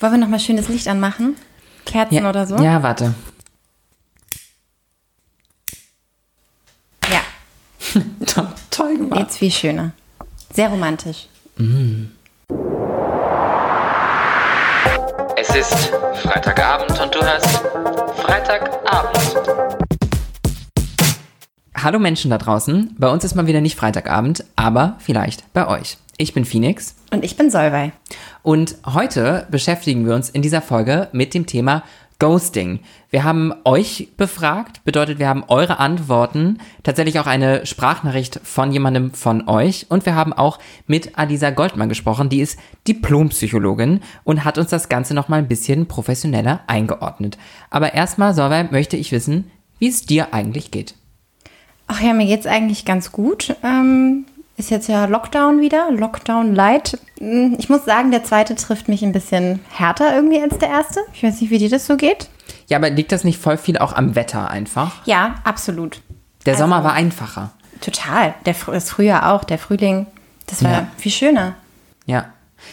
Wollen 0.00 0.12
wir 0.12 0.18
noch 0.18 0.28
mal 0.28 0.40
schönes 0.40 0.68
Licht 0.68 0.88
anmachen? 0.88 1.36
Kerzen 1.84 2.14
Ja, 2.14 2.28
oder 2.28 2.46
so? 2.46 2.56
ja, 2.56 2.82
warte. 2.82 3.14
Ja, 7.10 7.20
Toll, 8.26 8.48
toll 8.70 8.96
gemacht. 8.96 9.20
jetzt 9.20 9.38
viel 9.38 9.50
schöner. 9.50 9.92
Sehr 10.52 10.68
romantisch. 10.68 11.26
Es 15.36 15.48
ist 15.54 15.92
Freitagabend 16.22 16.98
und 17.00 17.14
du 17.14 17.20
hörst 17.22 17.62
Freitagabend. 18.16 19.19
Hallo 21.82 21.98
Menschen 21.98 22.30
da 22.30 22.36
draußen. 22.36 22.94
Bei 22.98 23.08
uns 23.08 23.24
ist 23.24 23.34
mal 23.34 23.46
wieder 23.46 23.62
nicht 23.62 23.78
Freitagabend, 23.78 24.44
aber 24.54 24.96
vielleicht 24.98 25.50
bei 25.54 25.66
euch. 25.66 25.96
Ich 26.18 26.34
bin 26.34 26.44
Phoenix 26.44 26.94
Und 27.10 27.24
ich 27.24 27.38
bin 27.38 27.50
Solvay. 27.50 27.92
und 28.42 28.76
heute 28.84 29.46
beschäftigen 29.50 30.04
wir 30.04 30.14
uns 30.14 30.28
in 30.28 30.42
dieser 30.42 30.60
Folge 30.60 31.08
mit 31.12 31.32
dem 31.32 31.46
Thema 31.46 31.82
Ghosting. 32.18 32.80
Wir 33.08 33.24
haben 33.24 33.54
euch 33.64 34.08
befragt, 34.18 34.84
bedeutet, 34.84 35.18
wir 35.18 35.28
haben 35.28 35.44
eure 35.48 35.78
Antworten, 35.78 36.58
tatsächlich 36.82 37.18
auch 37.18 37.26
eine 37.26 37.64
Sprachnachricht 37.64 38.40
von 38.44 38.72
jemandem 38.72 39.14
von 39.14 39.48
euch 39.48 39.86
und 39.88 40.04
wir 40.04 40.14
haben 40.14 40.34
auch 40.34 40.58
mit 40.86 41.18
Alisa 41.18 41.48
Goldmann 41.48 41.88
gesprochen, 41.88 42.28
die 42.28 42.40
ist 42.40 42.58
Diplompsychologin 42.88 44.00
und 44.24 44.44
hat 44.44 44.58
uns 44.58 44.68
das 44.68 44.90
Ganze 44.90 45.14
nochmal 45.14 45.38
ein 45.38 45.48
bisschen 45.48 45.86
professioneller 45.86 46.60
eingeordnet. 46.66 47.38
Aber 47.70 47.94
erstmal, 47.94 48.34
Solveig, 48.34 48.70
möchte 48.70 48.98
ich 48.98 49.12
wissen, 49.12 49.50
wie 49.78 49.88
es 49.88 50.04
dir 50.04 50.34
eigentlich 50.34 50.70
geht. 50.70 50.94
Ach 51.92 52.00
ja, 52.00 52.12
mir 52.12 52.26
geht's 52.26 52.46
eigentlich 52.46 52.84
ganz 52.84 53.10
gut. 53.10 53.56
Ähm, 53.64 54.24
ist 54.56 54.70
jetzt 54.70 54.88
ja 54.88 55.06
Lockdown 55.06 55.60
wieder, 55.60 55.90
Lockdown 55.90 56.54
Light. 56.54 56.98
Hm, 57.18 57.56
Ich 57.58 57.68
muss 57.68 57.84
sagen, 57.84 58.10
der 58.12 58.22
zweite 58.22 58.54
trifft 58.54 58.88
mich 58.88 59.02
ein 59.02 59.10
bisschen 59.12 59.58
härter 59.72 60.14
irgendwie 60.14 60.40
als 60.40 60.56
der 60.58 60.68
erste. 60.68 61.00
Ich 61.12 61.22
weiß 61.24 61.40
nicht, 61.40 61.50
wie 61.50 61.58
dir 61.58 61.68
das 61.70 61.86
so 61.86 61.96
geht. 61.96 62.28
Ja, 62.68 62.76
aber 62.78 62.90
liegt 62.90 63.10
das 63.10 63.24
nicht 63.24 63.40
voll 63.40 63.56
viel 63.56 63.78
auch 63.78 63.92
am 63.94 64.14
Wetter 64.14 64.48
einfach? 64.50 65.04
Ja, 65.04 65.36
absolut. 65.42 66.00
Der 66.46 66.52
Also- 66.54 66.62
Sommer 66.64 66.84
war 66.84 66.92
einfacher. 66.92 67.50
Total. 67.80 68.34
Der, 68.46 68.54
das 68.66 68.90
Frühjahr 68.90 69.32
auch, 69.32 69.42
der 69.42 69.58
Frühling. 69.58 70.06
Das 70.46 70.62
war 70.62 70.70
Ja. 70.70 70.86
viel 70.96 71.10
schöner. 71.12 71.54
Ja. 72.06 72.26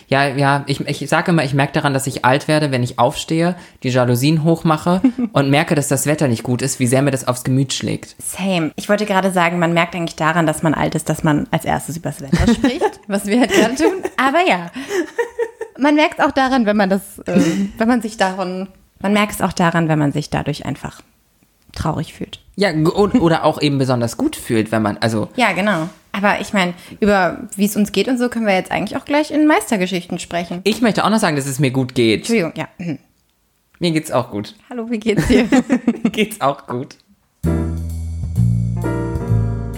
Ja, 0.08 0.28
ja, 0.28 0.64
ich, 0.68 0.80
ich 0.82 1.10
sage 1.10 1.32
immer, 1.32 1.44
ich 1.44 1.54
merke 1.54 1.74
daran, 1.74 1.94
dass 1.94 2.08
ich 2.08 2.26
alt 2.26 2.48
werde, 2.48 2.72
wenn 2.72 2.84
ich 2.84 3.00
aufstehe, 3.00 3.56
die 3.84 3.90
Jalousien 3.90 4.44
hochmache 4.44 5.02
und 5.34 5.50
merke, 5.50 5.76
dass 5.76 5.88
das 5.88 6.06
Wetter 6.06 6.28
nicht 6.28 6.44
gut 6.44 6.62
ist, 6.62 6.80
wie 6.80 6.88
sehr 6.88 7.02
mir 7.02 7.12
das 7.12 7.28
aufs 7.28 7.44
Gemüt 7.44 7.74
schlägt. 7.74 8.16
Same. 8.20 8.72
Ich 8.76 8.90
wollte 8.90 9.06
gerade 9.06 9.32
sagen, 9.32 9.60
man 9.60 9.74
merkt 9.74 9.96
eigentlich 9.96 10.16
daran, 10.16 10.46
dass 10.46 10.64
man 10.64 10.74
alt 10.74 10.96
ist, 10.96 11.10
dass 11.10 11.24
man 11.24 11.48
als 11.52 11.66
erstes 11.66 11.98
über 11.98 12.10
das 12.10 12.22
Wetter 12.22 12.54
spricht, 12.54 13.00
was 13.08 13.26
wir 13.26 13.40
halt 13.40 13.52
gerade 13.52 13.76
tun. 13.76 14.04
Aber 14.18 14.48
ja, 14.48 14.72
man 15.78 15.96
merkt 15.96 16.20
es 16.20 16.26
auch 16.26 16.32
daran, 16.32 16.66
wenn 16.66 16.78
man 16.78 16.90
das, 16.90 17.02
ähm, 17.28 17.74
wenn 17.78 17.88
man 17.88 18.02
sich 18.02 18.18
daran, 18.18 18.70
man 19.00 19.14
merkt 19.14 19.34
es 19.34 19.42
auch 19.42 19.54
daran, 19.54 19.90
wenn 19.90 20.00
man 20.00 20.12
sich 20.12 20.30
dadurch 20.30 20.66
einfach 20.66 21.02
traurig 21.74 22.14
fühlt. 22.14 22.40
Ja, 22.56 22.72
oder 22.74 23.44
auch 23.44 23.62
eben 23.62 23.78
besonders 23.78 24.18
gut 24.18 24.36
fühlt, 24.36 24.72
wenn 24.72 24.82
man, 24.82 24.98
also, 24.98 25.30
Ja, 25.36 25.52
genau. 25.52 25.90
Aber 26.18 26.42
ich 26.42 26.52
meine, 26.52 26.74
über 27.00 27.48
wie 27.56 27.66
es 27.66 27.76
uns 27.76 27.92
geht 27.92 28.08
und 28.08 28.18
so 28.18 28.28
können 28.28 28.48
wir 28.48 28.56
jetzt 28.56 28.72
eigentlich 28.72 29.00
auch 29.00 29.06
gleich 29.06 29.30
in 29.30 29.46
Meistergeschichten 29.46 30.18
sprechen. 30.18 30.62
ich 30.64 30.82
möchte 30.82 31.06
auch 31.06 31.10
noch 31.12 31.20
sagen, 31.20 31.36
dass 31.36 31.46
es 31.46 31.60
mir 31.60 31.70
gut 31.70 31.94
geht. 31.94 32.22
Entschuldigung, 32.22 32.54
ja. 32.56 32.68
Mhm. 32.80 32.98
Mir 33.80 33.92
geht's 33.92 34.12
auch 34.12 34.32
gut. 34.32 34.56
Hallo, 34.70 34.90
wie 34.90 34.98
geht's 34.98 35.28
dir? 35.28 35.46
Mir 35.46 36.10
geht's 36.12 36.42
auch 36.42 36.66
gut. 36.66 36.96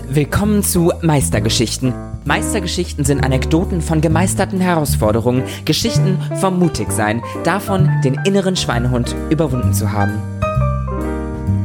Willkommen 0.08 0.64
zu 0.64 0.94
Meistergeschichten. 1.02 1.94
Meistergeschichten 2.23 3.04
sind 3.04 3.23
Anekdoten 3.23 3.82
von 3.82 4.00
gemeisterten 4.00 4.62
Herausforderungen, 4.62 5.44
Geschichten 5.66 6.17
vom 6.40 6.58
Mutigsein, 6.58 7.22
davon, 7.44 7.90
den 8.04 8.17
inneren 8.26 8.56
Schweinehund 8.56 9.14
überwunden 9.30 9.73
zu 9.73 9.92
haben. 9.92 10.22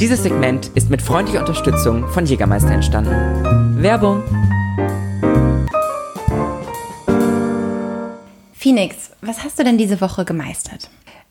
Dieses 0.01 0.25
Segment 0.25 0.73
ist 0.75 0.91
mit 0.91 1.01
freundlicher 1.01 1.41
Unterstützung 1.41 2.09
von 2.09 2.27
Jägermeister 2.27 2.73
entstanden. 2.73 3.81
Werbung. 3.81 4.23
Phoenix, 8.53 9.11
was 9.21 9.45
hast 9.45 9.59
du 9.59 9.65
denn 9.65 9.77
diese 9.77 10.01
Woche 10.01 10.25
gemeistert? 10.25 10.89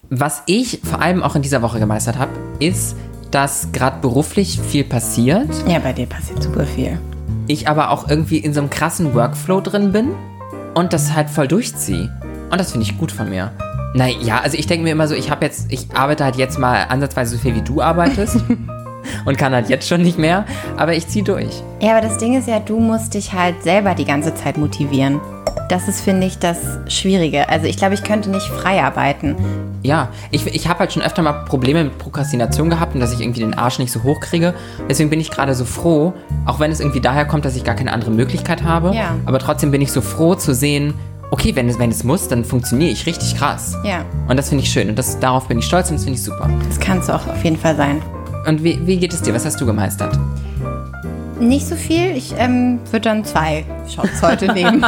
Was 0.10 0.44
ich 0.46 0.82
vor 0.84 1.02
allem 1.02 1.24
auch 1.24 1.36
in 1.36 1.42
dieser 1.42 1.62
Woche 1.62 1.80
gemeistert 1.80 2.18
habe, 2.18 2.32
ist, 2.60 2.96
dass 3.32 3.72
gerade 3.72 4.00
beruflich 4.02 4.60
viel 4.60 4.84
passiert. 4.84 5.50
Ja, 5.68 5.80
bei 5.80 5.94
dir 5.94 6.06
passiert 6.06 6.44
super 6.44 6.66
viel. 6.66 7.00
ich 7.48 7.68
aber 7.68 7.90
auch 7.90 8.08
irgendwie 8.08 8.38
in 8.38 8.54
so 8.54 8.62
einem 8.62 8.70
krassen 8.70 9.14
Workflow 9.16 9.62
drin 9.62 9.92
bin 9.92 10.12
und 10.76 10.94
das 10.94 11.14
halt 11.14 11.30
voll 11.30 11.48
durchziehe. 11.48 12.10
Und 12.52 12.60
das 12.60 12.72
finde 12.72 12.86
ich 12.86 12.98
gut 12.98 13.12
von 13.12 13.30
mir. 13.30 13.52
Naja, 13.96 14.40
also 14.42 14.58
ich 14.58 14.68
denke 14.68 14.84
mir 14.84 14.92
immer 14.92 15.08
so, 15.08 15.16
ich 15.16 15.30
habe 15.30 15.44
jetzt, 15.46 15.72
ich 15.72 15.88
arbeite 15.94 16.24
halt 16.24 16.36
jetzt 16.36 16.60
mal 16.60 16.84
ansatzweise 16.90 17.36
so 17.36 17.42
viel 17.42 17.56
wie 17.56 17.62
du 17.62 17.82
arbeitest 17.82 18.38
und 19.26 19.38
kann 19.38 19.54
halt 19.54 19.70
jetzt 19.70 19.88
schon 19.88 20.02
nicht 20.02 20.18
mehr, 20.18 20.46
aber 20.78 20.94
ich 20.94 21.08
ziehe 21.08 21.24
durch. 21.24 21.64
Ja, 21.80 21.98
aber 21.98 22.08
das 22.08 22.18
Ding 22.18 22.38
ist 22.38 22.48
ja, 22.48 22.60
du 22.60 22.80
musst 22.80 23.14
dich 23.14 23.34
halt 23.34 23.62
selber 23.64 23.96
die 23.96 24.06
ganze 24.06 24.34
Zeit 24.36 24.58
motivieren. 24.58 25.20
Das 25.70 25.88
ist, 25.88 26.02
finde 26.02 26.28
ich, 26.28 26.38
das 26.40 26.58
Schwierige. 26.88 27.50
Also 27.50 27.68
ich 27.68 27.78
glaube, 27.78 27.94
ich 27.94 28.04
könnte 28.04 28.30
nicht 28.30 28.48
frei 28.48 28.84
arbeiten. 28.84 29.36
Ja, 29.82 30.10
ich, 30.30 30.46
ich 30.46 30.68
habe 30.68 30.80
halt 30.80 30.94
schon 30.94 31.02
öfter 31.02 31.22
mal 31.22 31.46
Probleme 31.46 31.84
mit 31.86 31.98
Prokrastination 31.98 32.70
gehabt 32.70 32.94
und 32.96 33.00
dass 33.00 33.14
ich 33.14 33.22
irgendwie 33.22 33.40
den 33.40 33.54
Arsch 33.54 33.80
nicht 33.80 33.92
so 33.92 34.04
hochkriege. 34.04 34.54
Deswegen 34.90 35.10
bin 35.10 35.20
ich 35.20 35.32
gerade 35.32 35.56
so 35.56 35.66
froh, 35.66 36.14
auch 36.46 36.60
wenn 36.60 36.72
es 36.72 36.80
irgendwie 36.80 37.02
daher 37.02 37.26
kommt, 37.26 37.46
dass 37.46 37.56
ich 37.56 37.64
gar 37.64 37.76
keine 37.76 37.92
andere 37.94 38.12
Möglichkeit 38.12 38.64
habe. 38.64 38.94
Ja. 38.94 39.16
Aber 39.26 39.40
trotzdem 39.40 39.72
bin 39.72 39.82
ich 39.82 39.92
so 39.92 40.02
froh 40.02 40.36
zu 40.36 40.54
sehen, 40.54 40.94
okay, 41.32 41.56
wenn 41.56 41.68
es, 41.68 41.80
wenn 41.80 41.90
es 41.90 42.04
muss, 42.04 42.28
dann 42.28 42.46
funktioniere 42.46 42.92
ich 42.92 43.06
richtig 43.06 43.36
krass. 43.36 43.76
Ja, 43.84 44.06
Und 44.28 44.38
das 44.38 44.50
finde 44.50 44.64
ich 44.64 44.70
schön 44.72 44.90
und 44.90 45.00
das, 45.00 45.20
darauf 45.20 45.48
bin 45.48 45.60
ich 45.60 45.66
stolz 45.66 45.90
und 45.90 45.96
das 45.96 46.04
finde 46.04 46.20
ich 46.20 46.24
super. 46.24 46.50
das 46.68 46.80
kannst 46.80 47.10
du 47.10 47.14
auch 47.14 47.26
auf 47.28 47.44
jeden 47.44 47.58
Fall 47.58 47.76
sein. 47.76 48.02
Und 48.46 48.64
wie, 48.64 48.86
wie 48.86 48.98
geht 48.98 49.14
es 49.14 49.22
dir? 49.22 49.34
Was 49.34 49.46
hast 49.46 49.60
du 49.62 49.66
gemeistert? 49.66 50.18
Nicht 51.40 51.68
so 51.68 51.76
viel. 51.76 52.16
Ich 52.16 52.34
ähm, 52.38 52.80
würde 52.92 53.02
dann 53.02 53.26
zwei 53.26 53.66
Shots 53.94 54.22
heute 54.22 54.54
nehmen. 54.54 54.86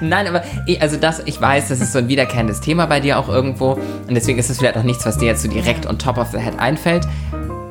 Nein, 0.00 0.26
aber 0.26 0.42
ich, 0.66 0.80
also 0.80 0.96
das, 0.96 1.22
ich 1.26 1.40
weiß, 1.40 1.68
das 1.68 1.80
ist 1.80 1.92
so 1.92 1.98
ein 1.98 2.08
wiederkehrendes 2.08 2.60
Thema 2.60 2.86
bei 2.86 3.00
dir 3.00 3.18
auch 3.18 3.28
irgendwo 3.28 3.72
und 3.72 4.14
deswegen 4.14 4.38
ist 4.38 4.50
es 4.50 4.58
vielleicht 4.58 4.76
auch 4.76 4.82
nichts, 4.82 5.04
was 5.06 5.18
dir 5.18 5.26
jetzt 5.26 5.42
so 5.42 5.48
direkt 5.48 5.86
on 5.86 5.98
top 5.98 6.18
of 6.18 6.30
the 6.32 6.38
head 6.38 6.58
einfällt. 6.58 7.06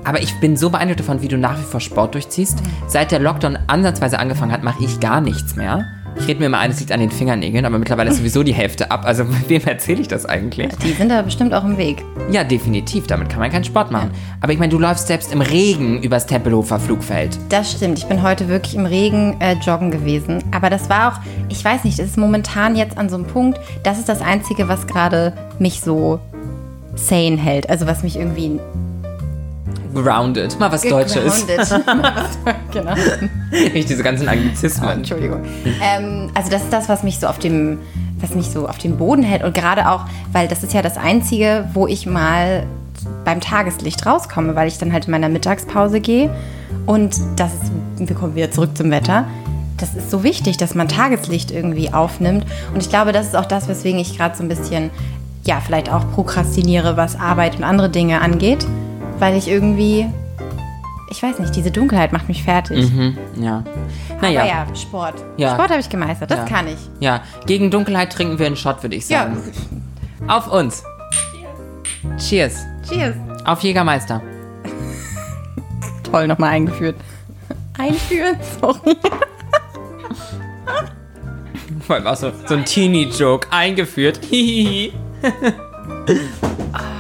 Aber 0.03 0.21
ich 0.21 0.39
bin 0.39 0.55
so 0.55 0.69
beeindruckt 0.69 0.99
davon, 0.99 1.21
wie 1.23 1.27
du 1.27 1.37
nach 1.37 1.57
wie 1.59 1.63
vor 1.63 1.79
Sport 1.79 2.13
durchziehst. 2.13 2.59
Seit 2.87 3.11
der 3.11 3.19
Lockdown 3.19 3.57
ansatzweise 3.67 4.19
angefangen 4.19 4.51
hat, 4.51 4.63
mache 4.63 4.83
ich 4.83 4.99
gar 4.99 5.19
nichts 5.19 5.55
mehr. 5.55 5.85
Ich 6.17 6.27
rede 6.27 6.39
mir 6.39 6.45
immer 6.45 6.59
ein, 6.59 6.71
es 6.71 6.79
liegt 6.79 6.91
an 6.91 7.01
den 7.01 7.11
Fingernägeln, 7.11 7.65
aber 7.65 7.77
mittlerweile 7.77 8.09
ist 8.09 8.17
sowieso 8.17 8.41
die 8.41 8.53
Hälfte 8.53 8.89
ab. 8.89 9.01
Also 9.05 9.25
wem 9.47 9.61
erzähle 9.65 10.01
ich 10.01 10.07
das 10.07 10.25
eigentlich? 10.25 10.69
Die 10.77 10.93
sind 10.93 11.09
da 11.09 11.21
bestimmt 11.21 11.53
auch 11.53 11.63
im 11.63 11.77
Weg. 11.77 12.03
Ja, 12.31 12.43
definitiv, 12.43 13.07
damit 13.07 13.29
kann 13.29 13.39
man 13.39 13.51
keinen 13.51 13.65
Sport 13.65 13.91
machen. 13.91 14.11
Aber 14.41 14.53
ich 14.53 14.59
meine, 14.59 14.71
du 14.71 14.79
läufst 14.79 15.07
selbst 15.07 15.33
im 15.33 15.41
Regen 15.41 16.01
übers 16.01 16.25
Tempelhofer 16.25 16.79
Flugfeld. 16.79 17.37
Das 17.49 17.71
stimmt. 17.71 17.99
Ich 17.99 18.05
bin 18.05 18.23
heute 18.23 18.47
wirklich 18.47 18.75
im 18.75 18.85
Regen 18.85 19.35
äh, 19.39 19.53
joggen 19.53 19.91
gewesen. 19.91 20.43
Aber 20.51 20.69
das 20.69 20.89
war 20.89 21.13
auch, 21.13 21.19
ich 21.49 21.63
weiß 21.63 21.83
nicht, 21.83 21.99
es 21.99 22.11
ist 22.11 22.17
momentan 22.17 22.75
jetzt 22.75 22.97
an 22.97 23.09
so 23.09 23.15
einem 23.15 23.25
Punkt, 23.25 23.59
das 23.83 23.99
ist 23.99 24.09
das 24.09 24.21
Einzige, 24.21 24.67
was 24.67 24.87
gerade 24.87 25.33
mich 25.59 25.81
so 25.81 26.19
sane 26.95 27.37
hält. 27.37 27.69
Also 27.69 27.87
was 27.87 28.03
mich 28.03 28.15
irgendwie 28.15 28.59
Grounded. 29.95 30.55
Mal 30.59 30.71
was 30.71 30.81
Deutsches. 30.81 31.45
genau. 32.71 32.93
Nicht 33.73 33.89
diese 33.89 34.03
ganzen 34.03 34.27
Anglizismen. 34.27 34.89
Entschuldigung. 34.89 35.41
Ähm, 35.81 36.29
also 36.33 36.51
das 36.51 36.63
ist 36.63 36.73
das, 36.73 36.89
was 36.89 37.03
mich 37.03 37.19
so 37.19 37.27
auf 37.27 37.39
dem, 37.39 37.79
was 38.19 38.35
mich 38.35 38.49
so 38.49 38.67
auf 38.67 38.77
dem 38.77 38.97
Boden 38.97 39.23
hält 39.23 39.43
und 39.43 39.55
gerade 39.55 39.89
auch, 39.89 40.05
weil 40.31 40.47
das 40.47 40.63
ist 40.63 40.73
ja 40.73 40.81
das 40.81 40.97
Einzige, 40.97 41.67
wo 41.73 41.87
ich 41.87 42.05
mal 42.05 42.65
beim 43.23 43.41
Tageslicht 43.41 44.05
rauskomme, 44.05 44.55
weil 44.55 44.67
ich 44.67 44.77
dann 44.77 44.93
halt 44.93 45.05
in 45.05 45.11
meiner 45.11 45.29
Mittagspause 45.29 45.99
gehe 45.99 46.29
und 46.85 47.15
das 47.35 47.53
ist, 47.53 47.71
wir 48.09 48.15
kommen 48.15 48.35
wieder 48.35 48.51
zurück 48.51 48.77
zum 48.77 48.91
Wetter. 48.91 49.25
Das 49.77 49.93
ist 49.93 50.09
so 50.09 50.23
wichtig, 50.23 50.57
dass 50.57 50.75
man 50.75 50.87
Tageslicht 50.87 51.51
irgendwie 51.51 51.93
aufnimmt 51.93 52.45
und 52.73 52.81
ich 52.81 52.89
glaube, 52.89 53.11
das 53.11 53.27
ist 53.27 53.35
auch 53.35 53.45
das, 53.45 53.67
weswegen 53.67 53.99
ich 53.99 54.17
gerade 54.17 54.35
so 54.35 54.43
ein 54.43 54.49
bisschen, 54.49 54.89
ja, 55.43 55.59
vielleicht 55.59 55.91
auch 55.91 56.09
prokrastiniere, 56.13 56.97
was 56.97 57.19
Arbeit 57.19 57.57
und 57.57 57.63
andere 57.63 57.89
Dinge 57.89 58.21
angeht, 58.21 58.65
weil 59.19 59.35
ich 59.37 59.47
irgendwie, 59.47 60.07
ich 61.09 61.21
weiß 61.23 61.39
nicht, 61.39 61.55
diese 61.55 61.71
Dunkelheit 61.71 62.11
macht 62.13 62.27
mich 62.27 62.43
fertig. 62.43 62.91
Mhm, 62.91 63.17
ja. 63.39 63.63
Naja, 64.21 64.41
Aber 64.41 64.49
ja. 64.49 64.65
ja, 64.69 64.75
Sport. 64.75 65.15
Ja. 65.37 65.53
Sport 65.55 65.69
habe 65.71 65.79
ich 65.79 65.89
gemeistert, 65.89 66.31
das 66.31 66.39
Ja. 66.39 66.45
kann 66.45 66.67
ich. 66.67 66.77
ja. 66.99 67.21
Gegen 67.45 67.71
Dunkelheit 67.71 68.11
trinken 68.11 68.39
wir 68.39 68.45
einen 68.47 68.55
Shot, 68.57 68.81
würde 68.83 68.95
ich 68.95 69.07
Ja. 69.09 69.23
sagen. 69.23 69.37
Auf 70.27 70.51
uns. 70.51 70.83
Cheers. 72.17 72.65
Cheers. 72.89 73.15
Auf 73.45 73.61
Jägermeister. 73.61 74.21
Toll, 76.11 76.27
nochmal 76.27 76.51
eingeführt. 76.51 76.95
Einführen? 77.77 78.37
Sorry. 78.61 78.95
Vor 81.85 81.95
allem 81.97 82.07
auch 82.07 82.15
so, 82.15 82.31
so 82.47 82.55
ein 82.55 82.63
Teenie-Joke 82.65 83.47
eingeführt. 83.51 84.19
Hihihi. 84.29 84.93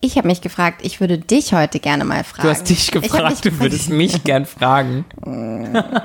Ich 0.00 0.16
habe 0.16 0.28
mich 0.28 0.40
gefragt, 0.40 0.80
ich 0.84 1.00
würde 1.00 1.18
dich 1.18 1.52
heute 1.52 1.80
gerne 1.80 2.04
mal 2.04 2.22
fragen. 2.22 2.48
Du 2.48 2.54
hast 2.54 2.68
dich 2.68 2.92
gefragt, 2.92 3.30
mich 3.30 3.40
du 3.40 3.58
würdest 3.58 3.90
mich 3.90 4.22
gern 4.22 4.46
fragen. 4.46 5.04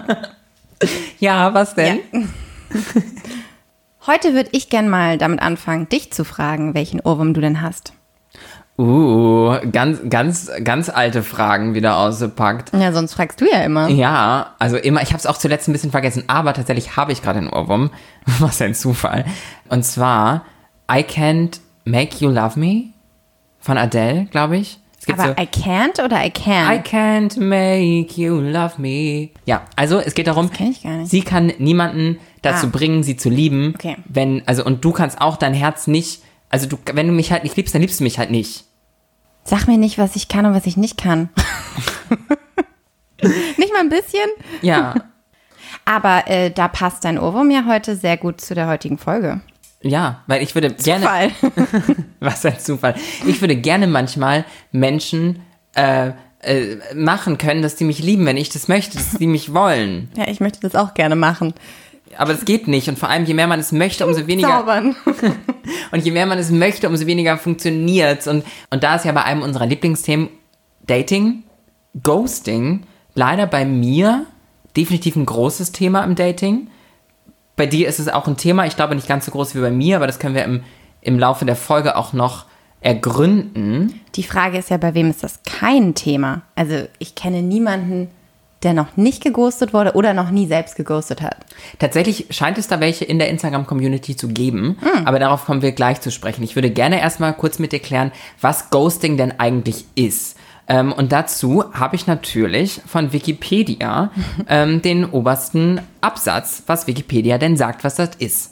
ja, 1.20 1.54
was 1.54 1.76
denn? 1.76 2.00
Heute 4.08 4.34
würde 4.34 4.50
ich 4.52 4.70
gern 4.70 4.90
mal 4.90 5.20
damit 5.20 5.42
anfangen, 5.42 5.90
dich 5.90 6.12
zu 6.12 6.26
fragen, 6.26 6.74
welchen 6.74 7.02
Ohrwurm 7.02 7.36
du 7.36 7.42
denn 7.42 7.62
hast. 7.62 7.94
Uh, 8.80 9.60
ganz, 9.72 10.00
ganz, 10.10 10.50
ganz 10.64 10.90
alte 10.90 11.22
Fragen 11.22 11.76
wieder 11.76 11.98
ausgepackt. 11.98 12.72
Ja, 12.74 12.92
sonst 12.92 13.14
fragst 13.14 13.40
du 13.40 13.46
ja 13.46 13.62
immer. 13.62 13.90
Ja, 13.90 14.56
also 14.58 14.78
immer, 14.78 15.04
ich 15.04 15.10
habe 15.10 15.20
es 15.20 15.28
auch 15.28 15.38
zuletzt 15.38 15.70
ein 15.70 15.74
bisschen 15.74 15.92
vergessen, 15.92 16.24
aber 16.26 16.56
tatsächlich 16.56 16.98
habe 16.98 17.12
ich 17.12 17.22
gerade 17.22 17.38
einen 17.38 17.50
Ohrwurm. 17.50 17.92
Was 18.40 18.60
ein 18.64 18.74
Zufall. 18.74 19.26
Und 19.70 19.86
zwar 19.86 20.46
I 20.92 21.02
Can't 21.02 21.60
Make 21.86 22.18
You 22.18 22.32
Love 22.32 22.60
Me 22.60 22.93
von 23.64 23.78
Adele, 23.80 24.26
glaube 24.30 24.58
ich. 24.58 24.78
Aber 25.12 25.24
so, 25.24 25.32
I 25.32 25.46
can't 25.48 26.02
oder 26.04 26.24
I 26.26 26.30
can? 26.30 26.72
I 26.74 26.80
can't 26.80 27.38
make 27.40 28.20
you 28.22 28.40
love 28.40 28.80
me. 28.80 29.30
Ja, 29.46 29.64
also 29.76 30.00
es 30.00 30.14
geht 30.14 30.28
darum, 30.28 30.50
kenn 30.52 30.72
ich 30.72 30.84
gar 30.84 30.98
nicht. 30.98 31.10
sie 31.12 31.22
kann 31.24 31.52
niemanden 31.58 32.20
dazu 32.42 32.68
Ah. 32.68 32.70
bringen, 32.72 33.04
sie 33.04 33.18
zu 33.18 33.30
lieben. 33.30 33.74
Okay. 33.76 33.98
Wenn, 34.06 34.44
also, 34.46 34.64
und 34.64 34.86
du 34.86 34.92
kannst 34.92 35.20
auch 35.20 35.36
dein 35.36 35.54
Herz 35.54 35.88
nicht, 35.88 36.22
also 36.50 36.68
du, 36.68 36.78
wenn 36.94 37.08
du 37.08 37.14
mich 37.14 37.32
halt 37.34 37.44
nicht 37.44 37.58
liebst, 37.58 37.74
dann 37.76 37.82
liebst 37.82 38.00
du 38.00 38.04
mich 38.06 38.18
halt 38.20 38.32
nicht. 38.32 38.64
Sag 39.44 39.68
mir 39.68 39.78
nicht, 39.78 39.98
was 39.98 40.16
ich 40.16 40.30
kann 40.30 40.46
und 40.46 40.54
was 40.54 40.66
ich 40.68 40.78
nicht 40.78 40.98
kann. 40.98 41.28
nicht 43.22 43.74
mal 43.74 43.80
ein 43.82 43.90
bisschen? 43.90 44.30
Ja, 44.62 44.94
Aber 45.86 46.24
äh, 46.28 46.50
da 46.50 46.70
passt 46.70 47.04
dein 47.04 47.20
Ohrwurm 47.20 47.52
ja 47.52 47.66
heute 47.68 47.98
sehr 47.98 48.16
gut 48.16 48.40
zu 48.40 48.56
der 48.56 48.68
heutigen 48.68 48.98
Folge. 48.98 49.42
Ja, 49.84 50.24
weil 50.28 50.42
ich 50.42 50.56
würde 50.56 50.72
gerne, 50.72 51.06
Fall. 51.06 51.32
was 52.20 52.46
ein 52.46 52.60
Zufall, 52.60 52.96
ich 53.28 53.42
würde 53.42 53.56
gerne 53.56 53.88
manchmal 53.88 54.46
Menschen 54.72 55.42
äh, 55.76 56.12
äh, 56.40 56.78
machen 56.96 57.38
können, 57.38 57.62
dass 57.62 57.76
die 57.76 57.84
mich 57.84 58.00
lieben, 58.00 58.26
wenn 58.26 58.38
ich 58.38 58.50
das 58.50 58.68
möchte, 58.68 58.98
dass 58.98 59.12
die 59.12 59.28
mich 59.28 59.54
wollen. 59.54 60.10
Ja, 60.18 60.28
ich 60.28 60.40
möchte 60.40 60.60
das 60.62 60.76
auch 60.76 60.94
gerne 60.94 61.16
machen. 61.16 61.54
Aber 62.18 62.34
das 62.34 62.46
geht 62.46 62.68
nicht 62.68 62.88
und 62.90 63.00
vor 63.00 63.10
allem, 63.10 63.26
je 63.26 63.34
mehr 63.34 63.48
man 63.48 63.60
es 63.60 63.72
möchte, 63.72 64.06
umso 64.06 64.28
weniger 64.28 64.50
Zaubern. 64.50 64.96
Und 65.92 66.06
je 66.06 66.12
mehr 66.12 66.26
man 66.26 66.38
es 66.38 66.52
möchte, 66.52 66.88
umso 66.88 67.06
weniger 67.08 67.38
funktioniert. 67.38 68.28
Und, 68.28 68.44
und 68.70 68.84
da 68.84 68.96
ist 68.96 69.06
ja 69.06 69.12
bei 69.12 69.24
einem 69.24 69.42
unserer 69.42 69.66
Lieblingsthemen 69.66 70.30
Dating, 70.86 71.44
Ghosting, 72.02 72.84
leider 73.16 73.48
bei 73.48 73.66
mir 73.66 74.26
definitiv 74.76 75.16
ein 75.16 75.26
großes 75.26 75.72
Thema 75.72 76.04
im 76.04 76.16
Dating. 76.16 76.68
Bei 77.56 77.66
dir 77.66 77.88
ist 77.88 78.00
es 78.00 78.08
auch 78.08 78.28
ein 78.28 78.38
Thema, 78.38 78.66
ich 78.66 78.76
glaube 78.76 78.96
nicht 78.96 79.08
ganz 79.08 79.26
so 79.26 79.32
groß 79.32 79.56
wie 79.56 79.60
bei 79.60 79.72
mir, 79.72 79.98
aber 79.98 80.08
das 80.08 80.20
können 80.20 80.36
wir 80.36 80.44
im, 80.44 80.64
im 81.02 81.20
Laufe 81.20 81.46
der 81.46 81.56
Folge 81.56 81.96
auch 81.96 82.14
noch 82.14 82.46
ergründen. 82.82 84.02
Die 84.16 84.24
Frage 84.24 84.58
ist 84.58 84.70
ja, 84.70 84.78
bei 84.78 84.94
wem 84.94 85.10
ist 85.10 85.24
das 85.24 85.40
kein 85.44 85.96
Thema? 85.96 86.42
Also 86.56 86.88
ich 87.00 87.16
kenne 87.16 87.42
niemanden, 87.42 88.10
der 88.64 88.74
noch 88.74 88.98
nicht 88.98 89.24
geghostet 89.24 89.74
wurde 89.74 89.94
oder 89.94 90.14
noch 90.14 90.32
nie 90.32 90.48
selbst 90.48 90.76
geghostet 90.76 91.22
hat. 91.22 91.38
Tatsächlich 91.80 92.28
scheint 92.30 92.58
es 92.58 92.68
da 92.68 92.80
welche 92.80 93.06
in 93.06 93.20
der 93.20 93.30
Instagram-Community 93.30 94.16
zu 94.16 94.30
geben, 94.30 94.78
aber 95.06 95.20
darauf 95.20 95.46
kommen 95.46 95.62
wir 95.62 95.74
gleich 95.74 96.02
zu 96.02 96.12
sprechen. 96.12 96.44
Ich 96.44 96.56
würde 96.56 96.70
gerne 96.70 97.00
erstmal 97.00 97.34
kurz 97.34 97.60
mit 97.60 97.72
dir 97.72 97.80
klären, 97.80 98.12
was 98.42 98.70
Ghosting 98.70 99.18
denn 99.18 99.40
eigentlich 99.40 99.86
ist. 99.96 100.38
Ähm, 100.68 100.94
und 100.94 101.12
dazu 101.12 101.74
habe 101.74 101.96
ich 101.96 102.08
natürlich 102.08 102.82
von 102.86 103.14
Wikipedia 103.14 104.12
ähm, 104.48 104.82
den 104.82 105.06
obersten 105.06 105.82
Absatz, 106.02 106.64
was 106.68 106.88
Wikipedia 106.88 107.38
denn 107.38 107.58
sagt, 107.58 107.84
was 107.84 107.96
das 107.96 108.16
ist. 108.18 108.52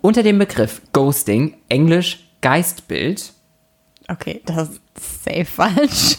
Unter 0.00 0.22
dem 0.22 0.38
Begriff 0.38 0.82
Ghosting, 0.92 1.54
englisch 1.68 2.20
Geistbild, 2.40 3.32
Okay, 4.08 4.40
das 4.44 4.68
ist 4.68 4.80
safe 5.24 5.44
falsch. 5.44 6.18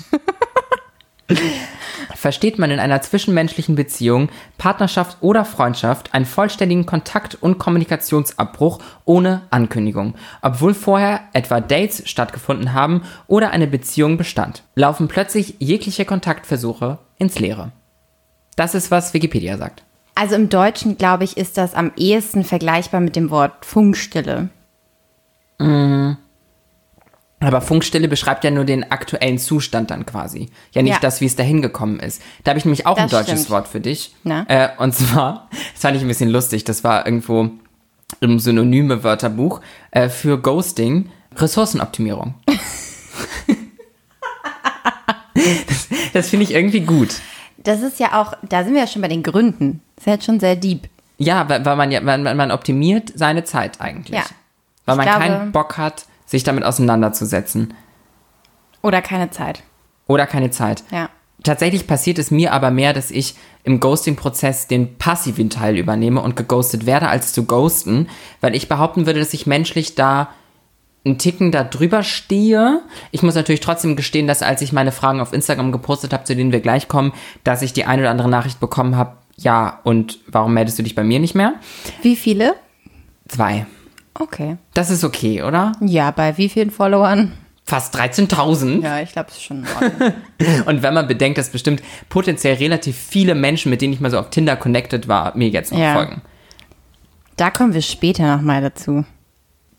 versteht 2.27 2.59
man 2.59 2.71
in 2.71 2.81
einer 2.81 3.01
zwischenmenschlichen 3.01 3.75
Beziehung, 3.75 4.27
Partnerschaft 4.57 5.15
oder 5.21 5.45
Freundschaft 5.45 6.13
einen 6.13 6.25
vollständigen 6.25 6.85
Kontakt- 6.85 7.35
und 7.35 7.57
Kommunikationsabbruch 7.57 8.79
ohne 9.05 9.43
Ankündigung, 9.49 10.13
obwohl 10.41 10.73
vorher 10.73 11.21
etwa 11.31 11.61
Dates 11.61 12.03
stattgefunden 12.03 12.73
haben 12.73 13.03
oder 13.27 13.51
eine 13.51 13.65
Beziehung 13.65 14.17
bestand, 14.17 14.63
laufen 14.75 15.07
plötzlich 15.07 15.55
jegliche 15.59 16.03
Kontaktversuche 16.03 16.97
ins 17.17 17.39
Leere. 17.39 17.71
Das 18.57 18.75
ist, 18.75 18.91
was 18.91 19.13
Wikipedia 19.13 19.57
sagt. 19.57 19.83
Also 20.13 20.35
im 20.35 20.49
Deutschen, 20.49 20.97
glaube 20.97 21.23
ich, 21.23 21.37
ist 21.37 21.57
das 21.57 21.75
am 21.75 21.93
ehesten 21.95 22.43
vergleichbar 22.43 22.99
mit 22.99 23.15
dem 23.15 23.29
Wort 23.29 23.65
Funkstille. 23.65 24.49
Aber 27.39 27.61
Funkstille 27.61 28.07
beschreibt 28.07 28.43
ja 28.43 28.49
nur 28.51 28.65
den 28.65 28.91
aktuellen 28.91 29.37
Zustand 29.37 29.91
dann 29.91 30.07
quasi. 30.07 30.49
Ja, 30.71 30.81
nicht 30.81 30.93
Ja. 30.95 30.99
das, 30.99 31.21
wie 31.21 31.25
es 31.27 31.35
dahin 31.35 31.61
gekommen 31.61 31.99
ist. 31.99 32.21
Da 32.43 32.49
habe 32.51 32.57
ich 32.57 32.65
nämlich 32.65 32.87
auch 32.87 32.97
ein 32.97 33.03
Das 33.03 33.11
deutsches 33.11 33.41
stimmt. 33.41 33.49
Wort 33.51 33.67
für 33.67 33.79
dich. 33.79 34.15
Äh, 34.25 34.69
und 34.79 34.95
zwar, 34.95 35.47
das 35.73 35.81
fand 35.81 35.95
ich 35.95 36.01
ein 36.01 36.07
bisschen 36.07 36.29
lustig, 36.29 36.63
das 36.63 36.83
war 36.83 37.05
irgendwo 37.05 37.49
im 38.21 38.39
synonyme 38.39 39.03
Wörterbuch 39.03 39.61
äh, 39.91 40.09
für 40.09 40.41
Ghosting, 40.41 41.09
Ressourcenoptimierung. 41.35 42.33
das 45.35 45.87
das 46.13 46.29
finde 46.29 46.43
ich 46.45 46.53
irgendwie 46.53 46.81
gut. 46.81 47.09
Das 47.57 47.81
ist 47.81 47.99
ja 47.99 48.19
auch, 48.21 48.33
da 48.43 48.63
sind 48.63 48.73
wir 48.73 48.81
ja 48.81 48.87
schon 48.87 49.01
bei 49.01 49.07
den 49.07 49.23
Gründen. 49.23 49.81
Das 49.95 50.03
ist 50.03 50.07
ja 50.07 50.13
jetzt 50.13 50.25
schon 50.25 50.39
sehr 50.39 50.55
deep. 50.55 50.89
Ja, 51.17 51.47
weil, 51.49 51.65
weil 51.65 51.75
man 51.75 51.91
ja, 51.91 52.01
man, 52.01 52.23
man 52.23 52.51
optimiert 52.51 53.11
seine 53.15 53.43
Zeit 53.43 53.81
eigentlich. 53.81 54.17
Ja. 54.17 54.23
Weil 54.85 54.95
man 54.95 55.05
glaube- 55.05 55.19
keinen 55.19 55.51
Bock 55.51 55.77
hat, 55.77 56.05
sich 56.27 56.43
damit 56.43 56.63
auseinanderzusetzen. 56.63 57.73
Oder 58.83 59.01
keine 59.01 59.31
Zeit. 59.31 59.63
Oder 60.05 60.27
keine 60.27 60.51
Zeit. 60.51 60.83
Ja. 60.91 61.09
Tatsächlich 61.43 61.87
passiert 61.87 62.19
es 62.19 62.29
mir 62.31 62.53
aber 62.53 62.71
mehr, 62.71 62.93
dass 62.93 63.09
ich 63.09 63.35
im 63.63 63.79
Ghosting-Prozess 63.79 64.67
den 64.67 64.97
passiven 64.97 65.49
Teil 65.49 65.77
übernehme 65.77 66.21
und 66.21 66.35
geghostet 66.35 66.85
werde, 66.85 67.09
als 67.09 67.31
zu 67.33 67.45
ghosten, 67.45 68.09
weil 68.41 68.55
ich 68.55 68.67
behaupten 68.67 69.05
würde, 69.05 69.19
dass 69.19 69.33
ich 69.33 69.47
menschlich 69.47 69.95
da 69.95 70.29
einen 71.05 71.19
Ticken 71.19 71.51
da 71.51 71.63
drüber 71.63 72.03
stehe. 72.03 72.81
Ich 73.11 73.23
muss 73.23 73.35
natürlich 73.35 73.61
trotzdem 73.61 73.95
gestehen, 73.95 74.27
dass 74.27 74.41
als 74.41 74.61
ich 74.61 74.73
meine 74.73 74.91
Fragen 74.91 75.21
auf 75.21 75.31
Instagram 75.31 75.71
gepostet 75.71 76.11
habe, 76.11 76.25
zu 76.25 76.35
denen 76.35 76.51
wir 76.51 76.59
gleich 76.59 76.87
kommen, 76.87 77.13
dass 77.43 77.61
ich 77.61 77.71
die 77.71 77.85
eine 77.85 78.01
oder 78.01 78.11
andere 78.11 78.29
Nachricht 78.29 78.59
bekommen 78.59 78.97
habe, 78.97 79.17
ja, 79.37 79.79
und 79.83 80.19
warum 80.27 80.53
meldest 80.53 80.79
du 80.79 80.83
dich 80.83 80.95
bei 80.95 81.03
mir 81.03 81.19
nicht 81.19 81.35
mehr? 81.35 81.53
Wie 82.01 82.15
viele? 82.15 82.55
Zwei. 83.27 83.67
Okay. 84.19 84.57
Das 84.73 84.89
ist 84.89 85.03
okay, 85.03 85.43
oder? 85.43 85.71
Ja, 85.81 86.11
bei 86.11 86.37
wie 86.37 86.49
vielen 86.49 86.71
Followern? 86.71 87.33
Fast 87.65 87.95
13.000. 87.95 88.81
Ja, 88.81 89.01
ich 89.01 89.11
glaube, 89.11 89.27
es 89.29 89.35
ist 89.35 89.43
schon. 89.43 89.65
Und 90.65 90.81
wenn 90.83 90.93
man 90.93 91.05
bedenkt, 91.07 91.37
dass 91.37 91.49
bestimmt 91.49 91.83
potenziell 92.07 92.55
relativ 92.55 92.95
viele 92.97 93.35
Menschen, 93.35 93.69
mit 93.69 93.81
denen 93.81 93.91
ich 93.93 93.99
mal 93.99 94.09
so 94.09 94.17
auf 94.19 94.29
Tinder 94.29 94.55
connected 94.55 95.07
war, 95.09 95.35
mir 95.35 95.49
jetzt 95.49 95.71
noch 95.73 95.79
Ja. 95.79 95.93
folgen. 95.93 96.21
da 97.35 97.49
kommen 97.51 97.73
wir 97.73 97.81
später 97.81 98.35
nochmal 98.37 98.61
dazu. 98.61 99.05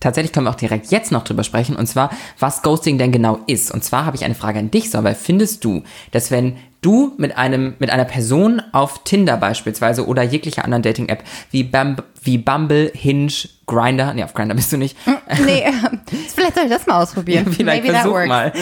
Tatsächlich 0.00 0.32
können 0.32 0.46
wir 0.46 0.50
auch 0.50 0.54
direkt 0.54 0.92
jetzt 0.92 1.10
noch 1.10 1.24
drüber 1.24 1.42
sprechen, 1.42 1.74
und 1.74 1.86
zwar, 1.86 2.10
was 2.38 2.62
Ghosting 2.62 2.98
denn 2.98 3.10
genau 3.10 3.40
ist. 3.48 3.72
Und 3.72 3.82
zwar 3.82 4.04
habe 4.06 4.16
ich 4.16 4.24
eine 4.24 4.36
Frage 4.36 4.60
an 4.60 4.70
dich, 4.70 4.90
Sauber. 4.90 5.14
Findest 5.16 5.64
du, 5.64 5.82
dass 6.12 6.30
wenn 6.30 6.56
du 6.80 7.14
mit 7.18 7.36
einem, 7.36 7.74
mit 7.78 7.90
einer 7.90 8.04
Person 8.04 8.62
auf 8.72 9.02
Tinder 9.04 9.36
beispielsweise 9.36 10.06
oder 10.06 10.22
jeglicher 10.22 10.64
anderen 10.64 10.82
Dating-App 10.82 11.24
wie, 11.50 11.64
Bumble, 11.64 12.04
wie 12.22 12.38
Bumble, 12.38 12.90
Hinge, 12.94 13.32
Grinder, 13.66 14.14
nee, 14.14 14.22
auf 14.24 14.34
Grinder 14.34 14.54
bist 14.54 14.72
du 14.72 14.76
nicht, 14.76 14.96
Nee, 15.44 15.64
vielleicht 16.34 16.54
soll 16.54 16.64
ich 16.64 16.70
das 16.70 16.86
mal 16.86 17.02
ausprobieren. 17.02 17.52
Vielleicht 17.52 17.82
Maybe 17.82 17.92
that 17.92 18.02
versuch 18.02 18.14
works. 18.14 18.28
mal. 18.28 18.52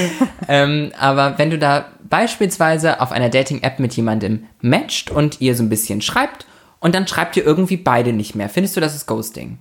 ähm, 0.49 0.93
aber 0.99 1.39
wenn 1.39 1.51
du 1.51 1.59
da 1.59 1.87
beispielsweise 2.09 3.01
auf 3.01 3.13
einer 3.13 3.29
Dating-App 3.29 3.79
mit 3.79 3.95
jemandem 3.95 4.47
matcht 4.61 5.11
und 5.11 5.41
ihr 5.41 5.55
so 5.55 5.63
ein 5.63 5.69
bisschen 5.69 6.01
schreibt 6.01 6.47
und 6.81 6.95
dann 6.95 7.07
schreibt 7.07 7.37
ihr 7.37 7.45
irgendwie 7.45 7.77
beide 7.77 8.13
nicht 8.13 8.35
mehr, 8.35 8.49
findest 8.49 8.77
du, 8.77 8.81
das 8.81 8.95
ist 8.95 9.07
Ghosting? 9.07 9.59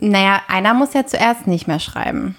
Naja, 0.00 0.42
einer 0.48 0.74
muss 0.74 0.94
ja 0.94 1.06
zuerst 1.06 1.46
nicht 1.46 1.68
mehr 1.68 1.78
schreiben. 1.78 2.36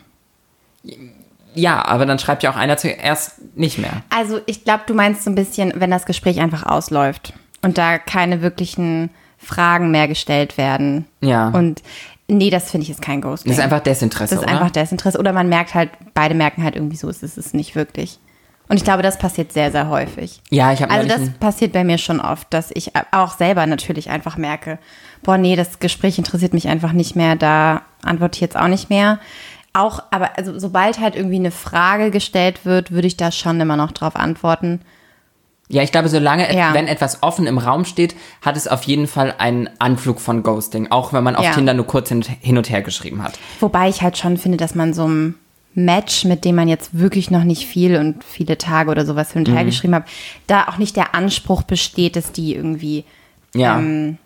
Ja, 1.56 1.86
aber 1.86 2.06
dann 2.06 2.20
schreibt 2.20 2.44
ja 2.44 2.52
auch 2.52 2.56
einer 2.56 2.78
zuerst 2.78 3.56
nicht 3.56 3.78
mehr. 3.78 4.04
Also 4.10 4.40
ich 4.46 4.64
glaube, 4.64 4.84
du 4.88 4.94
meinst 4.94 5.24
so 5.24 5.30
ein 5.30 5.36
bisschen, 5.36 5.74
wenn 5.76 5.92
das 5.92 6.06
Gespräch 6.06 6.40
einfach 6.40 6.66
ausläuft 6.66 7.34
und 7.62 7.78
da 7.78 7.98
keine 7.98 8.42
wirklichen 8.42 9.10
Fragen 9.38 9.92
mehr 9.92 10.08
gestellt 10.08 10.58
werden. 10.58 11.06
Ja. 11.22 11.50
Und 11.50 11.82
nee, 12.28 12.50
das 12.50 12.72
finde 12.72 12.84
ich 12.84 12.90
ist 12.92 13.02
kein 13.02 13.22
Ghosting. 13.22 13.52
Das 13.52 13.60
ist 13.60 13.64
einfach 13.64 13.82
Desinteresse, 13.82 14.36
Das 14.36 14.44
ist 14.44 14.48
oder? 14.48 14.56
einfach 14.56 14.72
Desinteresse. 14.72 15.20
Oder 15.20 15.34
man 15.34 15.50
merkt 15.50 15.74
halt, 15.74 15.90
beide 16.14 16.36
merken 16.36 16.64
halt 16.64 16.76
irgendwie 16.76 16.98
so, 16.98 17.10
es 17.10 17.24
ist 17.24 17.38
es 17.38 17.54
nicht 17.54 17.76
wirklich. 17.76 18.20
Und 18.68 18.78
ich 18.78 18.84
glaube, 18.84 19.04
das 19.04 19.20
passiert 19.20 19.54
sehr, 19.54 19.72
sehr 19.72 19.90
häufig. 19.90 20.42
Ja, 20.50 20.74
ich 20.74 20.82
habe 20.82 20.92
Also 20.92 21.08
das 21.08 21.30
passiert 21.40 21.72
bei 21.74 21.84
mir 21.84 22.00
schon 22.00 22.20
oft, 22.20 22.52
dass 22.52 22.72
ich 22.74 22.94
auch 23.12 23.38
selber 23.38 23.68
natürlich 23.68 24.10
einfach 24.10 24.38
merke, 24.38 24.80
boah, 25.22 25.38
nee, 25.38 25.56
das 25.56 25.78
Gespräch 25.80 26.18
interessiert 26.18 26.54
mich 26.54 26.68
einfach 26.68 26.92
nicht 26.92 27.16
mehr, 27.16 27.36
da 27.36 27.84
antworte 28.02 28.38
ich 28.38 28.42
jetzt 28.42 28.58
auch 28.58 28.68
nicht 28.68 28.90
mehr. 28.90 29.20
Auch, 29.76 30.02
aber 30.12 30.38
also 30.38 30.58
sobald 30.58 31.00
halt 31.00 31.16
irgendwie 31.16 31.36
eine 31.36 31.52
Frage 31.52 32.10
gestellt 32.12 32.66
wird, 32.66 32.92
würde 32.92 33.08
ich 33.08 33.18
da 33.18 33.32
schon 33.32 33.60
immer 33.60 33.76
noch 33.76 33.92
drauf 33.92 34.16
antworten. 34.16 34.82
Ja, 35.68 35.82
ich 35.82 35.92
glaube, 35.92 36.10
solange, 36.10 36.56
Ja. 36.56 36.74
wenn 36.74 36.88
etwas 36.88 37.24
offen 37.24 37.48
im 37.48 37.58
Raum 37.58 37.86
steht, 37.86 38.16
hat 38.44 38.56
es 38.56 38.68
auf 38.68 38.84
jeden 38.84 39.08
Fall 39.08 39.34
einen 39.40 39.68
Anflug 39.80 40.20
von 40.22 40.44
Ghosting, 40.44 40.92
auch 40.92 41.12
wenn 41.12 41.24
man 41.24 41.36
auf 41.36 41.44
Ja. 41.44 41.52
Tinder 41.54 41.74
nur 41.74 41.88
kurz 41.88 42.10
hin, 42.10 42.24
und 42.58 42.70
her 42.70 42.82
geschrieben 42.84 43.24
hat. 43.24 43.38
Wobei 43.60 43.90
ich 43.90 44.02
halt 44.04 44.18
schon 44.18 44.38
finde, 44.38 44.58
dass 44.58 44.76
man 44.76 44.94
so 44.94 45.08
ein 45.08 45.36
Match, 45.74 46.24
mit 46.24 46.46
dem 46.46 46.56
man 46.56 46.68
jetzt 46.68 46.98
wirklich 46.98 47.32
noch 47.32 47.44
nicht 47.44 47.66
viel 47.66 47.98
und 47.98 48.24
viele 48.24 48.58
Tage 48.58 48.92
oder 48.92 49.06
sowas 49.06 49.34
hin 49.34 49.42
und 49.42 49.50
Mhm. 49.52 49.56
her 49.56 49.66
geschrieben 49.66 49.96
hat, 49.96 50.06
da 50.48 50.68
auch 50.70 50.78
nicht 50.78 50.96
der 50.96 51.16
Anspruch 51.16 51.64
besteht, 51.64 52.16
dass 52.16 52.32
die 52.32 52.56
irgendwie 52.56 53.04
Ja. 53.56 53.80
ähm, 53.80 54.18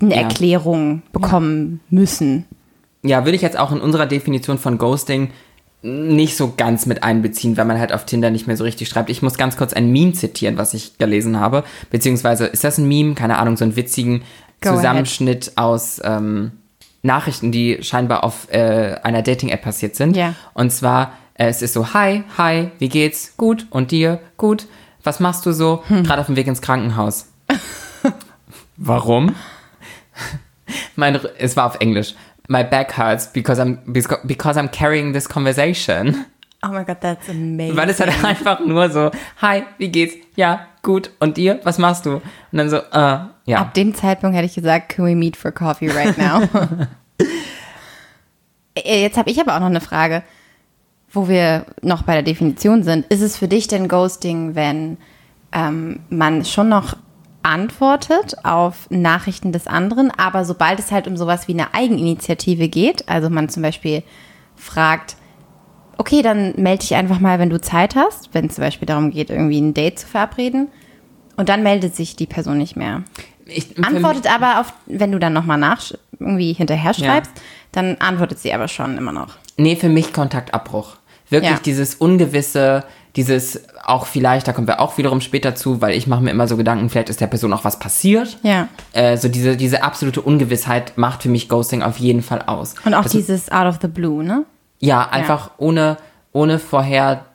eine. 0.00 0.14
Erklärung 0.14 1.02
bekommen 1.12 1.80
müssen. 1.90 2.46
Ja, 3.02 3.24
würde 3.24 3.36
ich 3.36 3.42
jetzt 3.42 3.58
auch 3.58 3.72
in 3.72 3.80
unserer 3.80 4.06
Definition 4.06 4.58
von 4.58 4.78
Ghosting 4.78 5.30
nicht 5.82 6.36
so 6.36 6.52
ganz 6.56 6.84
mit 6.84 7.02
einbeziehen, 7.02 7.56
weil 7.56 7.64
man 7.64 7.78
halt 7.78 7.92
auf 7.92 8.04
Tinder 8.04 8.30
nicht 8.30 8.46
mehr 8.46 8.56
so 8.56 8.64
richtig 8.64 8.88
schreibt. 8.88 9.08
Ich 9.08 9.22
muss 9.22 9.38
ganz 9.38 9.56
kurz 9.56 9.72
ein 9.72 9.90
Meme 9.90 10.12
zitieren, 10.12 10.58
was 10.58 10.74
ich 10.74 10.98
gelesen 10.98 11.40
habe. 11.40 11.64
Beziehungsweise, 11.88 12.46
ist 12.46 12.64
das 12.64 12.76
ein 12.76 12.86
Meme? 12.86 13.14
Keine 13.14 13.38
Ahnung, 13.38 13.56
so 13.56 13.64
einen 13.64 13.76
witzigen 13.76 14.22
Go 14.60 14.74
Zusammenschnitt 14.74 15.52
aus 15.56 16.00
ähm, 16.04 16.52
Nachrichten, 17.02 17.50
die 17.50 17.78
scheinbar 17.82 18.24
auf 18.24 18.52
äh, 18.52 18.96
einer 19.02 19.22
Dating-App 19.22 19.62
passiert 19.62 19.96
sind. 19.96 20.16
Ja. 20.16 20.34
Und 20.52 20.70
zwar, 20.70 21.14
äh, 21.34 21.46
es 21.48 21.62
ist 21.62 21.72
so, 21.72 21.94
hi, 21.94 22.24
hi, 22.36 22.70
wie 22.78 22.90
geht's? 22.90 23.34
Gut. 23.38 23.66
Und 23.70 23.90
dir? 23.90 24.20
Gut. 24.36 24.66
Was 25.02 25.18
machst 25.18 25.46
du 25.46 25.52
so? 25.52 25.82
Gerade 25.88 26.20
auf 26.20 26.26
dem 26.26 26.36
Weg 26.36 26.46
ins 26.46 26.60
Krankenhaus. 26.60 27.28
Warum? 28.76 29.34
mein, 30.96 31.18
es 31.38 31.56
war 31.56 31.64
auf 31.64 31.80
Englisch. 31.80 32.14
My 32.50 32.64
back 32.64 32.90
hurts 32.98 33.28
because 33.32 33.60
I'm, 33.60 33.78
because 34.26 34.56
I'm 34.56 34.68
carrying 34.68 35.12
this 35.12 35.28
conversation. 35.28 36.26
Oh 36.64 36.68
my 36.72 36.82
God, 36.84 37.00
that's 37.00 37.28
amazing. 37.28 37.76
Weil 37.76 37.90
es 37.90 38.00
halt 38.00 38.24
einfach 38.24 38.58
nur 38.58 38.90
so, 38.90 39.12
hi, 39.40 39.62
wie 39.78 39.88
geht's? 39.88 40.14
Ja, 40.34 40.66
gut. 40.82 41.10
Und 41.20 41.36
dir? 41.36 41.60
Was 41.62 41.78
machst 41.78 42.06
du? 42.06 42.14
Und 42.14 42.22
dann 42.50 42.68
so, 42.68 42.78
äh, 42.78 43.18
ja. 43.46 43.58
Ab 43.58 43.74
dem 43.74 43.94
Zeitpunkt 43.94 44.36
hätte 44.36 44.46
ich 44.46 44.54
gesagt, 44.56 44.88
can 44.88 45.04
we 45.04 45.14
meet 45.14 45.36
for 45.36 45.52
coffee 45.52 45.88
right 45.88 46.18
now? 46.18 46.42
Äh, 48.76 49.02
Jetzt 49.02 49.18
habe 49.18 49.28
ich 49.30 49.40
aber 49.40 49.56
auch 49.56 49.60
noch 49.60 49.66
eine 49.66 49.80
Frage, 49.80 50.22
wo 51.10 51.28
wir 51.28 51.66
noch 51.82 52.02
bei 52.02 52.14
der 52.14 52.22
Definition 52.22 52.82
sind. 52.84 53.04
Ist 53.06 53.20
es 53.20 53.36
für 53.36 53.48
dich 53.48 53.66
denn 53.66 53.88
Ghosting, 53.88 54.54
wenn 54.54 54.96
ähm, 55.52 56.00
man 56.08 56.44
schon 56.44 56.68
noch 56.68 56.96
antwortet 57.42 58.36
auf 58.44 58.88
Nachrichten 58.90 59.52
des 59.52 59.66
anderen, 59.66 60.10
aber 60.10 60.44
sobald 60.44 60.78
es 60.78 60.92
halt 60.92 61.06
um 61.06 61.16
sowas 61.16 61.48
wie 61.48 61.52
eine 61.52 61.74
Eigeninitiative 61.74 62.68
geht, 62.68 63.08
also 63.08 63.30
man 63.30 63.48
zum 63.48 63.62
Beispiel 63.62 64.02
fragt, 64.56 65.16
okay, 65.96 66.22
dann 66.22 66.54
melde 66.56 66.80
dich 66.80 66.94
einfach 66.94 67.20
mal, 67.20 67.38
wenn 67.38 67.50
du 67.50 67.60
Zeit 67.60 67.94
hast, 67.96 68.30
wenn 68.32 68.46
es 68.46 68.54
zum 68.56 68.64
Beispiel 68.64 68.86
darum 68.86 69.10
geht, 69.10 69.30
irgendwie 69.30 69.60
ein 69.60 69.74
Date 69.74 69.98
zu 69.98 70.06
verabreden, 70.06 70.68
und 71.36 71.48
dann 71.48 71.62
meldet 71.62 71.96
sich 71.96 72.16
die 72.16 72.26
Person 72.26 72.58
nicht 72.58 72.76
mehr. 72.76 73.02
Ich, 73.46 73.82
Antwortet 73.82 74.30
aber 74.30 74.60
auf, 74.60 74.74
wenn 74.84 75.10
du 75.10 75.18
dann 75.18 75.32
nochmal 75.32 75.56
nach 75.56 75.80
irgendwie 76.18 76.52
hinterher 76.52 76.92
schreibst, 76.92 77.32
dann 77.72 77.96
antwortet 77.98 78.38
sie 78.38 78.52
aber 78.52 78.68
schon 78.68 78.98
immer 78.98 79.12
noch. 79.12 79.38
Nee, 79.56 79.76
für 79.76 79.88
mich 79.88 80.12
Kontaktabbruch. 80.12 80.96
Wirklich 81.30 81.52
Ja. 81.52 81.58
dieses 81.64 81.94
Ungewisse, 81.94 82.84
dieses 83.16 83.62
auch 83.84 84.06
vielleicht, 84.06 84.46
da 84.46 84.52
kommen 84.52 84.66
wir 84.66 84.80
auch 84.80 84.98
wiederum 84.98 85.20
später 85.20 85.54
zu, 85.54 85.80
weil 85.80 85.96
ich 85.96 86.06
mache 86.06 86.22
mir 86.22 86.30
immer 86.30 86.46
so 86.46 86.56
Gedanken, 86.56 86.88
vielleicht 86.88 87.08
ist 87.08 87.20
der 87.20 87.26
Person 87.26 87.52
auch 87.52 87.64
was 87.64 87.78
passiert. 87.78 88.38
Ja. 88.42 88.68
Äh, 88.92 89.16
so 89.16 89.28
diese, 89.28 89.56
diese 89.56 89.82
absolute 89.82 90.20
Ungewissheit 90.20 90.96
macht 90.96 91.22
für 91.22 91.28
mich 91.28 91.48
Ghosting 91.48 91.82
auf 91.82 91.98
jeden 91.98 92.22
Fall 92.22 92.42
aus. 92.46 92.74
Und 92.84 92.94
auch 92.94 93.02
Das 93.02 93.12
dieses 93.12 93.50
Out 93.50 93.66
of 93.66 93.78
the 93.82 93.88
Blue, 93.88 94.22
ne? 94.22 94.44
Ja, 94.78 95.08
einfach 95.08 95.50
ohne, 95.58 95.98
ohne 96.32 96.58
vorher, 96.58 97.26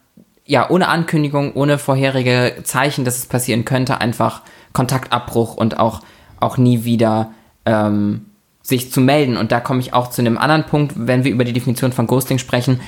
ja, 0.45 0.69
ohne 0.69 0.87
Ankündigung, 0.87 1.53
ohne 1.53 1.77
vorherige 1.77 2.55
Zeichen, 2.63 3.05
dass 3.05 3.17
es 3.17 3.25
passieren 3.25 3.65
könnte, 3.65 3.99
einfach 4.01 4.41
Kontaktabbruch 4.73 5.55
und 5.55 5.79
auch, 5.79 6.01
auch 6.39 6.57
nie 6.57 6.85
wieder 6.85 7.31
ähm, 7.65 8.25
sich 8.63 8.91
zu 8.91 9.01
melden. 9.01 9.37
Und 9.37 9.51
da 9.51 9.59
komme 9.59 9.79
ich 9.79 9.93
auch 9.93 10.09
zu 10.09 10.21
einem 10.21 10.37
anderen 10.37 10.63
Punkt, 10.63 10.93
wenn 10.95 11.23
wir 11.23 11.31
über 11.31 11.43
die 11.43 11.53
Definition 11.53 11.91
von 11.91 12.07
Ghosting 12.07 12.39
sprechen. 12.39 12.79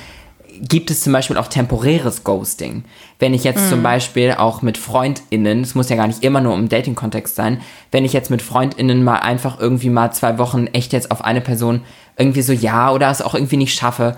Gibt 0.60 0.90
es 0.90 1.00
zum 1.02 1.12
Beispiel 1.12 1.36
auch 1.36 1.48
temporäres 1.48 2.24
Ghosting? 2.24 2.84
Wenn 3.18 3.34
ich 3.34 3.44
jetzt 3.44 3.68
zum 3.68 3.82
Beispiel 3.82 4.32
auch 4.32 4.62
mit 4.62 4.78
FreundInnen, 4.78 5.62
es 5.62 5.74
muss 5.74 5.88
ja 5.88 5.96
gar 5.96 6.06
nicht 6.06 6.24
immer 6.24 6.40
nur 6.40 6.54
im 6.54 6.68
Dating-Kontext 6.68 7.34
sein, 7.36 7.60
wenn 7.92 8.04
ich 8.04 8.12
jetzt 8.12 8.30
mit 8.30 8.42
FreundInnen 8.42 9.04
mal 9.04 9.16
einfach 9.16 9.60
irgendwie 9.60 9.90
mal 9.90 10.10
zwei 10.12 10.38
Wochen 10.38 10.66
echt 10.68 10.92
jetzt 10.92 11.10
auf 11.10 11.24
eine 11.24 11.40
Person 11.40 11.82
irgendwie 12.16 12.42
so 12.42 12.52
ja 12.52 12.90
oder 12.92 13.10
es 13.10 13.22
auch 13.22 13.34
irgendwie 13.34 13.56
nicht 13.56 13.74
schaffe, 13.78 14.16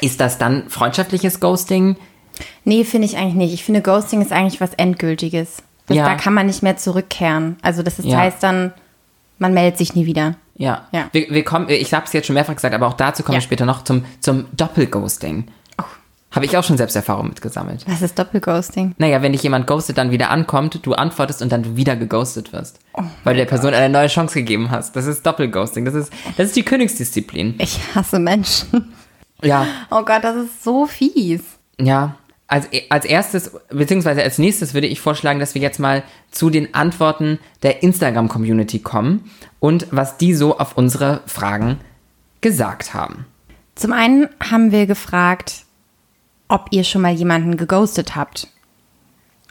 ist 0.00 0.20
das 0.20 0.38
dann 0.38 0.68
freundschaftliches 0.68 1.40
Ghosting? 1.40 1.96
Nee, 2.64 2.84
finde 2.84 3.06
ich 3.06 3.16
eigentlich 3.16 3.34
nicht. 3.34 3.54
Ich 3.54 3.64
finde, 3.64 3.82
Ghosting 3.82 4.22
ist 4.22 4.32
eigentlich 4.32 4.60
was 4.60 4.74
Endgültiges. 4.74 5.56
Das, 5.86 5.96
Ja. 5.96 6.04
Da 6.04 6.14
kann 6.14 6.34
man 6.34 6.46
nicht 6.46 6.62
mehr 6.62 6.76
zurückkehren. 6.76 7.56
Also 7.62 7.82
das 7.82 7.98
ist, 7.98 8.04
Ja. 8.06 8.18
heißt 8.18 8.42
dann, 8.42 8.72
man 9.38 9.54
meldet 9.54 9.78
sich 9.78 9.94
nie 9.94 10.06
wieder. 10.06 10.36
Ja. 10.56 10.86
Ja. 10.92 11.08
Wir, 11.12 11.30
wir 11.30 11.44
kommen, 11.44 11.68
ich 11.68 11.92
habe 11.94 12.04
es 12.06 12.12
jetzt 12.12 12.26
schon 12.26 12.34
mehrfach 12.34 12.54
gesagt, 12.54 12.74
aber 12.74 12.86
auch 12.86 12.94
dazu 12.94 13.22
kommen 13.22 13.34
Ja. 13.34 13.38
wir 13.40 13.44
später 13.44 13.64
noch 13.66 13.84
zum, 13.84 14.04
zum 14.20 14.46
Doppelghosting. 14.56 15.46
Habe 16.30 16.44
ich 16.44 16.58
auch 16.58 16.62
schon 16.64 16.76
Selbsterfahrung 16.76 17.28
mitgesammelt. 17.28 17.86
Was 17.88 18.02
ist 18.02 18.18
Doppelghosting? 18.18 18.94
Naja, 18.98 19.22
wenn 19.22 19.32
dich 19.32 19.42
jemand 19.42 19.66
ghostet, 19.66 19.96
dann 19.96 20.10
wieder 20.10 20.28
ankommt, 20.30 20.78
du 20.84 20.92
antwortest 20.92 21.40
und 21.40 21.50
dann 21.50 21.76
wieder 21.76 21.96
geghostet 21.96 22.52
wirst. 22.52 22.80
weil 23.24 23.32
du 23.34 23.38
der 23.38 23.46
Person 23.46 23.72
eine 23.72 23.88
neue 23.88 24.08
Chance 24.08 24.34
gegeben 24.34 24.70
hast. 24.70 24.94
Das 24.94 25.06
ist 25.06 25.24
Doppelghosting. 25.24 25.86
Das 25.86 25.94
ist, 25.94 26.12
das 26.36 26.48
ist 26.48 26.56
die 26.56 26.64
Königsdisziplin. 26.64 27.54
Ich 27.58 27.80
hasse 27.94 28.18
Menschen. 28.18 28.92
Ja. 29.42 29.66
Oh 29.90 30.02
Gott, 30.04 30.22
das 30.22 30.36
ist 30.36 30.62
so 30.62 30.86
fies. 30.86 31.40
Ja, 31.80 32.16
als, 32.48 32.66
als 32.88 33.04
erstes, 33.04 33.52
beziehungsweise 33.68 34.22
als 34.22 34.38
nächstes 34.38 34.74
würde 34.74 34.86
ich 34.86 35.00
vorschlagen, 35.00 35.38
dass 35.38 35.54
wir 35.54 35.62
jetzt 35.62 35.78
mal 35.78 36.02
zu 36.30 36.50
den 36.50 36.74
Antworten 36.74 37.38
der 37.62 37.82
Instagram-Community 37.82 38.80
kommen 38.80 39.30
und 39.60 39.86
was 39.90 40.16
die 40.16 40.34
so 40.34 40.58
auf 40.58 40.76
unsere 40.76 41.20
Fragen 41.26 41.78
gesagt 42.40 42.94
haben. 42.94 43.26
Zum 43.74 43.92
einen 43.92 44.28
haben 44.42 44.72
wir 44.72 44.86
gefragt, 44.86 45.64
ob 46.48 46.68
ihr 46.70 46.84
schon 46.84 47.02
mal 47.02 47.12
jemanden 47.12 47.56
geghostet 47.56 48.16
habt. 48.16 48.48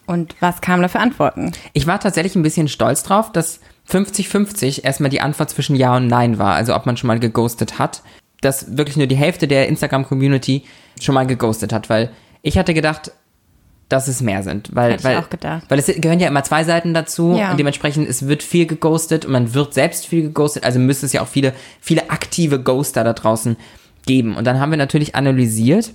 Und 0.07 0.35
was 0.39 0.61
kam 0.61 0.81
da 0.81 0.87
für 0.87 0.99
Antworten? 0.99 1.51
Ich 1.73 1.85
war 1.85 1.99
tatsächlich 1.99 2.35
ein 2.35 2.43
bisschen 2.43 2.67
stolz 2.67 3.03
drauf, 3.03 3.31
dass 3.31 3.59
50-50 3.89 4.83
erstmal 4.83 5.09
die 5.09 5.21
Antwort 5.21 5.49
zwischen 5.49 5.75
Ja 5.75 5.95
und 5.95 6.07
Nein 6.07 6.39
war, 6.39 6.55
also 6.55 6.75
ob 6.75 6.85
man 6.85 6.97
schon 6.97 7.07
mal 7.07 7.19
geghostet 7.19 7.77
hat. 7.77 8.01
Dass 8.41 8.77
wirklich 8.77 8.97
nur 8.97 9.07
die 9.07 9.15
Hälfte 9.15 9.47
der 9.47 9.67
Instagram-Community 9.67 10.63
schon 10.99 11.15
mal 11.15 11.27
geghostet 11.27 11.73
hat, 11.73 11.89
weil 11.89 12.11
ich 12.47 12.57
hatte 12.57 12.73
gedacht, 12.73 13.11
dass 13.89 14.07
es 14.07 14.21
mehr 14.21 14.43
sind. 14.43 14.75
Weil, 14.75 14.91
Hätte 14.93 14.99
ich 14.99 15.05
weil, 15.05 15.17
auch 15.17 15.29
gedacht. 15.29 15.63
Weil 15.69 15.79
es 15.79 15.85
gehören 15.85 16.19
ja 16.19 16.27
immer 16.27 16.43
zwei 16.43 16.63
Seiten 16.63 16.93
dazu 16.93 17.35
Ja. 17.37 17.51
und 17.51 17.59
dementsprechend 17.59 18.07
es 18.07 18.27
wird 18.27 18.43
viel 18.43 18.65
geghostet 18.65 19.25
und 19.25 19.31
man 19.31 19.53
wird 19.53 19.73
selbst 19.73 20.07
viel 20.07 20.23
geghostet, 20.23 20.63
also 20.63 20.79
müsste 20.79 21.05
es 21.05 21.13
ja 21.13 21.21
auch 21.21 21.27
viele, 21.27 21.53
viele 21.79 22.09
aktive 22.09 22.61
Ghoster 22.61 23.03
da 23.03 23.13
draußen 23.13 23.55
geben. 24.05 24.35
Und 24.35 24.45
dann 24.45 24.59
haben 24.59 24.71
wir 24.71 24.77
natürlich 24.77 25.15
analysiert, 25.15 25.93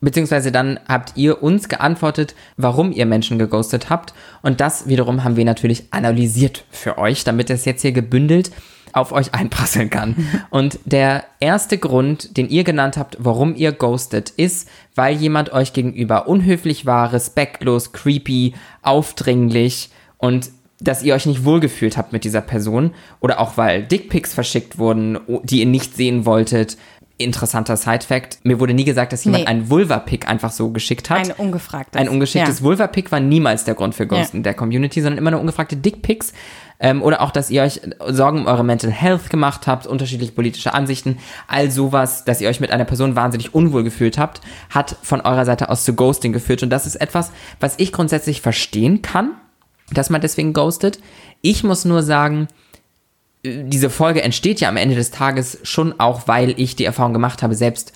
beziehungsweise 0.00 0.50
dann 0.50 0.80
habt 0.88 1.12
ihr 1.16 1.42
uns 1.42 1.68
geantwortet, 1.68 2.34
warum 2.56 2.92
ihr 2.92 3.06
Menschen 3.06 3.38
geghostet 3.38 3.88
habt. 3.88 4.14
Und 4.42 4.60
das 4.60 4.88
wiederum 4.88 5.24
haben 5.24 5.36
wir 5.36 5.44
natürlich 5.44 5.84
analysiert 5.90 6.64
für 6.70 6.98
euch, 6.98 7.24
damit 7.24 7.50
es 7.50 7.64
jetzt 7.64 7.82
hier 7.82 7.92
gebündelt 7.92 8.50
auf 8.92 9.12
euch 9.12 9.34
einprasseln 9.34 9.90
kann. 9.90 10.16
Und 10.50 10.78
der 10.84 11.24
erste 11.40 11.78
Grund, 11.78 12.36
den 12.36 12.48
ihr 12.48 12.64
genannt 12.64 12.96
habt, 12.96 13.16
warum 13.18 13.54
ihr 13.54 13.72
ghostet, 13.72 14.30
ist, 14.30 14.68
weil 14.94 15.16
jemand 15.16 15.52
euch 15.52 15.72
gegenüber 15.72 16.28
unhöflich 16.28 16.86
war, 16.86 17.12
respektlos, 17.12 17.92
creepy, 17.92 18.54
aufdringlich 18.82 19.90
und 20.18 20.50
dass 20.82 21.02
ihr 21.02 21.14
euch 21.14 21.26
nicht 21.26 21.44
wohlgefühlt 21.44 21.96
habt 21.96 22.12
mit 22.12 22.24
dieser 22.24 22.40
Person 22.40 22.92
oder 23.20 23.40
auch 23.40 23.56
weil 23.56 23.84
Dickpics 23.84 24.34
verschickt 24.34 24.78
wurden, 24.78 25.18
die 25.44 25.60
ihr 25.60 25.66
nicht 25.66 25.94
sehen 25.94 26.26
wolltet. 26.26 26.76
Interessanter 27.18 27.76
Side-Fact. 27.76 28.40
Mir 28.42 28.58
wurde 28.58 28.74
nie 28.74 28.84
gesagt, 28.84 29.12
dass 29.12 29.24
jemand 29.24 29.44
Nee. 29.44 29.50
einen 29.50 29.70
Vulva-Pic 29.70 30.28
einfach 30.28 30.50
so 30.50 30.70
geschickt 30.70 31.10
hat. 31.10 31.18
Ein 31.18 31.32
ungefragtes. 31.32 32.00
Ein 32.00 32.08
ungeschicktes 32.08 32.58
Ja. 32.60 32.64
Vulva-Pic 32.64 33.12
war 33.12 33.20
niemals 33.20 33.64
der 33.64 33.74
Grund 33.74 33.94
für 33.94 34.06
Ghosten 34.06 34.38
Ja. 34.38 34.42
der 34.44 34.54
Community, 34.54 35.00
sondern 35.00 35.18
immer 35.18 35.30
nur 35.30 35.40
ungefragte 35.40 35.76
Dickpics. 35.76 36.32
Ähm, 36.80 37.00
oder 37.00 37.20
auch, 37.20 37.30
dass 37.30 37.48
ihr 37.50 37.62
euch 37.62 37.80
Sorgen 38.08 38.40
um 38.40 38.46
eure 38.46 38.64
Mental 38.64 38.90
Health 38.90 39.30
gemacht 39.30 39.68
habt, 39.68 39.86
unterschiedliche 39.86 40.32
politische 40.32 40.74
Ansichten, 40.74 41.18
all 41.46 41.70
sowas, 41.70 42.24
dass 42.24 42.40
ihr 42.40 42.48
euch 42.48 42.58
mit 42.58 42.72
einer 42.72 42.84
Person 42.84 43.14
wahnsinnig 43.14 43.54
unwohl 43.54 43.84
gefühlt 43.84 44.18
habt, 44.18 44.40
hat 44.70 44.96
von 45.02 45.20
eurer 45.20 45.44
Seite 45.44 45.68
aus 45.68 45.84
zu 45.84 45.94
Ghosting 45.94 46.32
geführt. 46.32 46.64
Und 46.64 46.70
das 46.70 46.86
ist 46.86 46.96
etwas, 46.96 47.30
was 47.60 47.74
ich 47.78 47.92
grundsätzlich 47.92 48.40
verstehen 48.40 49.00
kann, 49.00 49.30
dass 49.92 50.10
man 50.10 50.20
deswegen 50.20 50.52
ghostet. 50.54 50.98
Ich 51.40 51.62
muss 51.62 51.84
nur 51.84 52.02
sagen, 52.02 52.48
diese 53.44 53.90
Folge 53.90 54.22
entsteht 54.22 54.60
ja 54.60 54.68
am 54.68 54.76
Ende 54.76 54.94
des 54.94 55.10
Tages 55.10 55.58
schon 55.62 55.98
auch, 55.98 56.28
weil 56.28 56.54
ich 56.60 56.76
die 56.76 56.84
Erfahrung 56.84 57.12
gemacht 57.12 57.42
habe, 57.42 57.54
selbst 57.54 57.92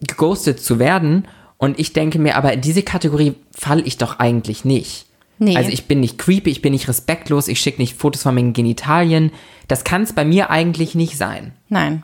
geghostet 0.00 0.60
zu 0.60 0.78
werden. 0.78 1.26
Und 1.58 1.78
ich 1.78 1.94
denke 1.94 2.18
mir, 2.18 2.36
aber 2.36 2.52
in 2.52 2.60
diese 2.60 2.82
Kategorie 2.82 3.34
falle 3.50 3.82
ich 3.82 3.96
doch 3.96 4.18
eigentlich 4.18 4.64
nicht. 4.64 5.06
Nee. 5.38 5.56
Also 5.56 5.70
ich 5.70 5.86
bin 5.86 6.00
nicht 6.00 6.18
creepy, 6.18 6.50
ich 6.50 6.62
bin 6.62 6.72
nicht 6.72 6.88
respektlos, 6.88 7.48
ich 7.48 7.60
schicke 7.60 7.80
nicht 7.80 7.96
Fotos 7.96 8.22
von 8.22 8.34
meinen 8.34 8.52
Genitalien. 8.52 9.32
Das 9.68 9.84
kann 9.84 10.02
es 10.02 10.12
bei 10.12 10.24
mir 10.24 10.50
eigentlich 10.50 10.94
nicht 10.94 11.16
sein. 11.16 11.52
Nein. 11.68 12.02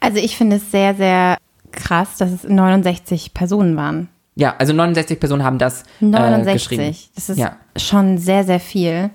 Also 0.00 0.18
ich 0.18 0.36
finde 0.36 0.56
es 0.56 0.70
sehr, 0.70 0.94
sehr 0.94 1.38
krass, 1.72 2.16
dass 2.18 2.30
es 2.30 2.44
69 2.44 3.34
Personen 3.34 3.76
waren. 3.76 4.08
Ja, 4.36 4.56
also 4.58 4.72
69 4.72 5.20
Personen 5.20 5.44
haben 5.44 5.58
das 5.58 5.82
äh, 6.00 6.06
69. 6.06 6.54
geschrieben. 6.54 6.96
das 7.14 7.28
ist 7.28 7.38
ja. 7.38 7.56
schon 7.76 8.18
sehr, 8.18 8.44
sehr 8.44 8.60
viel. 8.60 9.10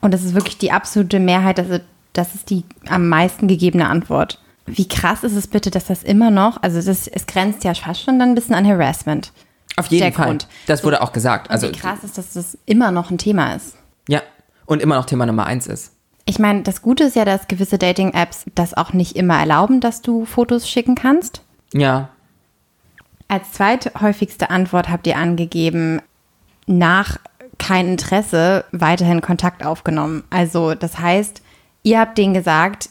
Und 0.00 0.14
das 0.14 0.22
ist 0.22 0.34
wirklich 0.34 0.58
die 0.58 0.72
absolute 0.72 1.18
Mehrheit, 1.18 1.58
ist, 1.58 1.82
das 2.12 2.34
ist 2.34 2.50
die 2.50 2.64
am 2.88 3.08
meisten 3.08 3.48
gegebene 3.48 3.88
Antwort. 3.88 4.40
Wie 4.66 4.86
krass 4.88 5.24
ist 5.24 5.34
es 5.34 5.46
bitte, 5.46 5.70
dass 5.70 5.86
das 5.86 6.02
immer 6.02 6.30
noch, 6.30 6.62
also 6.62 6.80
das, 6.80 7.08
es 7.08 7.26
grenzt 7.26 7.64
ja 7.64 7.74
fast 7.74 8.02
schon 8.02 8.18
dann 8.18 8.30
ein 8.30 8.34
bisschen 8.34 8.54
an 8.54 8.66
Harassment. 8.66 9.32
Auf 9.76 9.86
jeden 9.86 10.02
der 10.02 10.12
Fall. 10.12 10.26
Grund. 10.26 10.48
Das 10.66 10.84
wurde 10.84 11.00
auch 11.00 11.12
gesagt. 11.12 11.50
Also 11.50 11.68
Wie 11.68 11.72
krass 11.72 12.04
ist, 12.04 12.18
dass 12.18 12.32
das 12.34 12.58
immer 12.66 12.90
noch 12.90 13.10
ein 13.10 13.18
Thema 13.18 13.54
ist. 13.54 13.76
ja, 14.08 14.22
und 14.66 14.82
immer 14.82 14.96
noch 14.96 15.06
Thema 15.06 15.24
Nummer 15.24 15.46
eins 15.46 15.66
ist. 15.66 15.92
Ich 16.26 16.38
meine, 16.38 16.62
das 16.62 16.82
Gute 16.82 17.04
ist 17.04 17.16
ja, 17.16 17.24
dass 17.24 17.48
gewisse 17.48 17.78
Dating-Apps 17.78 18.44
das 18.54 18.74
auch 18.74 18.92
nicht 18.92 19.16
immer 19.16 19.38
erlauben, 19.38 19.80
dass 19.80 20.02
du 20.02 20.26
Fotos 20.26 20.68
schicken 20.68 20.94
kannst. 20.94 21.40
Ja. 21.72 22.10
Als 23.28 23.52
zweithäufigste 23.52 24.50
Antwort 24.50 24.90
habt 24.90 25.06
ihr 25.06 25.16
angegeben, 25.16 26.02
nach 26.66 27.18
kein 27.58 27.88
Interesse 27.88 28.64
weiterhin 28.72 29.20
Kontakt 29.20 29.64
aufgenommen. 29.64 30.24
Also 30.30 30.74
das 30.74 30.98
heißt, 30.98 31.42
ihr 31.82 32.00
habt 32.00 32.16
denen 32.18 32.34
gesagt, 32.34 32.88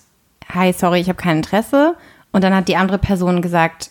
hi, 0.53 0.73
sorry, 0.73 0.99
ich 0.99 1.09
habe 1.09 1.17
kein 1.17 1.37
Interesse. 1.37 1.95
Und 2.31 2.43
dann 2.43 2.55
hat 2.55 2.67
die 2.67 2.75
andere 2.75 2.97
Person 2.97 3.41
gesagt, 3.41 3.89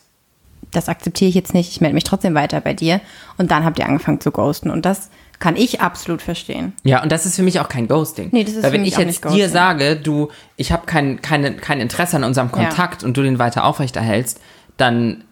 das 0.73 0.89
akzeptiere 0.89 1.29
ich 1.29 1.35
jetzt 1.35 1.55
nicht, 1.55 1.71
ich 1.71 1.81
melde 1.81 1.95
mich 1.95 2.05
trotzdem 2.05 2.35
weiter 2.35 2.61
bei 2.61 2.75
dir. 2.75 3.01
Und 3.39 3.51
dann 3.51 3.65
habt 3.65 3.79
ihr 3.79 3.87
angefangen 3.87 4.21
zu 4.21 4.31
ghosten. 4.31 4.71
Und 4.71 4.85
das 4.85 5.11
kann 5.39 5.57
ich 5.57 5.81
absolut 5.81 6.23
verstehen. 6.23 6.73
Ja, 6.83 7.03
und 7.03 7.13
das 7.13 7.27
ist 7.27 7.37
für 7.37 7.43
mich 7.43 7.61
auch 7.61 7.69
kein 7.69 7.89
Ghosting. 7.89 8.31
Nee, 8.33 8.45
das 8.45 8.55
ist 8.55 8.63
Weil 8.63 8.71
für 8.71 8.75
wenn 8.75 8.83
mich 8.83 8.93
ich 8.93 8.99
jetzt 8.99 9.25
dir 9.25 9.49
sage, 9.49 9.97
du, 9.97 10.29
ich 10.57 10.73
habe 10.73 10.87
kein, 10.87 11.21
keine, 11.21 11.55
kein 11.57 11.81
Interesse 11.81 12.17
an 12.17 12.25
unserem 12.25 12.51
Kontakt 12.51 13.05
und 13.05 13.17
du 13.17 13.23
den 13.23 13.39
weiter 13.39 13.65
aufrechterhältst, 13.65 14.41
dann 14.77 15.25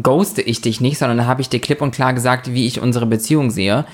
ghoste 0.00 0.42
ich 0.42 0.60
dich 0.60 0.80
nicht, 0.80 0.98
sondern 0.98 1.18
dann 1.18 1.26
habe 1.26 1.40
ich 1.40 1.48
dir 1.48 1.60
klipp 1.60 1.82
und 1.82 1.92
klar 1.92 2.14
gesagt, 2.14 2.52
wie 2.52 2.66
ich 2.66 2.80
unsere 2.80 3.06
Beziehung 3.06 3.50
sehe. 3.50 3.84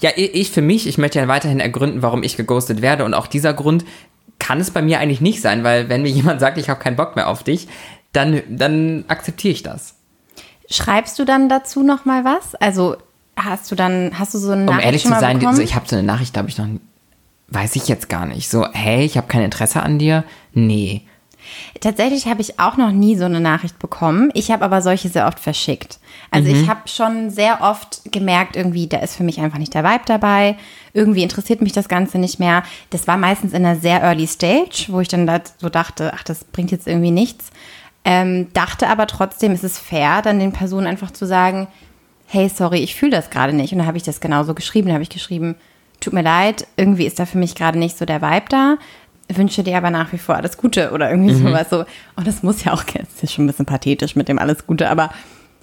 Ja, 0.00 0.10
ich 0.16 0.50
für 0.50 0.62
mich, 0.62 0.86
ich 0.86 0.98
möchte 0.98 1.18
ja 1.18 1.28
weiterhin 1.28 1.60
ergründen, 1.60 2.02
warum 2.02 2.22
ich 2.22 2.36
geghostet 2.36 2.82
werde. 2.82 3.04
Und 3.04 3.14
auch 3.14 3.26
dieser 3.26 3.54
Grund 3.54 3.84
kann 4.38 4.60
es 4.60 4.70
bei 4.70 4.82
mir 4.82 5.00
eigentlich 5.00 5.20
nicht 5.20 5.40
sein, 5.40 5.64
weil 5.64 5.88
wenn 5.88 6.02
mir 6.02 6.10
jemand 6.10 6.40
sagt, 6.40 6.58
ich 6.58 6.68
habe 6.68 6.80
keinen 6.80 6.96
Bock 6.96 7.16
mehr 7.16 7.28
auf 7.28 7.42
dich, 7.42 7.68
dann, 8.12 8.42
dann 8.48 9.04
akzeptiere 9.08 9.52
ich 9.52 9.62
das. 9.62 9.94
Schreibst 10.68 11.18
du 11.18 11.24
dann 11.24 11.48
dazu 11.48 11.82
noch 11.82 12.04
mal 12.04 12.24
was? 12.24 12.54
Also 12.56 12.96
hast 13.36 13.70
du 13.70 13.74
dann, 13.74 14.18
hast 14.18 14.34
du 14.34 14.38
so 14.38 14.52
eine 14.52 14.62
Um 14.62 14.66
Nachricht 14.66 14.84
ehrlich 14.86 15.02
schon 15.02 15.12
zu 15.12 15.20
sein, 15.20 15.38
bekommen? 15.38 15.56
so, 15.56 15.62
ich 15.62 15.74
habe 15.74 15.88
so 15.88 15.96
eine 15.96 16.04
Nachricht, 16.04 16.32
glaube 16.32 16.48
ich, 16.48 16.58
noch, 16.58 16.66
weiß 17.48 17.76
ich 17.76 17.88
jetzt 17.88 18.08
gar 18.08 18.26
nicht. 18.26 18.48
So, 18.48 18.66
hey, 18.72 19.04
ich 19.04 19.16
habe 19.16 19.26
kein 19.26 19.42
Interesse 19.42 19.82
an 19.82 19.98
dir. 19.98 20.24
Nee. 20.52 21.02
Tatsächlich 21.80 22.26
habe 22.26 22.40
ich 22.40 22.58
auch 22.58 22.76
noch 22.76 22.92
nie 22.92 23.16
so 23.16 23.24
eine 23.24 23.40
Nachricht 23.40 23.78
bekommen. 23.78 24.30
Ich 24.34 24.50
habe 24.50 24.64
aber 24.64 24.82
solche 24.82 25.08
sehr 25.08 25.26
oft 25.26 25.40
verschickt. 25.40 25.98
Also 26.30 26.48
ich 26.48 26.68
habe 26.68 26.88
schon 26.88 27.30
sehr 27.30 27.60
oft 27.60 28.02
gemerkt, 28.12 28.54
irgendwie, 28.54 28.86
da 28.86 28.98
ist 28.98 29.16
für 29.16 29.24
mich 29.24 29.40
einfach 29.40 29.58
nicht 29.58 29.74
der 29.74 29.84
Vibe 29.84 30.04
dabei. 30.06 30.56
Irgendwie 30.92 31.22
interessiert 31.22 31.60
mich 31.60 31.72
das 31.72 31.88
Ganze 31.88 32.18
nicht 32.18 32.38
mehr. 32.38 32.62
Das 32.90 33.06
war 33.08 33.16
meistens 33.16 33.52
in 33.52 33.64
einer 33.64 33.76
sehr 33.76 34.02
early 34.02 34.26
Stage, 34.26 34.86
wo 34.88 35.00
ich 35.00 35.08
dann 35.08 35.26
da 35.26 35.40
so 35.58 35.68
dachte, 35.68 36.12
ach, 36.14 36.22
das 36.22 36.44
bringt 36.44 36.70
jetzt 36.70 36.86
irgendwie 36.86 37.10
nichts. 37.10 37.50
Ähm, 38.04 38.52
dachte 38.52 38.88
aber 38.88 39.06
trotzdem, 39.06 39.52
es 39.52 39.64
ist 39.64 39.78
fair, 39.78 40.22
dann 40.22 40.38
den 40.38 40.52
Personen 40.52 40.86
einfach 40.86 41.10
zu 41.10 41.26
sagen, 41.26 41.68
hey, 42.26 42.48
sorry, 42.48 42.78
ich 42.78 42.94
fühle 42.94 43.10
das 43.10 43.30
gerade 43.30 43.52
nicht. 43.52 43.72
Und 43.72 43.78
dann 43.78 43.86
habe 43.86 43.96
ich 43.96 44.04
das 44.04 44.20
genauso 44.20 44.54
geschrieben. 44.54 44.86
Dann 44.86 44.94
habe 44.94 45.02
ich 45.02 45.10
geschrieben, 45.10 45.56
tut 46.00 46.12
mir 46.12 46.22
leid, 46.22 46.66
irgendwie 46.76 47.06
ist 47.06 47.18
da 47.18 47.26
für 47.26 47.38
mich 47.38 47.54
gerade 47.54 47.78
nicht 47.78 47.98
so 47.98 48.04
der 48.04 48.22
Vibe 48.22 48.46
da. 48.48 48.76
Wünsche 49.36 49.62
dir 49.62 49.76
aber 49.76 49.90
nach 49.90 50.12
wie 50.12 50.18
vor 50.18 50.36
alles 50.36 50.56
Gute 50.56 50.90
oder 50.92 51.10
irgendwie 51.10 51.34
Mhm. 51.34 51.48
sowas 51.48 51.70
so. 51.70 51.84
Und 52.16 52.26
das 52.26 52.42
muss 52.42 52.64
ja 52.64 52.72
auch, 52.72 52.84
das 52.84 53.02
ist 53.14 53.22
ja 53.22 53.28
schon 53.28 53.44
ein 53.44 53.48
bisschen 53.48 53.66
pathetisch 53.66 54.16
mit 54.16 54.28
dem 54.28 54.38
alles 54.38 54.66
Gute, 54.66 54.88
aber 54.90 55.10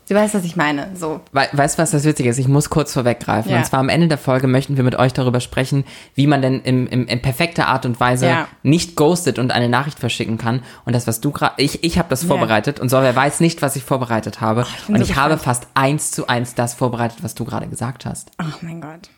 du 0.10 0.16
weißt, 0.16 0.34
was 0.36 0.46
ich 0.46 0.56
meine. 0.56 0.88
So. 0.96 1.20
We 1.34 1.48
weißt 1.52 1.78
du, 1.78 1.82
was 1.82 1.92
das 1.92 2.06
Witzige 2.06 2.30
ist? 2.30 2.38
Ich 2.38 2.48
muss 2.48 2.70
kurz 2.70 2.94
vorweggreifen. 2.94 3.52
Ja. 3.52 3.58
Und 3.58 3.66
zwar 3.66 3.80
am 3.82 3.90
Ende 3.90 4.08
der 4.08 4.18
Folge 4.18 4.48
möchten 4.48 4.78
wir 4.78 4.84
mit 4.86 4.96
euch 4.96 5.12
darüber 5.12 5.42
sprechen, 5.42 5.84
wie 6.16 6.28
man 6.28 6.42
denn 6.42 6.62
im, 6.62 6.88
im, 6.88 7.08
in 7.08 7.22
perfekter 7.22 7.68
Art 7.68 7.86
und 7.86 8.00
Weise 8.00 8.28
Ja. 8.28 8.48
nicht 8.64 8.96
ghostet 8.96 9.38
und 9.38 9.52
eine 9.52 9.68
Nachricht 9.68 10.00
verschicken 10.00 10.38
kann. 10.38 10.62
Und 10.86 10.96
das, 10.96 11.08
was 11.08 11.20
du 11.20 11.32
gerade, 11.32 11.56
ich, 11.58 11.84
ich 11.84 11.98
habe 12.00 12.08
das 12.10 12.22
Ja. 12.22 12.30
vorbereitet 12.30 12.80
und 12.80 12.88
Solveig 12.90 13.16
weiß 13.18 13.42
nicht, 13.42 13.62
was 13.62 13.76
ich 13.76 13.84
vorbereitet 13.84 14.40
habe. 14.40 14.66
bin 14.86 14.96
und 14.96 15.02
so 15.06 15.12
ich 15.12 15.18
habe 15.18 15.34
gespannt. 15.36 15.58
fast 15.58 15.68
eins 15.74 16.12
zu 16.12 16.28
eins 16.28 16.56
das 16.56 16.74
vorbereitet, 16.74 17.18
was 17.22 17.36
du 17.36 17.44
gerade 17.44 17.68
gesagt 17.68 18.06
hast. 18.06 18.32
Oh 18.42 18.46
mein 18.62 18.80
Gott. 18.80 19.10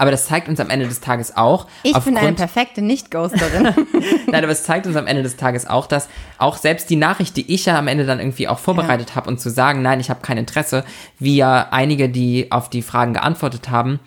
Aber 0.00 0.10
das 0.10 0.24
zeigt 0.24 0.48
uns 0.48 0.58
am 0.60 0.70
Ende 0.70 0.88
des 0.88 1.00
Tages 1.00 1.36
auch, 1.36 1.66
Ich 1.82 1.92
bin 1.98 2.16
eine 2.16 2.32
perfekte 2.32 2.80
Nicht-Ghosterin. 2.80 3.74
Nein, 4.28 4.42
aber 4.42 4.50
es 4.50 4.62
zeigt 4.64 4.86
uns 4.86 4.96
am 4.96 5.06
Ende 5.06 5.22
des 5.22 5.36
Tages 5.36 5.66
auch, 5.68 5.86
dass 5.86 6.08
auch 6.38 6.56
selbst 6.56 6.88
die 6.88 6.96
Nachricht, 6.96 7.36
die 7.36 7.52
ich 7.52 7.66
ja 7.66 7.78
am 7.78 7.86
Ende 7.86 8.06
dann 8.06 8.18
irgendwie 8.18 8.48
auch 8.48 8.58
vorbereitet 8.58 9.14
habe 9.14 9.28
und 9.28 9.38
zu 9.42 9.50
sagen, 9.50 9.82
nein, 9.82 10.00
ich 10.00 10.08
habe 10.08 10.22
kein 10.22 10.38
Interesse, 10.38 10.84
wie 11.18 11.36
ja 11.36 11.68
einige, 11.70 12.08
die 12.08 12.50
auf 12.50 12.70
die 12.70 12.80
Fragen 12.80 13.12
geantwortet 13.12 13.68
haben, 13.68 14.00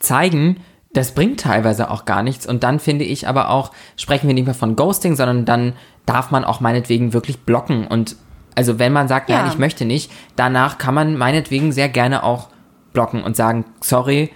zeigen, 0.00 0.60
das 0.92 1.12
bringt 1.12 1.40
teilweise 1.40 1.90
auch 1.90 2.04
gar 2.04 2.22
nichts. 2.22 2.46
Und 2.46 2.62
dann 2.62 2.78
finde 2.78 3.06
ich 3.06 3.26
aber 3.26 3.48
auch, 3.48 3.70
sprechen 3.96 4.26
wir 4.28 4.34
nicht 4.34 4.44
mehr 4.44 4.54
von 4.54 4.76
Ghosting, 4.76 5.16
sondern 5.16 5.46
dann 5.46 5.72
darf 6.04 6.30
man 6.30 6.44
auch 6.44 6.60
meinetwegen 6.60 7.14
wirklich 7.14 7.40
blocken. 7.40 7.86
Und 7.86 8.16
also 8.54 8.78
wenn 8.78 8.92
man 8.92 9.08
sagt, 9.08 9.30
Ja. 9.30 9.40
nein, 9.40 9.50
ich 9.50 9.58
möchte 9.58 9.86
nicht, 9.86 10.12
danach 10.36 10.76
kann 10.76 10.94
man 10.94 11.16
meinetwegen 11.16 11.72
sehr 11.72 11.88
gerne 11.88 12.22
auch 12.22 12.48
blocken 12.92 13.22
und 13.22 13.34
sagen, 13.34 13.64
sorry, 13.80 14.30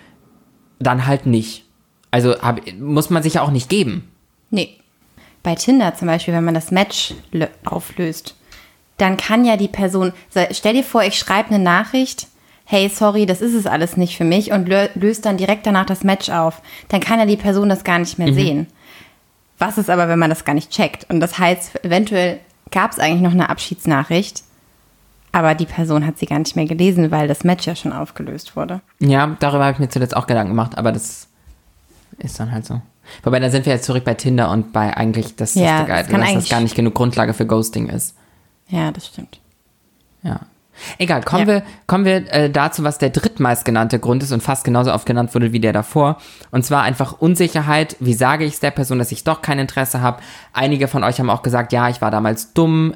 dann 0.81 1.07
halt 1.07 1.27
nicht. 1.27 1.65
Also 2.11 2.41
hab, 2.43 2.61
muss 2.79 3.09
man 3.11 3.23
sich 3.23 3.35
ja 3.35 3.43
auch 3.43 3.51
nicht 3.53 3.69
geben. 3.69 4.09
nee. 4.51 4.77
Bei 5.43 5.55
Tinder 5.55 5.95
zum 5.95 6.07
Beispiel, 6.07 6.35
wenn 6.35 6.45
man 6.45 6.53
das 6.53 6.71
Match 6.71 7.15
lö- 7.33 7.49
auflöst, 7.65 8.35
dann 8.99 9.17
kann 9.17 9.47
ja 9.47 9.57
die 9.57 9.69
Person, 9.69 10.13
so, 10.29 10.41
stell 10.51 10.75
dir 10.75 10.85
vor, 10.85 11.03
ich 11.03 11.19
schreibe 11.19 11.49
eine 11.49 11.59
Nachricht, 11.65 12.27
hey, 12.67 12.91
sorry, 12.95 13.25
das 13.25 13.41
ist 13.41 13.55
es 13.55 13.65
alles 13.67 13.97
nicht 13.97 14.19
für 14.19 14.25
mich 14.25 14.53
und 14.53 14.69
lö 14.69 14.89
löst 14.97 15.25
dann 15.25 15.39
direkt 15.39 15.67
danach 15.67 15.87
das 15.87 16.05
Match 16.05 16.29
auf. 16.29 16.61
Dann 16.89 17.01
kann 17.01 17.19
ja 17.21 17.25
die 17.25 17.39
Person 17.39 17.71
das 17.71 17.85
gar 17.85 17.99
nicht 17.99 18.19
Mhm. 18.19 18.25
mehr 18.27 18.35
sehen. 18.35 18.67
Was 19.57 19.79
ist 19.79 19.89
aber, 19.89 20.09
wenn 20.09 20.19
man 20.19 20.29
das 20.29 20.45
gar 20.45 20.53
nicht 20.55 20.71
checkt? 20.73 21.09
Und 21.09 21.21
das 21.21 21.39
heißt, 21.39 21.87
eventuell 21.87 22.41
gab 22.71 22.93
es 22.93 22.99
eigentlich 22.99 23.23
noch 23.23 23.33
eine 23.33 23.49
Abschiedsnachricht, 23.49 24.43
aber 25.33 25.55
die 25.55 25.67
Person 25.67 26.07
hat 26.07 26.19
sie 26.19 26.27
gar 26.27 26.39
nicht 26.39 26.57
mehr 26.57 26.67
gelesen, 26.67 27.11
weil 27.11 27.29
das 27.29 27.45
Match 27.45 27.67
ja 27.67 27.75
schon 27.77 27.93
aufgelöst 27.93 28.57
wurde. 28.57 28.81
Ja, 28.99 29.37
darüber 29.41 29.65
habe 29.65 29.73
ich 29.75 29.79
mir 29.79 29.89
zuletzt 29.89 30.17
auch 30.17 30.27
Gedanken 30.27 30.51
gemacht, 30.53 30.77
aber 30.79 30.93
das 30.93 31.29
ist 32.19 32.39
dann 32.41 32.51
halt 32.53 32.67
so. 32.67 32.81
Wobei, 33.23 33.41
da 33.41 33.51
sind 33.51 33.67
wir 33.67 33.73
jetzt 33.73 33.85
zurück 33.87 34.05
bei 34.05 34.15
Tinder 34.15 34.51
und 34.51 34.73
bei 34.73 34.97
eigentlich, 34.97 35.35
dass, 35.37 35.55
Ja, 35.55 35.81
das, 35.81 35.89
das 35.89 35.97
dass 36.09 36.21
das 36.21 36.29
eigentlich- 36.29 36.49
gar 36.51 36.61
nicht 36.61 36.75
genug 36.77 36.95
Grundlage 36.95 37.35
für 37.35 37.47
Ghosting 37.47 37.89
ist. 37.89 38.15
Ja, 38.69 38.93
das 38.93 39.07
stimmt. 39.07 39.41
Ja. 40.23 40.41
Egal, 40.97 41.23
kommen 41.25 41.43
Ja. 41.43 41.55
wir, 41.57 41.63
kommen 41.87 42.05
wir 42.07 42.33
äh, 42.33 42.49
dazu, 42.51 42.85
was 42.85 42.97
der 42.99 43.11
drittmeist 43.11 43.65
genannte 43.67 43.99
Grund 43.99 44.23
ist 44.23 44.33
und 44.33 44.43
fast 44.43 44.65
genauso 44.65 44.93
oft 44.95 45.05
genannt 45.05 45.35
wurde 45.35 45.53
wie 45.53 45.61
der 45.61 45.73
davor. 45.75 46.17
Und 46.53 46.65
zwar 46.65 46.83
einfach 46.85 47.21
Unsicherheit. 47.21 47.97
Wie 48.01 48.15
sage 48.15 48.45
ich 48.45 48.55
es 48.55 48.61
der 48.61 48.71
Person, 48.71 48.99
dass 48.99 49.13
ich 49.13 49.25
doch 49.25 49.43
kein 49.43 49.59
Interesse 49.59 50.01
habe? 50.01 50.23
Einige 50.53 50.89
von 50.89 51.05
euch 51.05 51.19
haben 51.19 51.29
auch 51.31 51.43
gesagt, 51.43 51.73
ja, 51.73 51.89
ich 51.91 52.01
war 52.01 52.11
damals 52.11 52.55
dumm. 52.55 52.95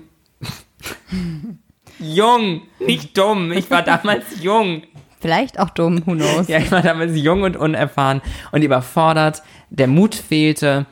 Jung, 1.98 2.62
nicht 2.78 3.16
dumm. 3.16 3.52
Ich 3.52 3.70
war 3.70 3.82
damals 3.82 4.24
jung. 4.42 4.82
Vielleicht 5.20 5.58
auch 5.58 5.70
dumm, 5.70 6.02
who 6.04 6.12
knows. 6.12 6.48
Ja, 6.48 6.58
ich 6.58 6.70
war 6.70 6.82
damals 6.82 7.16
jung 7.16 7.42
und 7.42 7.56
unerfahren 7.56 8.20
und 8.52 8.62
überfordert. 8.62 9.42
Der 9.70 9.86
Mut 9.86 10.14
fehlte. 10.14 10.86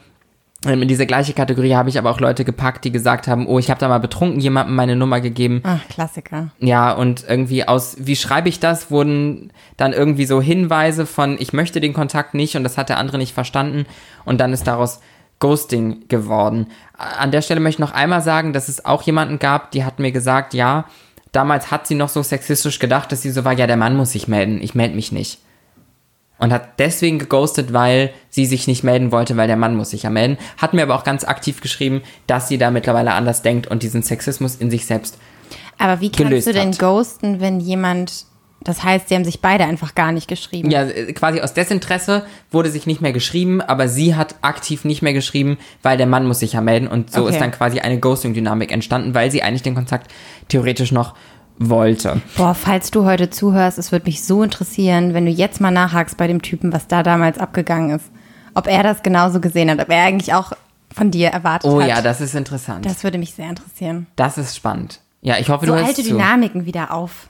In 0.64 0.86
diese 0.86 1.06
gleiche 1.06 1.32
Kategorie 1.32 1.74
habe 1.74 1.88
ich 1.88 1.98
aber 1.98 2.08
auch 2.08 2.20
Leute 2.20 2.44
gepackt, 2.44 2.84
die 2.84 2.92
gesagt 2.92 3.26
haben, 3.26 3.48
oh, 3.48 3.58
ich 3.58 3.68
habe 3.68 3.80
da 3.80 3.88
mal 3.88 3.98
betrunken 3.98 4.38
jemandem 4.38 4.76
meine 4.76 4.94
Nummer 4.94 5.20
gegeben. 5.20 5.60
Ach, 5.64 5.80
Klassiker. 5.88 6.52
Ja, 6.60 6.92
und 6.92 7.24
irgendwie 7.28 7.66
aus, 7.66 7.96
wie 7.98 8.14
schreibe 8.14 8.48
ich 8.48 8.60
das, 8.60 8.88
wurden 8.88 9.52
dann 9.76 9.92
irgendwie 9.92 10.24
so 10.24 10.40
Hinweise 10.40 11.04
von, 11.04 11.36
ich 11.40 11.52
möchte 11.52 11.80
den 11.80 11.92
Kontakt 11.92 12.34
nicht 12.34 12.56
und 12.56 12.62
das 12.62 12.78
hat 12.78 12.90
der 12.90 12.98
andere 12.98 13.18
nicht 13.18 13.34
verstanden 13.34 13.86
und 14.24 14.40
dann 14.40 14.52
ist 14.52 14.68
daraus 14.68 15.00
Ghosting 15.42 16.04
geworden. 16.06 16.68
An 16.96 17.32
der 17.32 17.42
Stelle 17.42 17.58
möchte 17.58 17.82
ich 17.82 17.88
noch 17.88 17.94
einmal 17.94 18.22
sagen, 18.22 18.52
dass 18.52 18.68
es 18.68 18.84
auch 18.84 19.02
jemanden 19.02 19.40
gab, 19.40 19.72
die 19.72 19.84
hat 19.84 19.98
mir 19.98 20.12
gesagt, 20.12 20.54
ja, 20.54 20.84
damals 21.32 21.72
hat 21.72 21.88
sie 21.88 21.96
noch 21.96 22.08
so 22.08 22.22
sexistisch 22.22 22.78
gedacht, 22.78 23.10
dass 23.10 23.22
sie 23.22 23.32
so 23.32 23.44
war, 23.44 23.52
ja, 23.52 23.66
der 23.66 23.76
Mann 23.76 23.96
muss 23.96 24.12
sich 24.12 24.28
melden, 24.28 24.62
ich 24.62 24.76
melde 24.76 24.94
mich 24.94 25.10
nicht. 25.10 25.40
Und 26.38 26.52
hat 26.52 26.78
deswegen 26.78 27.18
geghostet, 27.18 27.72
weil 27.72 28.12
sie 28.30 28.46
sich 28.46 28.68
nicht 28.68 28.84
melden 28.84 29.10
wollte, 29.10 29.36
weil 29.36 29.48
der 29.48 29.56
Mann 29.56 29.76
muss 29.76 29.90
sich 29.90 30.04
ja 30.04 30.10
melden. 30.10 30.38
Hat 30.58 30.74
mir 30.74 30.84
aber 30.84 30.94
auch 30.94 31.04
ganz 31.04 31.24
aktiv 31.24 31.60
geschrieben, 31.60 32.02
dass 32.28 32.46
sie 32.46 32.58
da 32.58 32.70
mittlerweile 32.70 33.12
anders 33.12 33.42
denkt 33.42 33.66
und 33.66 33.82
diesen 33.82 34.04
Sexismus 34.04 34.54
in 34.54 34.70
sich 34.70 34.86
selbst 34.86 35.18
Aber 35.76 36.00
wie 36.00 36.10
kannst 36.10 36.18
gelöst 36.18 36.46
du 36.46 36.52
denn 36.52 36.68
hat. 36.70 36.78
ghosten, 36.78 37.40
wenn 37.40 37.58
jemand, 37.58 38.26
das 38.64 38.82
heißt, 38.84 39.08
sie 39.08 39.14
haben 39.14 39.24
sich 39.24 39.40
beide 39.40 39.64
einfach 39.64 39.94
gar 39.94 40.12
nicht 40.12 40.28
geschrieben? 40.28 40.70
Ja, 40.70 40.82
äh, 40.84 41.12
quasi 41.12 41.40
aus 41.40 41.54
Desinteresse 41.54 42.24
wurde 42.50 42.70
sich 42.70 42.86
nicht 42.86 43.00
mehr 43.00 43.12
geschrieben, 43.12 43.60
aber 43.60 43.88
sie 43.88 44.14
hat 44.14 44.36
aktiv 44.42 44.84
nicht 44.84 45.02
mehr 45.02 45.12
geschrieben, 45.12 45.58
weil 45.82 45.96
der 45.96 46.06
Mann 46.06 46.26
muss 46.26 46.38
sich 46.40 46.52
ja 46.54 46.60
melden 46.60 46.86
und 46.88 47.10
so 47.12 47.22
Okay. 47.22 47.32
ist 47.32 47.40
dann 47.40 47.50
quasi 47.52 47.80
eine 47.80 47.98
Ghosting-Dynamik 47.98 48.70
entstanden, 48.72 49.14
weil 49.14 49.30
sie 49.30 49.42
eigentlich 49.42 49.62
den 49.62 49.74
Kontakt 49.74 50.10
theoretisch 50.48 50.92
noch 50.92 51.14
wollte. 51.58 52.20
Boah, 52.36 52.54
falls 52.54 52.90
du 52.90 53.04
heute 53.04 53.30
zuhörst, 53.30 53.78
es 53.78 53.92
würde 53.92 54.06
mich 54.06 54.24
so 54.24 54.42
interessieren, 54.42 55.14
wenn 55.14 55.26
du 55.26 55.30
jetzt 55.30 55.60
mal 55.60 55.70
nachhakst 55.70 56.16
bei 56.16 56.26
dem 56.26 56.42
Typen, 56.42 56.72
was 56.72 56.88
da 56.88 57.02
damals 57.02 57.38
abgegangen 57.38 57.90
ist. 57.90 58.06
Ob 58.54 58.66
er 58.66 58.82
das 58.82 59.02
genauso 59.02 59.40
gesehen 59.40 59.70
hat, 59.70 59.78
ob 59.80 59.88
er 59.90 60.02
eigentlich 60.04 60.34
auch 60.34 60.52
von 60.94 61.10
dir 61.10 61.28
erwartet 61.28 61.70
Oh 61.70 61.80
hat. 61.80 61.88
ja, 61.88 62.02
das 62.02 62.20
ist 62.20 62.34
interessant. 62.34 62.84
Das, 62.84 62.94
das 62.94 63.04
würde 63.04 63.18
mich 63.18 63.32
sehr 63.34 63.48
interessieren. 63.48 64.06
ist 64.36 64.56
spannend. 64.56 65.00
Ja, 65.22 65.38
ich 65.38 65.48
hoffe, 65.48 65.66
So 65.66 65.72
du 65.72 65.78
hörst 65.78 65.88
alte 65.90 66.02
zu. 66.02 66.08
Dynamiken 66.10 66.66
wieder 66.66 66.92
auf. 66.92 67.28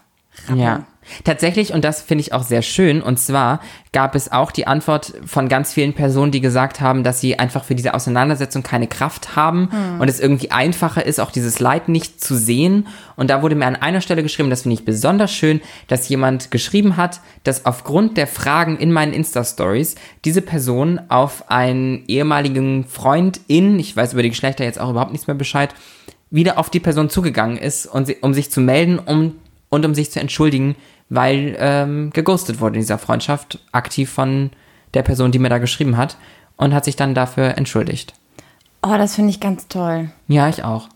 Ja. 0.55 0.87
Tatsächlich, 1.25 1.73
und 1.73 1.85
das 1.85 2.01
finde 2.01 2.23
ich 2.23 2.33
auch 2.33 2.45
sehr 2.45 2.63
schön, 2.63 3.03
und 3.03 3.19
zwar 3.19 3.61
gab 3.93 4.15
es 4.15 4.31
auch 4.31 4.53
die 4.53 4.69
Antwort 4.69 5.13
von 5.27 5.49
ganz 5.49 5.73
vielen 5.73 5.95
Personen, 5.95 6.31
die 6.31 6.41
gesagt 6.41 6.81
haben, 6.81 7.03
dass 7.03 7.21
sie 7.21 7.41
einfach 7.41 7.65
für 7.65 7.75
diese 7.75 7.95
Auseinandersetzung 7.95 8.63
keine 8.63 8.87
Kraft 8.87 9.35
haben 9.35 9.69
und 9.99 10.09
es 10.09 10.21
irgendwie 10.21 10.53
einfacher 10.53 11.05
ist, 11.05 11.19
auch 11.19 11.33
dieses 11.33 11.59
Leid 11.59 11.89
nicht 11.89 12.23
zu 12.23 12.37
sehen. 12.37 12.87
Und 13.17 13.31
da 13.31 13.43
wurde 13.43 13.57
mir 13.57 13.67
an 13.67 13.75
einer 13.75 14.01
Stelle 14.01 14.23
geschrieben, 14.23 14.49
das 14.49 14.63
finde 14.63 14.75
ich 14.75 14.85
besonders 14.85 15.33
schön, 15.33 15.61
dass 15.89 16.09
jemand 16.09 16.53
geschrieben 16.53 16.97
hat, 16.97 17.21
dass 17.43 17.67
aufgrund 17.67 18.17
der 18.17 18.29
Fragen 18.29 18.79
in 18.79 18.93
meinen 18.93 19.13
Insta-Stories 19.13 19.97
diese 20.25 20.41
Person 20.41 21.01
auf 21.09 21.51
einen 21.51 22.05
ehemaligen 22.07 22.85
Freund 22.87 23.41
in, 23.49 23.81
ich 23.81 23.97
weiß 23.97 24.13
über 24.13 24.23
die 24.23 24.31
Geschlechter 24.31 24.65
jetzt 24.65 24.81
auch 24.81 24.91
überhaupt 24.91 25.13
nichts 25.13 25.27
mehr 25.27 25.37
Bescheid, 25.37 25.75
wieder 26.31 26.59
auf 26.59 26.71
die 26.71 26.81
Person 26.81 27.11
zugegangen 27.11 27.59
ist, 27.59 27.87
und 27.87 28.11
um 28.23 28.33
sich 28.33 28.51
zu 28.51 28.61
melden 28.61 28.99
um, 28.99 29.35
und 29.73 29.87
um 29.87 29.95
sich 29.95 30.11
zu 30.11 30.21
entschuldigen, 30.21 30.77
weil 31.09 31.57
ähm, 31.59 32.11
geghostet 32.13 32.61
wurde 32.61 32.75
in 32.75 32.83
dieser 32.83 32.99
Freundschaft, 32.99 33.59
aktiv 33.73 34.11
von 34.11 34.51
der 34.93 35.03
Person, 35.03 35.33
die 35.33 35.39
mir 35.39 35.49
da 35.49 35.57
geschrieben 35.57 35.97
hat, 35.97 36.19
und 36.57 36.75
hat 36.75 36.85
sich 36.85 36.95
dann 36.95 37.15
dafür 37.15 37.57
entschuldigt. 37.57 38.13
Oh, 38.83 38.95
das 38.99 39.15
finde 39.15 39.31
ich 39.31 39.41
ganz 39.41 39.69
toll. 39.69 40.11
Ja, 40.29 40.49
ich 40.51 40.63
auch. 40.63 40.89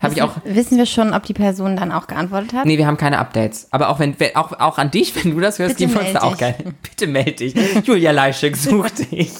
Habe 0.00 0.14
ich 0.14 0.22
auch. 0.22 0.32
Wissen 0.44 0.76
wir 0.76 0.86
schon, 0.86 1.12
ob 1.14 1.22
die 1.22 1.34
Person 1.34 1.76
dann 1.76 1.92
auch 1.92 2.08
geantwortet 2.08 2.52
hat? 2.54 2.64
Nee, 2.66 2.78
wir 2.78 2.86
haben 2.88 2.96
keine 2.96 3.18
Updates. 3.18 3.68
Aber 3.70 3.90
auch 3.90 4.00
wenn, 4.00 4.18
wenn- 4.18 4.34
auch, 4.34 4.58
auch 4.58 4.78
an 4.78 4.90
dich, 4.90 5.14
wenn 5.14 5.30
du 5.32 5.40
das 5.40 5.58
hörst, 5.60 5.76
Bitte 5.76 5.92
geben 5.92 6.00
wir 6.00 6.08
uns 6.08 6.16
auch 6.20 6.36
gerne. 6.36 6.56
Bitte 6.82 7.06
melde 7.06 7.32
dich. 7.32 7.54
Julia 7.86 8.10
Leischek 8.10 8.56
sucht 8.56 9.10
dich. 9.12 9.30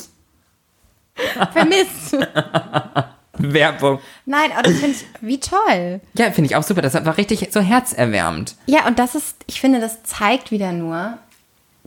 Vermisst. 1.52 2.16
Werbung. 3.42 3.98
Nein, 4.26 4.50
aber 4.52 4.62
das 4.62 4.78
finde 4.78 4.96
ich, 4.96 5.04
wie 5.20 5.40
toll. 5.40 6.00
Ja, 6.14 6.30
finde 6.30 6.46
ich 6.50 6.56
auch 6.56 6.62
super. 6.62 6.82
Das 6.82 6.94
war 6.94 7.16
richtig 7.16 7.48
so 7.50 7.60
herzerwärmend. 7.60 8.56
Ja, 8.66 8.86
und 8.86 8.98
das 8.98 9.14
ist, 9.14 9.36
ich 9.46 9.60
finde, 9.60 9.80
das 9.80 10.02
zeigt 10.02 10.50
wieder 10.50 10.72
nur, 10.72 11.18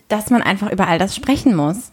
dass 0.08 0.30
man 0.30 0.42
einfach 0.42 0.72
über 0.72 0.88
all 0.88 1.00
das 1.00 1.16
sprechen 1.16 1.56
muss. 1.56 1.92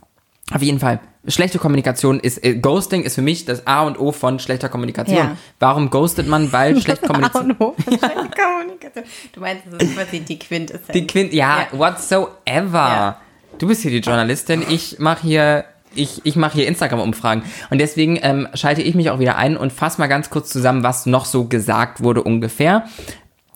Auf 0.52 0.62
jeden 0.62 0.80
Fall. 0.80 1.00
Schlechte 1.28 1.58
Kommunikation 1.58 2.18
ist, 2.18 2.42
äh, 2.42 2.54
Ghosting 2.54 3.02
ist 3.02 3.14
für 3.14 3.22
mich 3.22 3.44
das 3.44 3.66
A 3.66 3.82
und 3.82 4.00
O 4.00 4.10
von 4.10 4.38
schlechter 4.38 4.68
Kommunikation. 4.70 5.16
Ja. 5.18 5.36
Warum 5.58 5.90
ghostet 5.90 6.26
man? 6.26 6.50
Weil 6.52 6.80
schlecht 6.80 7.04
A 7.04 7.06
kommuniziert. 7.08 7.44
und 7.44 7.60
O 7.60 7.74
von 7.78 7.84
schlechter 7.98 8.08
Kommunikation. 8.42 9.04
Du 9.32 9.40
meinst, 9.40 9.64
das 9.70 9.82
ist 9.82 9.94
quasi 9.96 10.20
die 10.20 10.38
Quintessenz. 10.38 10.88
Die 10.92 11.06
Quint, 11.06 11.32
ja, 11.34 11.66
Ja. 11.72 11.78
whatsoever. 11.78 12.72
Ja. 12.72 13.20
Du 13.58 13.68
bist 13.68 13.82
hier 13.82 13.90
die 13.90 13.98
Journalistin, 13.98 14.64
ich 14.68 14.98
mache 14.98 15.22
hier, 15.22 15.64
ich, 15.94 16.20
ich 16.24 16.36
mache 16.36 16.54
hier 16.54 16.68
Instagram-Umfragen. 16.68 17.42
Und 17.70 17.78
deswegen 17.78 18.18
ähm, 18.22 18.48
schalte 18.54 18.82
ich 18.82 18.94
mich 18.94 19.10
auch 19.10 19.18
wieder 19.18 19.36
ein 19.36 19.56
und 19.56 19.72
fasse 19.72 20.00
mal 20.00 20.06
ganz 20.06 20.30
kurz 20.30 20.50
zusammen, 20.50 20.82
was 20.82 21.06
noch 21.06 21.24
so 21.24 21.44
gesagt 21.44 22.02
wurde 22.02 22.22
ungefähr. 22.22 22.84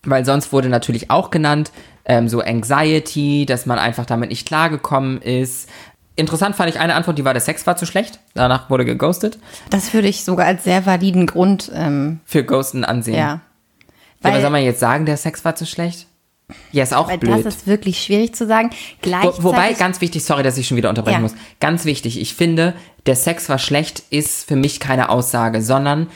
Weil 0.04 0.24
sonst 0.24 0.52
wurde 0.52 0.68
natürlich 0.68 1.10
auch 1.10 1.30
genannt, 1.30 1.72
ähm, 2.04 2.28
so 2.28 2.40
Anxiety, 2.40 3.46
dass 3.46 3.66
man 3.66 3.78
einfach 3.78 4.04
damit 4.06 4.30
nicht 4.30 4.46
klargekommen 4.46 5.22
ist. 5.22 5.68
Interessant 6.16 6.54
fand 6.54 6.70
ich 6.70 6.78
eine 6.78 6.94
Antwort, 6.94 7.18
die 7.18 7.24
war, 7.24 7.32
der 7.32 7.40
Sex 7.40 7.66
war 7.66 7.76
zu 7.76 7.86
schlecht. 7.86 8.20
Danach 8.34 8.70
wurde 8.70 8.84
geghostet. 8.84 9.38
Das 9.70 9.94
würde 9.94 10.08
ich 10.08 10.24
sogar 10.24 10.46
als 10.46 10.64
sehr 10.64 10.86
validen 10.86 11.26
Grund, 11.26 11.72
ähm, 11.74 12.20
Für 12.24 12.44
Ghosten 12.44 12.84
ansehen. 12.84 13.14
ja. 13.14 13.40
Ja, 14.22 14.30
aber 14.30 14.34
Weil, 14.36 14.42
soll 14.42 14.50
man 14.50 14.62
jetzt 14.62 14.80
sagen, 14.80 15.04
der 15.04 15.18
Sex 15.18 15.44
war 15.44 15.54
zu 15.54 15.66
schlecht? 15.66 16.06
Ja, 16.72 16.82
ist 16.82 16.92
auch 16.94 17.08
weil 17.08 17.18
blöd. 17.18 17.44
das 17.44 17.56
ist 17.56 17.66
wirklich 17.66 18.02
schwierig 18.02 18.34
zu 18.34 18.46
sagen. 18.46 18.70
Wo, 18.70 18.76
Gleichzeitig, 19.02 19.42
wobei, 19.44 19.72
ganz 19.72 20.00
wichtig, 20.00 20.24
sorry, 20.24 20.42
dass 20.42 20.58
ich 20.58 20.66
schon 20.68 20.76
wieder 20.76 20.90
unterbrechen 20.90 21.16
Ja. 21.16 21.20
muss. 21.22 21.34
Ganz 21.60 21.84
wichtig, 21.86 22.20
ich 22.20 22.34
finde, 22.34 22.74
der 23.06 23.16
Sex 23.16 23.48
war 23.48 23.58
schlecht, 23.58 24.02
ist 24.10 24.46
für 24.46 24.56
mich 24.56 24.78
keine 24.80 25.08
Aussage, 25.08 25.62
sondern 25.62 26.08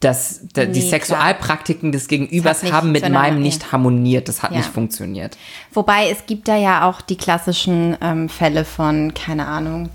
dass 0.00 0.40
da, 0.52 0.64
die 0.66 0.80
Nee, 0.80 0.90
Sexualpraktiken 0.90 1.92
des 1.92 2.08
Gegenübers 2.08 2.62
nicht 2.62 2.72
haben 2.72 2.92
mit 2.92 3.08
meinem 3.08 3.40
nicht 3.40 3.72
harmoniert. 3.72 4.28
Das 4.28 4.42
hat 4.42 4.50
Ja. 4.50 4.58
nicht 4.58 4.68
funktioniert. 4.68 5.38
Wobei 5.72 6.10
es 6.10 6.26
gibt 6.26 6.48
da 6.48 6.56
ja 6.56 6.88
auch 6.88 7.00
die 7.00 7.16
klassischen 7.16 7.96
ähm, 8.02 8.28
Fälle 8.28 8.64
von, 8.64 9.14
keine 9.14 9.46
Ahnung, 9.46 9.88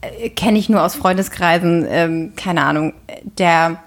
äh, 0.00 0.28
kenne 0.30 0.58
ich 0.58 0.68
nur 0.68 0.82
aus 0.82 0.94
Freundeskreisen, 0.94 1.86
ähm, 1.88 2.32
keine 2.36 2.62
Ahnung, 2.64 2.92
der 3.38 3.82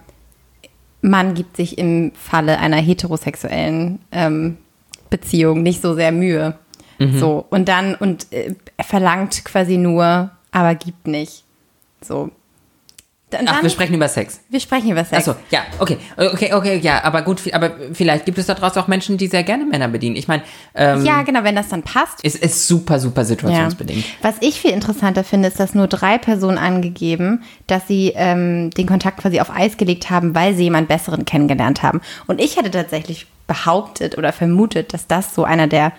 Mann 1.02 1.34
gibt 1.34 1.58
sich 1.58 1.78
im 1.78 2.12
Falle 2.14 2.60
einer 2.60 2.78
heterosexuellen 2.78 4.00
ähm, 4.12 4.58
Beziehung 5.10 5.64
nicht 5.64 5.82
so 5.82 5.94
sehr 5.96 6.12
Mühe. 6.12 6.56
Mhm. 7.00 7.18
So, 7.20 7.46
und 7.50 7.68
dann, 7.68 7.96
und 7.96 8.32
äh, 8.32 8.56
er 8.78 8.84
verlangt 8.84 9.44
quasi 9.44 9.78
nur, 9.78 10.32
aber 10.52 10.76
gibt 10.76 11.08
nicht. 11.08 11.44
So. 12.02 12.32
Dann, 13.32 13.48
Ach, 13.48 13.64
wir 13.64 13.70
sprechen 13.70 13.96
über 13.96 14.08
Sex. 14.08 14.42
wir 14.50 14.60
sprechen 14.60 14.92
über 14.92 15.04
Sex. 15.06 15.28
Achso, 15.28 15.40
ja, 15.50 15.62
okay, 15.80 15.98
okay, 16.18 16.54
okay, 16.54 16.78
ja, 16.80 17.04
aber 17.04 17.22
gut, 17.22 17.42
aber 17.54 17.72
vielleicht 17.94 18.26
gibt 18.26 18.38
es 18.38 18.46
da 18.46 18.54
draußen 18.54 18.82
auch 18.82 18.88
Menschen, 18.88 19.18
die 19.18 19.28
sehr 19.28 19.44
gerne 19.44 19.66
Männer 19.66 19.88
bedienen. 19.88 20.16
Ich 20.18 20.28
meine, 20.28 20.44
ähm, 20.76 21.06
Ja, 21.06 21.24
genau, 21.24 21.44
wenn 21.44 21.56
das 21.56 21.70
dann 21.70 21.82
passt. 21.84 22.20
es 22.24 22.36
ist 22.36 22.68
super, 22.68 23.00
super 23.00 23.26
situationsbedingt. 23.26 24.04
Was 24.22 24.36
ich 24.42 24.60
viel 24.62 24.72
interessanter 24.72 25.24
finde, 25.24 25.48
ist, 25.48 25.60
dass 25.60 25.74
nur 25.74 25.88
drei 25.88 26.18
Personen 26.18 26.58
angegeben, 26.58 27.44
dass 27.68 27.88
sie 27.88 28.12
ähm, 28.16 28.70
den 28.72 28.86
Kontakt 28.88 29.20
quasi 29.22 29.40
auf 29.40 29.50
Eis 29.50 29.78
gelegt 29.78 30.10
haben, 30.10 30.36
weil 30.36 30.54
sie 30.54 30.64
jemand 30.64 30.88
Besseren 30.90 31.26
kennengelernt 31.26 31.82
haben. 31.84 32.02
Und 32.28 32.42
ich 32.42 32.58
hätte 32.58 32.70
tatsächlich 32.72 33.28
behauptet 33.48 34.18
oder 34.18 34.32
vermutet, 34.34 34.94
dass 34.94 35.08
das 35.08 35.34
so 35.36 35.44
einer 35.44 35.68
der 35.68 35.92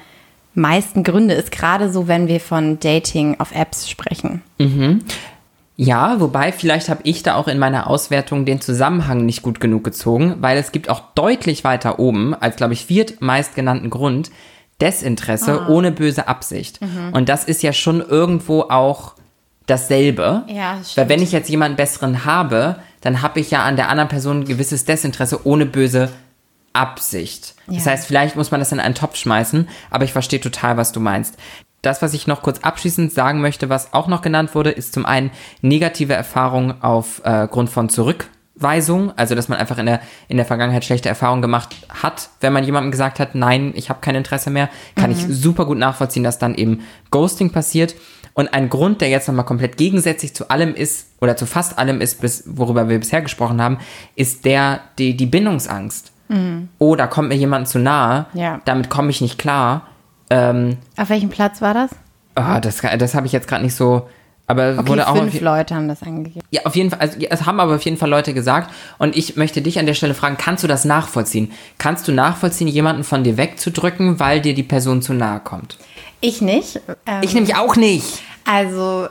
meisten 0.55 1.03
Gründe 1.03 1.35
ist, 1.35 1.51
gerade 1.51 1.91
so, 1.91 2.09
wenn 2.09 2.29
wir 2.29 2.41
von 2.41 2.79
Dating 2.79 3.37
auf 3.41 3.53
Apps 3.55 3.89
sprechen. 3.89 4.43
Ja, 5.77 6.21
wobei 6.21 6.53
vielleicht 6.53 6.89
habe 6.91 7.01
ich 7.05 7.23
da 7.23 7.35
auch 7.37 7.49
in 7.49 7.59
meiner 7.59 7.89
Auswertung 7.89 8.45
den 8.45 8.61
Zusammenhang 8.61 9.25
nicht 9.25 9.43
gut 9.43 9.59
genug 9.59 9.85
gezogen, 9.85 10.37
weil 10.41 10.59
es 10.59 10.71
gibt 10.71 10.89
auch 10.91 11.01
deutlich 11.15 11.65
weiter 11.65 11.99
oben, 11.99 12.35
als 12.35 12.57
glaube 12.57 12.75
ich 12.75 12.85
viertmeist 12.87 13.55
genannten 13.55 13.89
Grund, 13.91 14.31
Desinteresse 14.81 15.69
ohne 15.69 15.93
böse 15.93 16.29
Absicht. 16.29 16.81
Und 17.13 17.29
das 17.29 17.45
ist 17.45 17.63
ja 17.63 17.73
schon 17.73 18.01
irgendwo 18.01 18.63
auch 18.63 19.15
dasselbe. 19.67 20.43
Ja, 20.49 20.77
das 20.79 20.97
Weil 20.97 21.09
wenn 21.09 21.19
stimmt. 21.19 21.29
ich 21.29 21.33
jetzt 21.33 21.49
jemanden 21.49 21.77
besseren 21.77 22.25
habe, 22.25 22.77
dann 23.01 23.23
habe 23.23 23.41
ich 23.41 23.51
ja 23.51 23.63
an 23.63 23.77
der 23.77 23.89
anderen 23.89 24.09
Person 24.09 24.41
ein 24.41 24.45
gewisses 24.45 24.85
Desinteresse 24.85 25.47
ohne 25.47 25.67
böse 25.67 26.11
Absicht. 26.73 27.55
Das 27.69 27.85
Ja. 27.85 27.93
heißt, 27.93 28.07
vielleicht 28.07 28.35
muss 28.37 28.51
man 28.51 28.61
das 28.61 28.73
in 28.73 28.81
einen 28.81 28.95
Topf 28.95 29.17
schmeißen, 29.17 29.69
aber 29.91 30.05
ich 30.05 30.13
verstehe 30.13 30.41
total, 30.41 30.77
was 30.77 30.93
du 30.93 31.01
meinst. 31.01 31.37
Das, 31.83 32.01
was 32.01 32.15
ich 32.15 32.27
noch 32.29 32.43
kurz 32.43 32.61
abschließend 32.61 33.13
sagen 33.13 33.41
möchte, 33.41 33.69
was 33.69 33.93
auch 33.93 34.07
noch 34.07 34.23
genannt 34.23 34.55
wurde, 34.55 34.71
ist 34.71 34.95
zum 34.95 35.05
einen 35.05 35.31
negative 35.63 36.13
Erfahrungen 36.15 36.75
aufgrund 36.81 37.71
von 37.71 37.89
Zurückweisung, 37.89 39.13
also 39.17 39.35
dass 39.35 39.49
man 39.49 39.59
einfach 39.59 39.79
in 39.79 39.87
der, 39.87 40.01
in 40.29 40.37
der 40.37 40.47
Vergangenheit 40.47 40.85
schlechte 40.85 41.09
Erfahrungen 41.09 41.43
gemacht 41.43 41.75
hat, 42.03 42.29
wenn 42.41 42.53
man 42.53 42.63
jemandem 42.65 42.93
gesagt 42.93 43.19
hat, 43.19 43.35
nein, 43.35 43.73
ich 43.75 43.89
habe 43.91 44.01
kein 44.01 44.15
Interesse 44.15 44.51
mehr, 44.51 44.69
kann 44.95 45.11
ich 45.11 45.27
super 45.29 45.67
gut 45.67 45.79
nachvollziehen, 45.79 46.23
dass 46.23 46.39
dann 46.39 46.55
eben 46.55 46.83
Ghosting 47.11 47.51
passiert. 47.51 47.95
Und 48.35 48.55
ein 48.55 48.71
Grund, 48.71 49.01
der 49.03 49.11
jetzt 49.11 49.29
nochmal 49.29 49.45
komplett 49.45 49.77
gegensätzlich 49.77 50.35
zu 50.35 50.49
allem 50.49 50.75
ist, 50.75 51.09
oder 51.21 51.37
zu 51.37 51.45
fast 51.47 51.79
allem 51.79 52.01
ist, 52.01 52.21
bis, 52.21 52.45
worüber 52.47 52.89
wir 52.89 52.99
bisher 52.99 53.21
gesprochen 53.21 53.61
haben, 53.61 53.79
ist 54.17 54.45
der, 54.47 54.81
die, 54.99 55.17
die 55.17 55.27
Bindungsangst. 55.27 56.13
Oh, 56.79 56.97
da 56.97 57.09
kommt 57.09 57.29
mir 57.29 57.35
jemand 57.35 57.69
zu 57.69 57.79
nahe, 57.79 58.25
Ja. 58.33 58.63
damit 58.65 58.89
komme 58.89 59.11
ich 59.11 59.21
nicht 59.21 59.39
klar. 59.39 59.87
Ähm, 60.33 60.77
Auf 60.97 61.11
welchem 61.11 61.29
Platz 61.29 61.61
war 61.61 61.75
das? 61.75 61.91
ah, 62.35 62.61
das 62.61 62.79
das 62.81 63.15
habe 63.15 63.27
ich 63.27 63.33
jetzt 63.33 63.47
gerade 63.49 63.63
nicht 63.63 63.75
so, 63.75 64.09
aber 64.47 64.77
Okay, 64.79 64.89
wurde 64.89 65.07
auch 65.09 65.17
fünf 65.17 65.39
Leute 65.41 65.75
haben 65.75 65.89
das 65.89 66.03
angegeben. 66.03 66.45
ja, 66.51 66.63
auf 66.65 66.75
jeden 66.75 66.89
Fall, 66.91 67.01
also 67.01 67.19
es 67.21 67.45
haben 67.47 67.61
aber 67.61 67.75
auf 67.77 67.83
jeden 67.83 67.99
Fall 67.99 68.09
Leute 68.09 68.33
gesagt 68.33 68.73
und 68.99 69.15
ich 69.17 69.37
möchte 69.37 69.61
dich 69.61 69.79
an 69.79 69.85
der 69.87 69.95
Stelle 69.95 70.15
fragen, 70.15 70.37
kannst 70.39 70.65
du 70.65 70.69
das 70.69 70.85
nachvollziehen? 70.87 71.53
Kannst 71.79 72.09
du 72.09 72.13
nachvollziehen, 72.13 72.69
jemanden 72.69 73.05
von 73.05 73.23
dir 73.25 73.37
wegzudrücken, 73.37 74.19
weil 74.19 74.41
dir 74.41 74.55
die 74.55 74.63
Person 74.63 75.03
zu 75.03 75.13
nahe 75.13 75.41
kommt? 75.41 75.77
Ich 76.23 76.41
nicht. 76.41 76.81
Ähm, 77.07 77.21
Ich 77.23 77.35
nämlich 77.35 77.55
auch 77.57 77.77
nicht. 77.77 78.23
Also, 78.45 79.09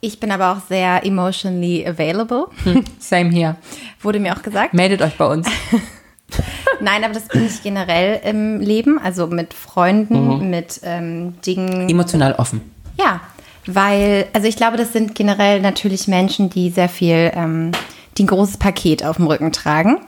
ich 0.00 0.20
bin 0.20 0.30
aber 0.30 0.52
auch 0.52 0.60
sehr 0.68 1.04
emotionally 1.06 1.86
available, 1.86 2.46
Same 2.98 3.30
hier. 3.30 3.56
wurde 4.02 4.20
mir 4.20 4.36
auch 4.36 4.42
gesagt. 4.42 4.74
Meldet 4.74 5.00
euch 5.02 5.16
bei 5.16 5.26
uns. 5.26 5.48
Nein, 6.80 7.04
aber 7.04 7.14
das 7.14 7.28
bin 7.28 7.46
ich 7.46 7.62
generell 7.62 8.20
im 8.24 8.60
Leben, 8.60 8.98
also 8.98 9.26
mit 9.26 9.54
Freunden, 9.54 10.38
Mhm. 10.38 10.50
mit 10.50 10.80
ähm, 10.82 11.40
Dingen. 11.42 11.88
Emotional 11.88 12.34
offen. 12.34 12.60
Ja, 12.98 13.20
weil, 13.66 14.26
also 14.32 14.46
ich 14.46 14.56
glaube, 14.56 14.76
das 14.76 14.92
sind 14.92 15.14
generell 15.14 15.60
natürlich 15.60 16.08
Menschen, 16.08 16.50
die 16.50 16.70
sehr 16.70 16.88
viel, 16.88 17.30
ähm, 17.34 17.72
die 18.16 18.24
ein 18.24 18.26
großes 18.26 18.56
Paket 18.58 19.04
auf 19.04 19.16
dem 19.16 19.26
Rücken 19.26 19.52
tragen. 19.52 19.98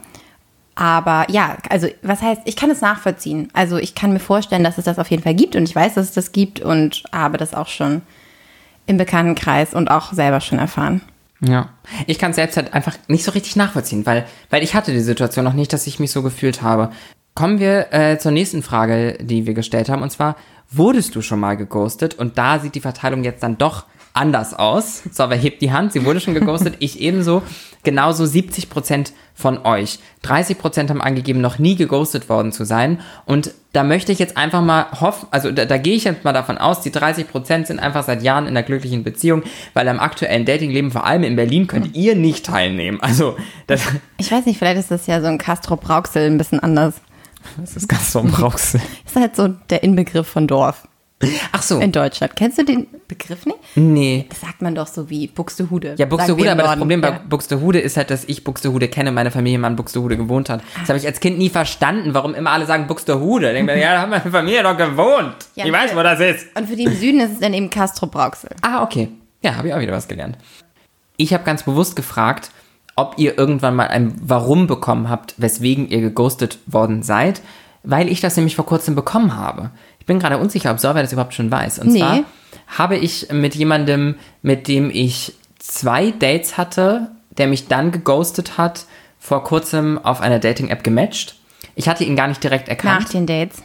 Aber 0.75 1.27
ja, 1.31 1.57
also 1.69 1.89
was 2.03 2.23
heißt, 2.23 2.43
ich 2.47 2.57
kann 2.57 2.71
es 2.71 2.81
nachvollziehen. 2.81 3.51
Also 3.53 3.77
ich 3.77 3.95
kann 3.95 4.13
mir 4.13 4.19
vorstellen, 4.21 4.65
dass 4.65 4.79
es 4.79 4.85
das 4.87 4.99
auf 4.99 5.11
jeden 5.11 5.23
Fall 5.23 5.35
gibt 5.35 5.55
und 5.57 5.65
ich 5.69 5.77
weiß, 5.77 5.95
dass 5.95 6.07
es 6.07 6.13
das 6.15 6.33
gibt 6.33 6.61
und 6.61 7.03
habe 7.13 7.37
das 7.37 7.53
auch 7.55 7.67
schon 7.69 8.01
im 8.87 8.97
Bekanntenkreis 8.97 9.75
und 9.75 9.91
auch 9.91 10.13
selber 10.13 10.41
schon 10.41 10.59
erfahren. 10.59 11.03
Ja. 11.41 11.71
Ich 12.07 12.19
kann 12.19 12.31
es 12.31 12.37
selbst 12.37 12.57
halt 12.57 12.75
einfach 12.75 12.97
nicht 13.09 13.25
so 13.25 13.33
richtig 13.33 13.57
nachvollziehen, 13.57 14.05
weil, 14.07 14.27
weil 14.51 14.63
ich 14.63 14.75
hatte 14.75 14.93
die 14.93 15.01
Situation 15.01 15.45
noch 15.45 15.55
nicht, 15.55 15.73
dass 15.73 15.87
ich 15.87 15.99
mich 15.99 16.11
so 16.11 16.23
gefühlt 16.23 16.63
habe. 16.63 16.91
Kommen 17.35 17.61
wir 17.61 17.93
äh, 17.93 18.19
zur 18.19 18.33
nächsten 18.33 18.63
Frage, 18.63 19.17
die 19.21 19.47
wir 19.47 19.55
gestellt 19.55 19.89
haben, 19.89 20.03
und 20.03 20.11
zwar, 20.11 20.37
wurdest 20.71 21.15
du 21.15 21.23
schon 21.23 21.41
mal 21.41 21.57
geghostet? 21.57 22.15
Und 22.15 22.39
da 22.39 22.59
sieht 22.59 22.75
die 22.75 22.81
Verteilung 22.81 23.25
jetzt 23.25 23.43
dann 23.43 23.57
doch 23.57 23.87
anders 24.13 24.55
aus. 24.55 25.03
So, 25.13 25.31
wer 25.31 25.37
hebt 25.37 25.63
die 25.63 25.73
Hand? 25.73 25.93
Sie 25.93 26.05
wurde 26.05 26.21
schon 26.21 26.35
geghostet, 26.35 26.77
ich 26.81 27.01
ebenso. 27.01 27.43
Genauso 27.83 28.25
70% 28.25 29.13
von 29.35 29.65
euch. 29.65 29.99
30% 30.25 30.89
haben 30.91 31.01
angegeben, 31.01 31.41
noch 31.41 31.59
nie 31.59 31.77
geghostet 31.77 32.29
worden 32.29 32.53
zu 32.53 32.65
sein. 32.65 33.01
Und 33.25 33.53
da 33.73 33.85
möchte 33.85 34.13
ich 34.13 34.19
jetzt 34.19 34.37
einfach 34.37 34.61
mal 34.63 34.87
hoffen, 35.01 35.29
also 35.31 35.51
da, 35.51 35.65
da 35.65 35.79
gehe 35.79 35.95
ich 35.95 36.05
jetzt 36.05 36.25
mal 36.25 36.33
davon 36.33 36.59
aus, 36.59 36.81
die 36.81 36.91
30% 36.91 37.67
sind 37.67 37.79
einfach 37.79 38.05
seit 38.05 38.23
Jahren 38.23 38.45
in 38.45 38.51
einer 38.51 38.63
glücklichen 38.63 39.05
Beziehung, 39.05 39.43
weil 39.75 39.89
am 39.89 40.01
aktuellen 40.01 40.45
Datingleben, 40.45 40.91
vor 40.91 41.07
allem 41.07 41.23
in 41.23 41.37
Berlin, 41.37 41.67
könnt 41.67 41.97
ihr 41.97 42.15
nicht 42.15 42.47
teilnehmen. 42.47 43.01
Also, 43.01 43.37
das, 43.67 43.83
Ich 44.19 44.31
weiß 44.31 44.47
nicht, 44.47 44.59
vielleicht 44.59 44.79
ist 44.79 44.91
das 44.91 45.07
ja 45.07 45.21
so 45.21 45.29
ein 45.29 45.39
Castro 45.39 45.77
Brauxel 45.77 46.27
ein 46.27 46.39
bisschen 46.39 46.61
anders. 46.61 46.95
das 47.59 47.77
ist 47.77 47.89
Brauchsel. 47.89 48.81
Ist 49.07 49.17
halt 49.17 49.35
so 49.35 49.49
der 49.49 49.83
Inbegriff 49.83 50.29
von 50.29 50.47
Dorf 50.47 50.87
Ach 51.53 51.63
so. 51.63 51.79
in 51.81 51.93
Deutschland. 51.93 52.35
Kennst 52.35 52.57
du 52.59 52.65
den 52.65 52.87
Begriff 53.07 53.45
nicht? 53.45 53.59
Nee. 53.75 54.27
Das 54.31 54.41
sagt 54.41 54.63
man 54.63 54.75
doch 54.75 54.87
so 54.87 55.11
wie 55.11 55.27
Buxtehude. 55.27 55.95
Ja, 55.99 56.07
Buxtehude, 56.07 56.51
aber 56.51 56.63
das. 56.63 56.77
Problem 56.79 57.01
bei 57.03 57.11
Ja. 57.11 57.21
Buxtehude 57.29 57.79
ist 57.79 57.97
halt, 57.99 58.11
dass 58.11 58.25
ich 58.25 58.43
Buxtehude 58.43 58.89
kenne 58.89 59.11
und 59.11 59.15
meine 59.15 59.31
Familie 59.31 59.59
mal 59.59 59.69
in 59.69 59.77
Buxtehude 59.77 60.17
gewohnt 60.17 60.49
hat. 60.49 60.63
Das 60.79 60.89
habe 60.89 60.99
ich 60.99 61.07
als 61.07 61.21
Kind 61.21 61.39
nie 61.39 61.51
verstanden, 61.51 62.15
warum 62.15 62.35
immer 62.35 62.51
alle 62.51 62.65
sagen 62.65 62.87
Buxtehude. 62.87 63.49
Ich 63.49 63.55
denke 63.57 63.75
mir, 63.75 63.81
ja, 63.81 63.95
da 63.95 64.01
haben 64.03 64.11
meine 64.11 64.31
Familie 64.31 64.63
doch 64.63 64.77
gewohnt. 64.77 65.37
Ja, 65.57 65.67
ich 65.67 65.73
weiß, 65.73 65.95
wo 65.95 66.03
das 66.03 66.21
ist. 66.21 66.47
Und 66.57 66.69
für 66.69 66.77
die 66.77 66.85
im 66.85 66.95
Süden 66.95 67.21
ist 67.21 67.33
es 67.33 67.39
dann 67.41 67.53
eben 67.53 67.69
Castro 67.69 68.07
Brauxel. 68.07 68.51
Ah, 68.63 68.83
okay. 68.83 69.09
Ja, 69.43 69.57
habe 69.57 69.69
ich 69.69 69.75
auch 69.75 69.81
wieder 69.81 69.93
was 69.93 70.09
gelernt. 70.09 70.39
Ich 71.17 71.35
habe 71.35 71.45
ganz 71.45 71.65
bewusst 71.65 71.97
gefragt, 71.97 72.51
ob 72.97 73.15
ihr 73.19 73.37
irgendwann 73.39 73.77
mal 73.77 73.89
ein 73.89 74.15
Warum 74.23 74.67
bekommen 74.67 75.09
habt, 75.11 75.35
weswegen 75.37 75.89
ihr 75.89 76.01
geghostet 76.01 76.59
worden 76.67 77.03
seid, 77.03 77.43
weil 77.83 78.09
ich 78.09 78.21
das 78.21 78.37
nämlich 78.37 78.57
vor 78.57 78.67
kurzem 78.67 78.95
bekommen 78.95 79.37
habe. 79.37 79.71
Ich 80.11 80.13
bin 80.13 80.19
gerade 80.19 80.39
unsicher, 80.39 80.73
ob 80.73 80.81
Sorwer 80.81 81.03
das 81.03 81.13
überhaupt 81.13 81.35
schon 81.35 81.53
weiß. 81.53 81.79
Und 81.79 81.93
Nee. 81.93 82.01
zwar 82.01 82.25
habe 82.67 82.97
ich 82.97 83.29
mit 83.31 83.55
jemandem, 83.55 84.17
mit 84.43 84.67
dem 84.67 84.91
ich 84.91 85.35
zwei 85.61 86.11
Dates 86.11 86.59
hatte, 86.59 87.13
der 87.39 87.47
mich 87.47 87.69
dann 87.69 87.93
geghostet 87.93 88.59
hat, 88.59 88.87
vor 89.21 89.45
kurzem 89.45 90.05
auf 90.05 90.21
einer 90.21 90.41
Dating-App 90.41 90.83
gematcht. 90.83 91.37
Ich 91.77 91.89
hatte 91.89 92.03
ihn 92.03 92.17
gar 92.17 92.27
nicht 92.27 92.43
direkt 92.43 92.69
erkannt. 92.69 93.03
Nach 93.03 93.09
den 93.09 93.25
Dates. 93.25 93.63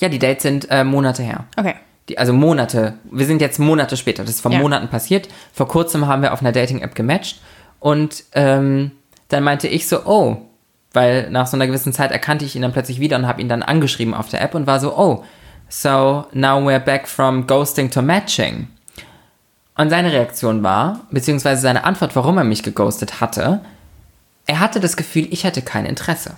Ja, 0.00 0.08
die 0.08 0.18
Dates 0.18 0.42
sind 0.42 0.66
äh, 0.68 0.82
Monate 0.82 1.22
her. 1.22 1.44
Okay. 1.56 1.76
Die, 2.08 2.18
also 2.18 2.32
Monate. 2.32 2.94
Wir 3.12 3.26
sind 3.26 3.40
jetzt 3.40 3.60
Monate 3.60 3.96
später. 3.96 4.24
Das 4.24 4.34
ist 4.34 4.40
vor 4.40 4.50
Ja. 4.50 4.58
Monaten 4.58 4.88
passiert. 4.88 5.28
Vor 5.52 5.68
kurzem 5.68 6.08
haben 6.08 6.22
wir 6.22 6.32
auf 6.32 6.40
einer 6.40 6.50
Dating-App 6.50 6.96
gematcht. 6.96 7.40
Und 7.78 8.24
ähm, 8.32 8.90
dann 9.28 9.44
meinte 9.44 9.68
ich 9.68 9.86
so, 9.86 10.04
oh, 10.06 10.38
weil 10.92 11.30
nach 11.30 11.46
so 11.46 11.56
einer 11.56 11.68
gewissen 11.68 11.92
Zeit 11.92 12.10
erkannte 12.10 12.44
ich 12.44 12.56
ihn 12.56 12.62
dann 12.62 12.72
plötzlich 12.72 12.98
wieder 12.98 13.16
und 13.16 13.28
habe 13.28 13.40
ihn 13.40 13.48
dann 13.48 13.62
angeschrieben 13.62 14.12
auf 14.12 14.28
der 14.28 14.40
App 14.42 14.56
und 14.56 14.66
war 14.66 14.80
so, 14.80 14.98
oh, 14.98 15.22
so 15.68 16.26
now 16.32 16.58
we're 16.60 16.78
back 16.80 17.06
from 17.08 17.46
ghosting 17.46 17.90
to 17.90 18.02
matching. 18.02 18.68
Und 19.76 19.90
seine 19.90 20.12
Reaktion 20.12 20.62
war, 20.62 21.00
beziehungsweise 21.10 21.60
seine 21.62 21.84
Antwort, 21.84 22.16
warum 22.16 22.36
er 22.38 22.44
mich 22.44 22.62
geghostet 22.62 23.20
hatte, 23.20 23.60
er 24.46 24.60
hatte 24.60 24.80
das 24.80 24.96
Gefühl, 24.96 25.28
ich 25.30 25.44
hätte 25.44 25.62
kein 25.62 25.84
Interesse. 25.86 26.36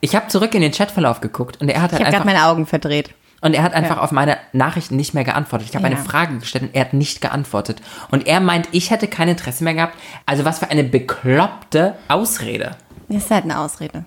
Ich 0.00 0.14
habe 0.14 0.28
zurück 0.28 0.54
in 0.54 0.60
den 0.60 0.72
Chatverlauf 0.72 1.20
geguckt 1.20 1.60
und 1.60 1.68
er 1.68 1.80
hat 1.82 1.92
Ich 1.92 1.98
halt 1.98 2.06
habe 2.06 2.16
einfach 2.16 2.24
gerade 2.26 2.36
meine 2.38 2.46
Augen 2.46 2.66
verdreht. 2.66 3.10
und 3.40 3.54
er 3.54 3.62
hat 3.62 3.72
einfach 3.72 3.96
Ja. 3.96 4.02
auf 4.02 4.12
meine 4.12 4.36
Nachrichten 4.52 4.96
nicht 4.96 5.14
mehr 5.14 5.24
geantwortet. 5.24 5.68
Ich 5.70 5.74
habe 5.74 5.88
Ja. 5.88 5.94
eine 5.96 6.02
Frage 6.04 6.38
gestellt 6.38 6.64
und 6.64 6.74
er 6.74 6.82
hat 6.82 6.92
nicht 6.92 7.20
geantwortet. 7.20 7.80
Und 8.10 8.26
er 8.26 8.40
meint, 8.40 8.68
ich 8.72 8.90
hätte 8.90 9.08
kein 9.08 9.28
Interesse 9.28 9.64
mehr 9.64 9.74
gehabt. 9.74 9.96
Also 10.26 10.44
was 10.44 10.58
für 10.58 10.70
eine 10.70 10.84
bekloppte 10.84 11.94
Ausrede. 12.08 12.76
Das 13.08 13.24
ist 13.24 13.30
halt 13.30 13.44
eine 13.44 13.58
Ausrede. 13.58 14.04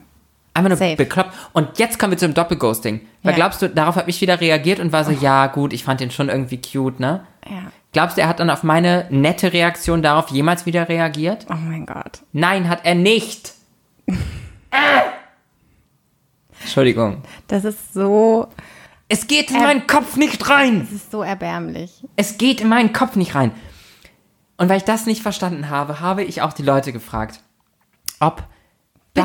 Einfach 0.53 0.69
nur 0.69 0.77
Safe. 0.77 0.95
Und 1.53 1.79
jetzt 1.79 1.97
kommen 1.99 2.11
wir 2.11 2.17
zum 2.17 2.33
Doppelghosting. 2.33 3.01
Weil 3.23 3.31
Ja. 3.31 3.35
glaubst 3.35 3.61
du, 3.61 3.69
darauf 3.69 3.95
habe 3.95 4.09
ich 4.09 4.21
wieder 4.21 4.39
reagiert 4.41 4.79
und 4.79 4.91
war 4.91 5.03
so, 5.03 5.11
ja 5.11 5.47
gut, 5.47 5.73
ich 5.73 5.83
fand 5.83 5.99
den 5.99 6.11
schon 6.11 6.29
irgendwie 6.29 6.61
cute, 6.61 6.99
ne? 6.99 7.25
Ja. 7.49 7.71
Glaubst 7.93 8.17
du, 8.17 8.21
er 8.21 8.27
hat 8.27 8.39
dann 8.39 8.49
auf 8.49 8.63
meine 8.63 9.07
nette 9.09 9.53
Reaktion 9.53 10.01
darauf 10.01 10.29
jemals 10.29 10.65
wieder 10.65 10.87
reagiert? 10.89 11.45
Oh 11.49 11.55
mein 11.55 11.85
Gott. 11.85 12.21
Nein, 12.33 12.69
hat 12.69 12.81
er 12.85 12.95
nicht. 12.95 13.53
Entschuldigung. 16.61 17.21
Das 17.47 17.63
ist 17.65 17.93
so, 17.93 18.47
Es 19.09 19.27
geht 19.27 19.49
in 19.51 19.57
Er- 19.57 19.63
meinen 19.63 19.87
Kopf 19.87 20.17
nicht 20.17 20.49
rein. 20.49 20.81
das 20.81 20.91
ist 20.91 21.11
so 21.11 21.23
erbärmlich. 21.23 22.03
Es 22.17 22.37
geht 22.37 22.59
in 22.61 22.67
meinen 22.67 22.91
Kopf 22.93 23.15
nicht 23.15 23.35
rein. 23.35 23.51
Und 24.57 24.67
weil 24.69 24.77
ich 24.77 24.83
das 24.83 25.05
nicht 25.05 25.21
verstanden 25.21 25.69
habe, 25.69 25.99
habe 26.01 26.23
ich 26.23 26.41
auch 26.41 26.51
die 26.51 26.63
Leute 26.63 26.91
gefragt, 26.91 27.39
ob 28.19 28.43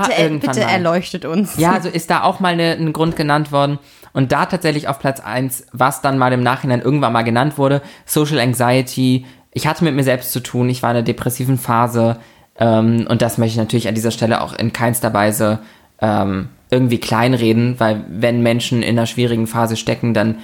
Bitte, 0.01 0.13
irgendwann 0.21 0.55
bitte 0.55 0.67
mal, 0.67 0.73
erleuchtet 0.73 1.25
uns. 1.25 1.57
ja, 1.57 1.73
also 1.75 1.89
ist 1.89 2.11
da 2.11 2.23
auch 2.23 2.41
mal 2.41 2.59
ein 2.59 2.93
Grund 2.93 3.17
genannt 3.17 3.53
worden 3.53 3.79
und 4.13 4.33
da 4.33 4.47
tatsächlich 4.47 4.89
auf 4.89 4.99
Platz 4.99 5.21
eins, 5.21 5.67
was 5.73 6.03
dann 6.03 6.19
mal 6.19 6.33
im 6.33 6.43
Nachhinein 6.43 6.81
irgendwann 6.81 7.13
mal 7.13 7.23
genannt 7.23 7.59
wurde, 7.59 7.83
Social 8.05 8.39
Anxiety. 8.39 9.27
Ich 9.53 9.67
hatte 9.67 9.85
mit 9.85 9.95
mir 9.95 10.05
selbst 10.05 10.33
zu 10.33 10.41
tun, 10.41 10.69
ich 10.69 10.83
war 10.83 10.91
in 10.91 10.97
einer 10.97 11.05
depressiven 11.05 11.59
Phase 11.59 12.19
ähm, 12.57 13.07
und 13.09 13.23
das 13.23 13.39
möchte 13.39 13.53
ich 13.53 13.59
natürlich 13.59 13.89
an 13.89 13.95
dieser 13.95 14.11
Stelle 14.11 14.43
auch 14.43 14.53
in 14.53 14.73
keinster 14.73 15.13
Weise 15.15 15.61
ähm, 16.01 16.49
irgendwie 16.71 16.99
kleinreden, 16.99 17.79
weil 17.79 18.05
wenn 18.09 18.43
Menschen 18.43 18.83
in 18.83 18.99
einer 18.99 19.07
schwierigen 19.07 19.47
Phase 19.47 19.77
stecken, 19.77 20.15
dann 20.15 20.39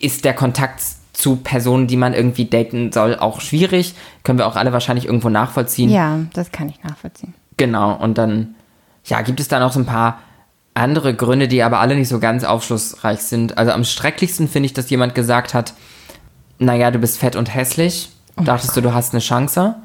ist 0.00 0.24
der 0.24 0.34
Kontakt 0.34 0.82
zu 1.12 1.36
Personen, 1.36 1.86
die 1.86 1.96
man 1.96 2.12
irgendwie 2.12 2.44
daten 2.44 2.92
soll, 2.92 3.16
auch 3.16 3.40
schwierig. 3.40 3.94
Können 4.24 4.38
wir 4.38 4.46
auch 4.46 4.56
alle 4.56 4.72
wahrscheinlich 4.72 5.06
irgendwo 5.06 5.28
nachvollziehen. 5.28 5.90
Ja, 5.90 6.18
das 6.34 6.52
kann 6.52 6.68
ich 6.68 6.82
nachvollziehen. 6.82 7.34
Genau, 7.56 7.94
und 7.94 8.18
dann, 8.18 8.56
ja, 9.04 9.22
gibt 9.22 9.40
es 9.40 9.48
da 9.48 9.60
noch 9.60 9.72
so 9.72 9.80
ein 9.80 9.86
paar 9.86 10.20
andere 10.74 11.14
Gründe, 11.14 11.46
die 11.46 11.62
aber 11.62 11.80
alle 11.80 11.94
nicht 11.94 12.08
so 12.08 12.18
ganz 12.18 12.44
aufschlussreich 12.44 13.20
sind. 13.20 13.56
Also 13.58 13.72
am 13.72 13.84
schrecklichsten 13.84 14.48
finde 14.48 14.66
ich, 14.66 14.72
dass 14.72 14.90
jemand 14.90 15.14
gesagt 15.14 15.54
hat, 15.54 15.74
naja, 16.58 16.90
du 16.90 16.98
bist 16.98 17.18
fett 17.18 17.36
und 17.36 17.54
hässlich. 17.54 18.10
Dachtest 18.36 18.76
du, 18.76 18.80
du 18.80 18.92
hast 18.92 19.12
eine 19.12 19.20
Chance? 19.20 19.76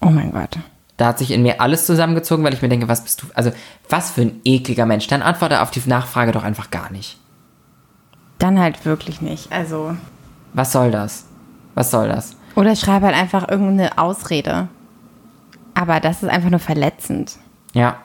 Oh 0.00 0.10
mein 0.10 0.32
Gott. 0.32 0.58
Da 0.96 1.08
hat 1.08 1.18
sich 1.18 1.30
in 1.30 1.42
mir 1.42 1.60
alles 1.60 1.86
zusammengezogen, 1.86 2.44
weil 2.44 2.54
ich 2.54 2.62
mir 2.62 2.68
denke, 2.68 2.88
was 2.88 3.02
bist 3.02 3.22
du, 3.22 3.26
also 3.34 3.52
was 3.88 4.12
für 4.12 4.22
ein 4.22 4.40
ekliger 4.44 4.86
Mensch. 4.86 5.06
Dann 5.06 5.22
antworte 5.22 5.60
auf 5.60 5.70
die 5.70 5.82
Nachfrage 5.86 6.32
doch 6.32 6.44
einfach 6.44 6.70
gar 6.70 6.90
nicht. 6.90 7.18
Dann 8.38 8.58
halt 8.58 8.84
wirklich 8.84 9.20
nicht. 9.20 9.52
Also. 9.52 9.96
Was 10.54 10.72
soll 10.72 10.90
das? 10.90 11.26
Was 11.74 11.90
soll 11.90 12.08
das? 12.08 12.36
Oder 12.54 12.76
schreibe 12.76 13.06
halt 13.06 13.16
einfach 13.16 13.48
irgendeine 13.48 13.98
Ausrede. 13.98 14.68
Aber 15.74 16.00
das 16.00 16.22
ist 16.22 16.28
einfach 16.28 16.50
nur 16.50 16.60
verletzend. 16.60 17.38
Ja. 17.72 17.96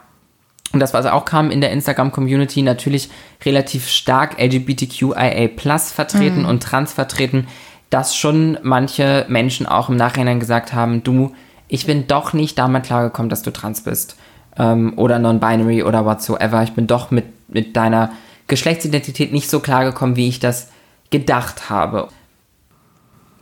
Und 0.72 0.80
das, 0.80 0.92
was 0.92 1.06
auch 1.06 1.24
kam 1.24 1.50
in 1.50 1.60
der 1.60 1.72
Instagram-Community, 1.72 2.62
natürlich 2.62 3.08
relativ 3.44 3.88
stark 3.88 4.38
LGBTQIA 4.38 5.48
Plus 5.56 5.90
vertreten 5.92 6.44
und 6.44 6.62
Trans 6.62 6.92
vertreten, 6.92 7.46
dass 7.90 8.14
schon 8.14 8.58
manche 8.62 9.24
Menschen 9.28 9.66
auch 9.66 9.88
im 9.88 9.96
Nachhinein 9.96 10.40
gesagt 10.40 10.74
haben, 10.74 11.02
du, 11.02 11.32
ich 11.68 11.86
bin 11.86 12.06
doch 12.06 12.32
nicht 12.34 12.58
damit 12.58 12.84
klargekommen, 12.84 13.30
dass 13.30 13.42
du 13.42 13.50
trans 13.50 13.80
bist. 13.82 14.16
Ähm, 14.58 14.92
oder 14.96 15.18
non-binary 15.18 15.84
oder 15.84 16.04
whatsoever. 16.04 16.62
Ich 16.62 16.72
bin 16.72 16.86
doch 16.86 17.10
mit, 17.10 17.24
mit 17.48 17.76
deiner 17.76 18.10
Geschlechtsidentität 18.46 19.32
nicht 19.32 19.48
so 19.48 19.60
klargekommen, 19.60 20.16
wie 20.16 20.28
ich 20.28 20.40
das 20.40 20.70
gedacht 21.10 21.70
habe. 21.70 22.08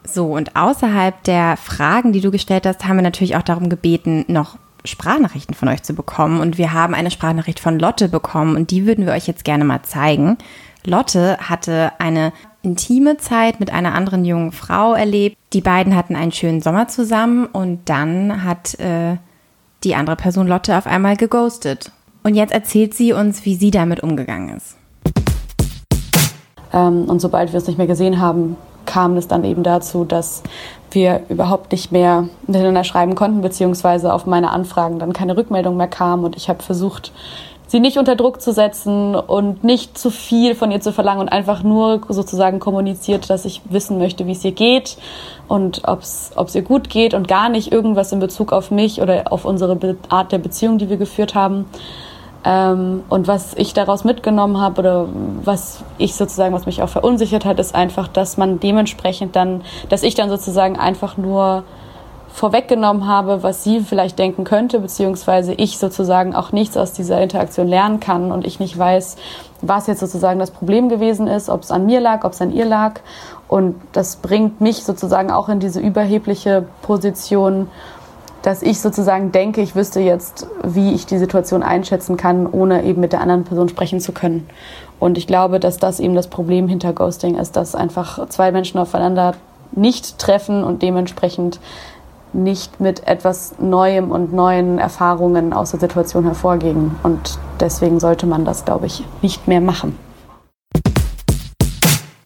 So, 0.05 0.37
und 0.37 0.55
außerhalb 0.55 1.23
der 1.25 1.57
Fragen, 1.57 2.13
die 2.13 2.21
du 2.21 2.31
gestellt 2.31 2.67
hast, 2.67 2.87
haben 2.87 2.97
wir 2.97 3.03
natürlich 3.03 3.35
auch 3.35 3.43
darum 3.43 3.69
gebeten, 3.69 4.25
noch 4.29 4.59
Sprachnachrichten 4.87 5.55
von 5.55 5.69
euch 5.69 5.83
zu 5.83 5.95
bekommen. 5.95 6.41
Und 6.41 6.59
wir 6.59 6.73
haben 6.73 6.95
eine 6.95 7.11
Sprachnachricht 7.11 7.61
von 7.61 7.79
Lotte 7.79 8.09
bekommen 8.09 8.57
und 8.57 8.71
die 8.71 8.87
würden 8.87 9.07
wir 9.07 9.13
euch 9.13 9.27
jetzt 9.27 9.45
gerne 9.45 9.65
mal 9.65 9.83
zeigen. 9.83 10.39
Lotte 10.85 11.37
hatte 11.39 11.93
eine 11.99 12.33
intime 12.63 13.17
Zeit 13.17 13.61
mit 13.61 13.73
einer 13.73 13.95
anderen 13.95 14.25
jungen 14.25 14.53
Frau 14.53 14.95
erlebt. 14.95 15.37
Die 15.53 15.61
beiden 15.61 15.95
hatten 15.95 16.17
einen 16.17 16.33
schönen 16.33 16.61
Sommer 16.61 16.89
zusammen 16.89 17.47
und 17.47 17.89
dann 17.89 18.45
hat 18.45 18.79
äh, 18.81 19.17
die 19.85 19.95
andere 19.95 20.17
Person 20.17 20.47
Lotte 20.47 20.77
auf 20.77 20.87
einmal 20.87 21.17
geghostet. 21.17 21.93
Und 22.23 22.35
jetzt 22.35 22.53
erzählt 22.53 22.95
sie 22.95 23.13
uns, 23.13 23.45
wie 23.45 23.55
sie 23.55 23.71
damit 23.71 24.03
umgegangen 24.03 24.57
ist. 24.57 24.77
Ähm, 26.73 27.05
und 27.05 27.21
sobald 27.21 27.53
wir 27.53 27.59
uns 27.59 27.69
nicht 27.69 27.79
mehr 27.79 27.87
gesehen 27.87 28.21
haben, 28.21 28.57
kam 28.85 29.17
es 29.17 29.29
dann 29.29 29.45
eben 29.45 29.63
dazu, 29.63 30.05
dass 30.05 30.43
wir 30.97 31.23
überhaupt 31.29 31.71
nicht 31.71 31.93
mehr 31.93 32.29
miteinander 32.49 32.83
schreiben 32.83 33.15
konnten, 33.15 33.43
beziehungsweise 33.43 34.13
auf 34.13 34.27
meine 34.27 34.51
Anfragen 34.51 34.99
dann 34.99 35.13
keine 35.13 35.37
Rückmeldung 35.37 35.77
mehr 35.77 35.87
kam. 35.87 36.25
Und 36.25 36.37
ich 36.37 36.49
habe 36.49 36.63
versucht, 36.65 37.13
sie 37.69 37.79
nicht 37.79 37.99
unter 37.99 38.17
Druck 38.17 38.41
zu 38.41 38.53
setzen 38.53 39.15
und 39.15 39.63
nicht 39.63 39.99
zu 39.99 40.11
viel 40.11 40.55
von 40.55 40.71
ihr 40.71 40.81
zu 40.81 40.93
verlangen 40.93 41.21
und 41.21 41.29
einfach 41.29 41.63
nur 41.63 42.01
sozusagen 42.09 42.59
kommuniziert, 42.59 43.31
dass 43.31 43.45
ich 43.45 43.61
wissen 43.69 43.99
möchte, 43.99 44.27
wie 44.27 44.33
es 44.33 44.45
ihr 44.45 44.53
geht 44.53 44.97
und 45.47 45.83
ob 45.87 46.01
es 46.01 46.55
ihr 46.55 46.63
gut 46.63 46.89
geht 46.89 47.15
und 47.15 47.29
gar 47.29 47.49
nicht 47.49 47.71
irgendwas 47.71 48.11
in 48.11 48.19
Bezug 48.19 48.53
auf 48.53 48.71
mich 48.71 49.01
oder 49.01 49.31
auf 49.31 49.45
unsere 49.45 49.79
Art 50.09 50.33
der 50.33 50.39
Beziehung, 50.39 50.79
die 50.79 50.89
wir 50.89 50.97
geführt 50.97 51.35
haben. 51.35 51.67
Ähm, 52.47 53.03
und 53.09 53.27
was 53.27 53.55
ich 53.55 53.75
daraus 53.75 54.05
mitgenommen 54.05 54.61
habe 54.61 54.81
oder 54.81 55.09
was 55.43 55.83
ich 55.99 56.15
sozusagen, 56.15 56.55
was 56.55 56.65
mich 56.65 56.81
auch 56.81 56.89
verunsichert 56.89 57.45
hat, 57.45 57.59
ist 57.59 57.75
einfach, 57.75 58.07
dass 58.07 58.37
man 58.37 58.61
dementsprechend 58.61 59.35
dann, 59.35 59.63
dass 59.89 60.05
ich 60.05 60.15
dann 60.15 60.31
sozusagen 60.31 60.79
einfach 60.79 61.17
nur 61.17 61.65
vorweggenommen 62.33 63.09
habe, 63.09 63.43
was 63.43 63.65
sie 63.65 63.81
vielleicht 63.81 64.19
denken 64.19 64.45
könnte, 64.45 64.79
beziehungsweise 64.79 65.55
ich 65.55 65.79
sozusagen 65.79 66.37
auch 66.37 66.53
nichts 66.53 66.77
aus 66.77 66.93
dieser 66.93 67.21
Interaktion 67.21 67.67
lernen 67.67 67.99
kann 67.99 68.31
und 68.31 68.47
ich 68.47 68.61
nicht 68.61 68.79
weiß, 68.79 69.17
was 69.63 69.89
jetzt 69.89 70.01
sozusagen 70.01 70.39
das 70.39 70.51
Problem 70.53 70.89
gewesen 70.89 71.27
ist, 71.27 71.49
ob 71.49 71.63
es 71.63 71.73
an 71.73 71.87
mir 71.87 71.99
lag, 71.99 72.25
ob 72.25 72.33
es 72.33 72.43
an 72.43 72.53
ihr 72.53 72.67
lag. 72.67 73.01
Und 73.49 73.77
das 73.93 74.17
bringt 74.17 74.61
mich 74.61 74.85
sozusagen 74.85 75.33
auch 75.33 75.49
in 75.49 75.61
diese 75.61 75.81
überhebliche 75.81 76.67
Position, 76.83 77.69
dass 78.47 78.63
ich 78.63 78.81
sozusagen 78.81 79.33
denke, 79.33 79.61
ich 79.61 79.75
wüsste 79.75 79.99
jetzt, 79.99 80.47
wie 80.63 80.95
ich 80.95 81.05
die 81.05 81.19
Situation 81.19 81.65
einschätzen 81.65 82.17
kann, 82.17 82.47
ohne 82.47 82.85
eben 82.85 83.01
mit 83.01 83.13
der 83.13 83.21
anderen 83.21 83.43
Person 83.43 83.69
sprechen 83.69 83.99
zu 83.99 84.13
können. 84.13 84.49
Und 85.01 85.19
ich 85.19 85.27
glaube, 85.27 85.59
dass 85.59 85.79
das 85.79 85.99
eben 85.99 86.15
das 86.15 86.29
Problem 86.29 86.69
hinter 86.69 86.93
Ghosting 86.93 87.35
ist, 87.35 87.57
dass 87.57 87.75
einfach 87.75 88.29
zwei 88.29 88.53
Menschen 88.53 88.79
aufeinander 88.79 89.35
nicht 89.73 90.21
treffen 90.21 90.63
und 90.63 90.83
dementsprechend 90.83 91.59
nicht 92.33 92.79
mit 92.79 93.09
etwas 93.09 93.57
Neuem 93.59 94.13
und 94.13 94.33
neuen 94.33 94.79
Erfahrungen 94.79 95.53
aus 95.53 95.73
der 95.73 95.81
Situation 95.81 96.23
hervorgehen. 96.23 96.95
Und 97.03 97.41
deswegen 97.59 97.99
sollte 97.99 98.29
man 98.29 98.45
das, 98.45 98.65
glaube 98.65 98.87
ich, 98.87 99.03
nicht 99.23 99.49
mehr 99.49 99.61
machen. 99.61 99.99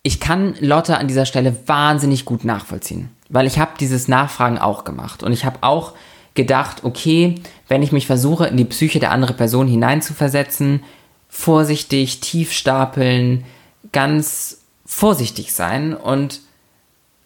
Ich 0.03 0.21
kann 0.21 0.55
Lotte 0.61 0.99
an 0.99 1.09
dieser 1.09 1.25
Stelle 1.25 1.57
wahnsinnig 1.65 2.27
gut 2.27 2.45
nachvollziehen, 2.45 3.09
weil 3.31 3.47
ich 3.47 3.59
habe 3.59 3.71
dieses 3.81 4.07
Nachfragen 4.07 4.59
auch 4.59 4.85
gemacht 4.85 5.23
und 5.23 5.33
ich 5.33 5.47
habe 5.47 5.57
auch 5.63 5.95
gedacht, 6.35 6.85
okay, 6.85 7.37
wenn 7.69 7.83
ich 7.83 7.93
mich 7.93 8.07
versuche, 8.07 8.47
in 8.47 8.57
die 8.57 8.65
Psyche 8.65 9.01
der 9.01 9.11
anderen 9.11 9.37
Person 9.37 9.67
hineinzuversetzen, 9.69 10.83
vorsichtig, 11.29 12.21
tief 12.21 12.53
stapeln, 12.53 13.45
ganz 13.93 14.63
vorsichtig 14.85 15.53
sein 15.53 15.95
und 15.95 16.41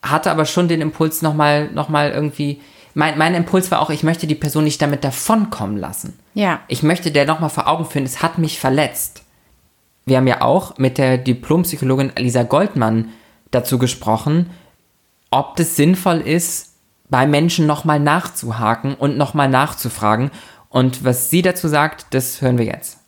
hatte 0.02 0.30
aber 0.30 0.44
schon 0.44 0.68
den 0.68 0.80
Impuls 0.80 1.22
nochmal 1.22 1.70
noch 1.72 1.88
mal 1.88 2.10
irgendwie 2.10 2.60
mein, 2.94 3.18
mein 3.18 3.34
Impuls 3.34 3.70
war 3.70 3.80
auch, 3.80 3.90
ich 3.90 4.04
möchte 4.04 4.26
die 4.26 4.36
Person 4.36 4.64
nicht 4.64 4.80
damit 4.80 5.04
davonkommen 5.04 5.76
lassen. 5.76 6.18
Ja. 6.34 6.60
Ich 6.68 6.82
möchte 6.82 7.10
der 7.10 7.26
nochmal 7.26 7.50
vor 7.50 7.66
Augen 7.66 7.84
führen, 7.84 8.04
es 8.04 8.22
hat 8.22 8.38
mich 8.38 8.58
verletzt. 8.58 9.22
Wir 10.06 10.18
haben 10.18 10.26
ja 10.26 10.42
auch 10.42 10.78
mit 10.78 10.98
der 10.98 11.18
Diplompsychologin 11.18 12.12
Lisa 12.16 12.44
Goldmann 12.44 13.10
dazu 13.50 13.78
gesprochen, 13.78 14.50
ob 15.30 15.56
das 15.56 15.76
sinnvoll 15.76 16.20
ist, 16.20 16.73
bei 17.08 17.26
Menschen 17.26 17.66
nochmal 17.66 18.00
nachzuhaken 18.00 18.94
und 18.94 19.16
nochmal 19.16 19.48
nachzufragen. 19.48 20.30
Und 20.68 21.04
was 21.04 21.30
sie 21.30 21.42
dazu 21.42 21.68
sagt, 21.68 22.06
das 22.10 22.40
hören 22.40 22.58
wir 22.58 22.66
jetzt. 22.66 22.98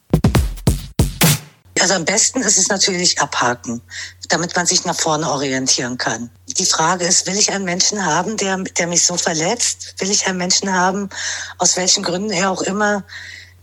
Also 1.81 1.95
am 1.95 2.05
besten 2.05 2.41
ist 2.41 2.59
es 2.59 2.69
natürlich 2.69 3.21
abhaken, 3.21 3.83
damit 4.29 4.57
man 4.57 4.67
sich 4.67 4.85
nach 4.85 4.99
vorne 4.99 5.31
orientieren 5.31 5.99
kann. 5.99 6.31
Die 6.59 6.65
Frage 6.65 7.05
ist, 7.05 7.27
will 7.27 7.37
ich 7.37 7.53
einen 7.53 7.65
Menschen 7.65 8.05
haben, 8.05 8.37
der, 8.37 8.57
der 8.57 8.87
mich 8.87 9.05
so 9.05 9.17
verletzt? 9.17 9.95
Will 9.99 10.11
ich 10.11 10.27
einen 10.27 10.39
Menschen 10.39 10.73
haben, 10.73 11.11
aus 11.59 11.77
welchen 11.77 12.03
Gründen 12.03 12.31
er 12.31 12.51
auch 12.51 12.63
immer 12.63 13.05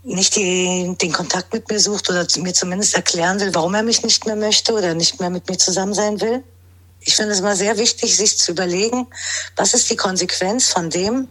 nicht 0.04 0.36
die, 0.36 0.94
den 1.00 1.12
Kontakt 1.12 1.52
mit 1.52 1.68
mir 1.68 1.80
sucht 1.80 2.08
oder 2.10 2.26
mir 2.36 2.52
zumindest 2.52 2.94
erklären 2.94 3.40
will, 3.40 3.54
warum 3.54 3.74
er 3.74 3.82
mich 3.82 4.02
nicht 4.02 4.26
mehr 4.26 4.36
möchte 4.36 4.74
oder 4.74 4.94
nicht 4.94 5.18
mehr 5.18 5.30
mit 5.30 5.48
mir 5.48 5.58
zusammen 5.58 5.94
sein 5.94 6.20
will? 6.20 6.44
Ich 7.04 7.16
finde 7.16 7.32
es 7.32 7.40
mal 7.40 7.56
sehr 7.56 7.76
wichtig, 7.76 8.16
sich 8.16 8.38
zu 8.38 8.52
überlegen, 8.52 9.06
was 9.56 9.74
ist 9.74 9.90
die 9.90 9.96
Konsequenz 9.96 10.68
von 10.68 10.90
dem, 10.90 11.28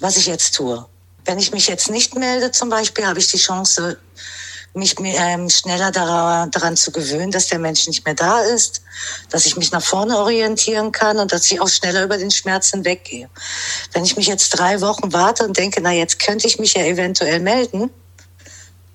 was 0.00 0.16
ich 0.16 0.26
jetzt 0.26 0.54
tue. 0.54 0.84
Wenn 1.24 1.38
ich 1.38 1.52
mich 1.52 1.68
jetzt 1.68 1.88
nicht 1.88 2.16
melde 2.16 2.50
zum 2.50 2.68
Beispiel, 2.68 3.06
habe 3.06 3.20
ich 3.20 3.28
die 3.28 3.38
Chance, 3.38 3.98
mich 4.74 4.96
ähm, 4.98 5.50
schneller 5.50 5.90
daran, 5.90 6.50
daran 6.50 6.76
zu 6.76 6.92
gewöhnen, 6.92 7.30
dass 7.30 7.48
der 7.48 7.58
Mensch 7.58 7.86
nicht 7.86 8.04
mehr 8.06 8.14
da 8.14 8.40
ist, 8.40 8.82
dass 9.28 9.44
ich 9.44 9.56
mich 9.56 9.70
nach 9.70 9.82
vorne 9.84 10.16
orientieren 10.16 10.92
kann 10.92 11.18
und 11.18 11.32
dass 11.32 11.50
ich 11.50 11.60
auch 11.60 11.68
schneller 11.68 12.04
über 12.04 12.16
den 12.16 12.30
Schmerz 12.30 12.70
hinweggehe. 12.70 13.28
Wenn 13.92 14.04
ich 14.04 14.16
mich 14.16 14.26
jetzt 14.26 14.50
drei 14.50 14.80
Wochen 14.80 15.12
warte 15.12 15.44
und 15.44 15.58
denke, 15.58 15.80
na 15.82 15.92
jetzt 15.92 16.18
könnte 16.18 16.46
ich 16.46 16.58
mich 16.58 16.74
ja 16.74 16.84
eventuell 16.84 17.40
melden, 17.40 17.90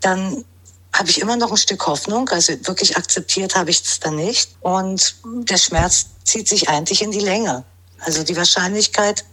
dann 0.02 0.44
habe 0.98 1.10
ich 1.10 1.22
immer 1.22 1.36
noch 1.36 1.52
ein 1.52 1.58
Stück 1.58 1.86
Hoffnung. 1.86 2.28
Also 2.30 2.54
wirklich 2.66 2.98
akzeptiert 2.98 3.56
habe 3.56 3.70
ich 3.70 3.82
es 3.82 4.00
dann 4.00 4.16
nicht. 4.16 4.50
Und 4.62 5.16
der 5.24 5.58
Schmerz 5.58 6.08
zieht 6.24 6.48
sich 6.48 6.70
eigentlich 6.70 7.02
in 7.02 7.12
die 7.12 7.20
Länge. 7.20 7.64
Also 8.00 8.24
die 8.24 8.36
Wahrscheinlichkeit, 8.36 9.24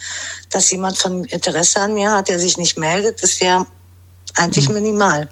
dass 0.50 0.70
jemand 0.70 0.98
von 0.98 1.24
Interesse 1.24 1.80
an 1.80 1.94
mir 1.94 2.12
hat, 2.12 2.28
der 2.28 2.38
sich 2.38 2.56
nicht 2.56 2.78
meldet, 2.78 3.22
ist 3.22 3.40
ja 3.40 3.66
eigentlich 4.34 4.68
mhm. 4.68 4.74
minimal. 4.74 5.28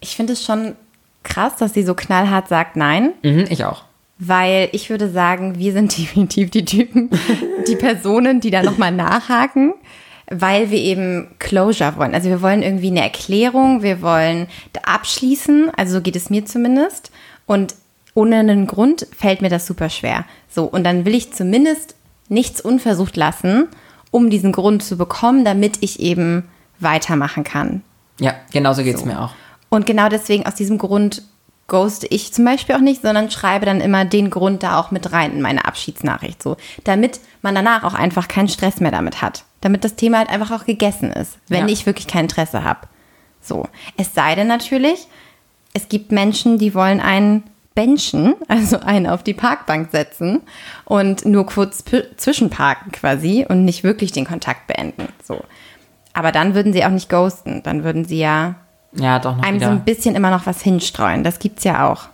Ich 0.00 0.16
finde 0.16 0.32
es 0.34 0.44
schon 0.44 0.76
krass, 1.22 1.52
dass 1.58 1.74
sie 1.74 1.84
so 1.84 1.94
knallhart 1.94 2.48
sagt 2.48 2.76
Nein. 2.76 3.14
Mhm, 3.22 3.46
ich 3.50 3.64
auch. 3.64 3.84
Weil 4.18 4.68
ich 4.72 4.90
würde 4.90 5.10
sagen, 5.10 5.58
wir 5.58 5.72
sind 5.72 5.96
definitiv 5.98 6.50
die 6.50 6.64
Typen, 6.64 7.10
die 7.68 7.76
Personen, 7.76 8.40
die 8.40 8.50
da 8.50 8.62
nochmal 8.62 8.92
nachhaken, 8.92 9.74
weil 10.30 10.70
wir 10.70 10.78
eben 10.78 11.28
Closure 11.38 11.96
wollen. 11.96 12.14
Also 12.14 12.28
wir 12.28 12.42
wollen 12.42 12.62
irgendwie 12.62 12.88
eine 12.90 13.02
Erklärung, 13.02 13.82
wir 13.82 14.02
wollen 14.02 14.46
abschließen, 14.82 15.70
also 15.76 15.94
so 15.94 16.00
geht 16.00 16.16
es 16.16 16.30
mir 16.30 16.44
zumindest. 16.44 17.10
Und 17.46 17.74
ohne 18.14 18.36
einen 18.36 18.66
Grund 18.66 19.06
fällt 19.16 19.42
mir 19.42 19.48
das 19.48 19.66
super 19.66 19.88
schwer. 19.90 20.24
So, 20.48 20.64
und 20.64 20.84
dann 20.84 21.04
will 21.04 21.14
ich 21.14 21.32
zumindest 21.32 21.94
nichts 22.28 22.60
unversucht 22.60 23.16
lassen, 23.16 23.68
um 24.10 24.30
diesen 24.30 24.52
Grund 24.52 24.82
zu 24.82 24.96
bekommen, 24.96 25.44
damit 25.44 25.78
ich 25.80 26.00
eben 26.00 26.48
weitermachen 26.80 27.44
kann. 27.44 27.82
Ja, 28.20 28.34
genau 28.52 28.72
so 28.72 28.82
geht 28.82 28.96
es 28.96 29.00
so. 29.00 29.06
mir 29.06 29.20
auch. 29.20 29.32
Und 29.68 29.86
genau 29.86 30.08
deswegen, 30.08 30.46
aus 30.46 30.54
diesem 30.54 30.78
Grund 30.78 31.22
ghoste 31.68 32.06
ich 32.06 32.32
zum 32.32 32.44
Beispiel 32.44 32.74
auch 32.74 32.80
nicht, 32.80 33.02
sondern 33.02 33.30
schreibe 33.30 33.66
dann 33.66 33.80
immer 33.80 34.04
den 34.04 34.30
Grund 34.30 34.62
da 34.62 34.80
auch 34.80 34.90
mit 34.90 35.12
rein 35.12 35.32
in 35.32 35.42
meine 35.42 35.66
Abschiedsnachricht, 35.66 36.42
so, 36.42 36.56
damit 36.84 37.20
man 37.42 37.54
danach 37.54 37.84
auch 37.84 37.94
einfach 37.94 38.26
keinen 38.26 38.48
Stress 38.48 38.80
mehr 38.80 38.90
damit 38.90 39.20
hat, 39.20 39.44
damit 39.60 39.84
das 39.84 39.96
Thema 39.96 40.18
halt 40.18 40.30
einfach 40.30 40.50
auch 40.50 40.64
gegessen 40.64 41.12
ist, 41.12 41.38
wenn 41.48 41.66
ja. 41.66 41.72
ich 41.72 41.86
wirklich 41.86 42.06
kein 42.06 42.26
Interesse 42.26 42.64
habe. 42.64 42.80
So, 43.40 43.66
es 43.96 44.14
sei 44.14 44.34
denn 44.34 44.46
natürlich, 44.46 45.08
es 45.74 45.88
gibt 45.88 46.12
Menschen, 46.12 46.58
die 46.58 46.74
wollen 46.74 47.00
einen 47.00 47.44
benchen, 47.74 48.34
also 48.48 48.80
einen 48.80 49.06
auf 49.06 49.22
die 49.22 49.34
Parkbank 49.34 49.90
setzen 49.92 50.42
und 50.84 51.24
nur 51.24 51.46
kurz 51.46 51.84
zwischenparken 52.16 52.92
quasi 52.92 53.46
und 53.48 53.64
nicht 53.64 53.84
wirklich 53.84 54.12
den 54.12 54.26
Kontakt 54.26 54.66
beenden. 54.66 55.08
So, 55.22 55.42
aber 56.12 56.32
dann 56.32 56.54
würden 56.54 56.72
sie 56.72 56.84
auch 56.84 56.90
nicht 56.90 57.08
ghosten, 57.08 57.62
dann 57.62 57.84
würden 57.84 58.04
sie 58.04 58.18
ja 58.18 58.56
ja, 58.92 59.18
doch 59.18 59.36
noch 59.36 59.44
einem 59.44 59.56
wieder. 59.56 59.66
so 59.66 59.72
ein 59.72 59.84
bisschen 59.84 60.14
immer 60.14 60.30
noch 60.30 60.46
was 60.46 60.62
hinstreuen. 60.62 61.22
Das 61.22 61.38
gibt's 61.38 61.64
ja 61.64 61.88
auch. 61.88 62.08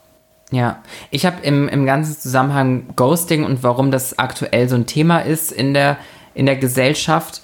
Ja, 0.50 0.82
ich 1.10 1.24
habe 1.24 1.36
im, 1.42 1.68
im 1.68 1.86
ganzen 1.86 2.16
Zusammenhang 2.18 2.88
Ghosting 2.96 3.44
und 3.44 3.62
warum 3.62 3.90
das 3.90 4.18
aktuell 4.18 4.68
so 4.68 4.76
ein 4.76 4.86
Thema 4.86 5.20
ist 5.20 5.50
in 5.50 5.74
der, 5.74 5.96
in 6.34 6.46
der 6.46 6.56
Gesellschaft, 6.56 7.42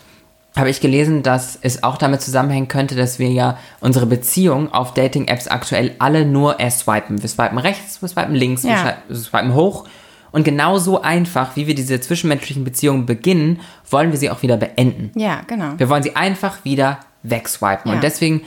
habe 0.57 0.71
ich 0.71 0.81
gelesen, 0.81 1.23
dass 1.23 1.59
es 1.61 1.83
auch 1.83 1.97
damit 1.97 2.23
zusammenhängen 2.23 2.69
könnte, 2.69 2.97
dass 2.97 3.19
wir 3.19 3.31
ja 3.31 3.57
unsere 3.81 4.07
Beziehung 4.07 4.73
auf 4.73 4.95
Dating-Apps 4.95 5.47
aktuell 5.47 5.95
alle 5.99 6.27
nur 6.27 6.59
erst 6.59 6.81
swipen. 6.81 7.23
Wir 7.23 7.29
swipen 7.29 7.59
rechts, 7.59 8.03
wir 8.03 8.09
swipen 8.09 8.35
links, 8.35 8.65
ja. 8.65 8.97
wir 9.07 9.17
swipen 9.17 9.55
hoch. 9.55 9.87
Und 10.33 10.45
genauso 10.45 11.03
einfach, 11.03 11.57
wie 11.57 11.67
wir 11.67 11.75
diese 11.75 12.01
zwischenmenschlichen 12.01 12.65
Beziehungen 12.65 13.07
beginnen, 13.07 13.61
wollen 13.89 14.13
wir 14.13 14.19
sie 14.19 14.31
auch 14.31 14.43
wieder 14.43 14.57
beenden. 14.57 15.11
Ja, 15.19 15.41
genau. 15.47 15.73
Wir 15.77 15.89
wollen 15.89 16.03
sie 16.03 16.17
einfach 16.17 16.65
wieder 16.65 17.01
wegswipen. 17.23 17.91
Ja. 17.91 17.95
Und 17.95 18.03
deswegen 18.03 18.43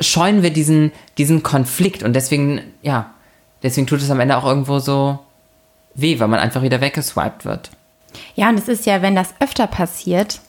scheuen 0.00 0.42
wir 0.42 0.52
diesen, 0.52 0.92
diesen 1.18 1.42
Konflikt 1.42 2.02
und 2.02 2.14
deswegen, 2.14 2.60
ja, 2.82 3.10
deswegen 3.62 3.86
tut 3.86 4.00
es 4.00 4.10
am 4.10 4.20
Ende 4.20 4.36
auch 4.36 4.44
irgendwo 4.44 4.78
so 4.78 5.18
weh, 5.94 6.18
weil 6.18 6.28
man 6.28 6.40
einfach 6.40 6.62
wieder 6.62 6.80
weggeswiped 6.80 7.44
wird. 7.44 7.70
Ja, 8.34 8.48
und 8.48 8.58
es 8.58 8.68
ist 8.68 8.86
ja, 8.86 9.02
wenn 9.02 9.14
das 9.14 9.34
öfter 9.40 9.66
passiert, 9.66 10.40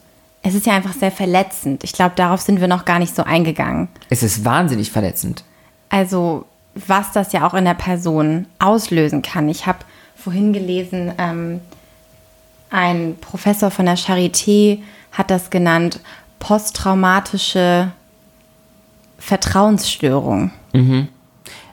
es 0.41 0.53
ist 0.53 0.65
ja 0.65 0.73
einfach 0.73 0.93
sehr 0.93 1.11
verletzend. 1.11 1.83
Ich 1.83 1.93
glaube, 1.93 2.13
darauf 2.15 2.41
sind 2.41 2.61
wir 2.61 2.67
noch 2.67 2.85
gar 2.85 2.99
nicht 2.99 3.15
so 3.15 3.23
eingegangen. 3.23 3.87
Es 4.09 4.21
ist 4.21 4.45
wahnsinnig 4.45 4.91
verletzend. 4.91 5.43
Also, 5.89 6.45
was 6.75 7.11
das 7.13 7.31
ja 7.33 7.47
auch 7.47 7.53
in 7.53 7.65
der 7.65 7.73
Person 7.73 8.45
auslösen 8.59 9.21
kann. 9.21 9.49
Ich 9.49 9.65
habe 9.65 9.79
vorhin 10.15 10.53
gelesen, 10.53 11.13
ähm, 11.17 11.61
ein 12.69 13.15
Professor 13.21 13.71
von 13.71 13.85
der 13.85 13.97
Charité 13.97 14.79
hat 15.11 15.31
das 15.31 15.49
genannt, 15.49 15.99
posttraumatische 16.39 17.91
Vertrauensstörung. 19.17 20.51
Mhm. 20.73 21.07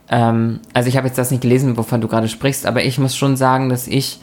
Ähm, 0.09 0.61
also 0.73 0.89
ich 0.89 0.97
habe 0.97 1.07
jetzt 1.09 1.19
das 1.19 1.31
nicht 1.31 1.43
gelesen, 1.43 1.77
wovon 1.77 2.01
du 2.01 2.09
gerade 2.09 2.29
sprichst, 2.29 2.67
aber 2.67 2.85
ich 2.85 2.99
muss 2.99 3.17
schon 3.17 3.37
sagen, 3.37 3.69
dass 3.69 3.87
ich, 3.87 4.21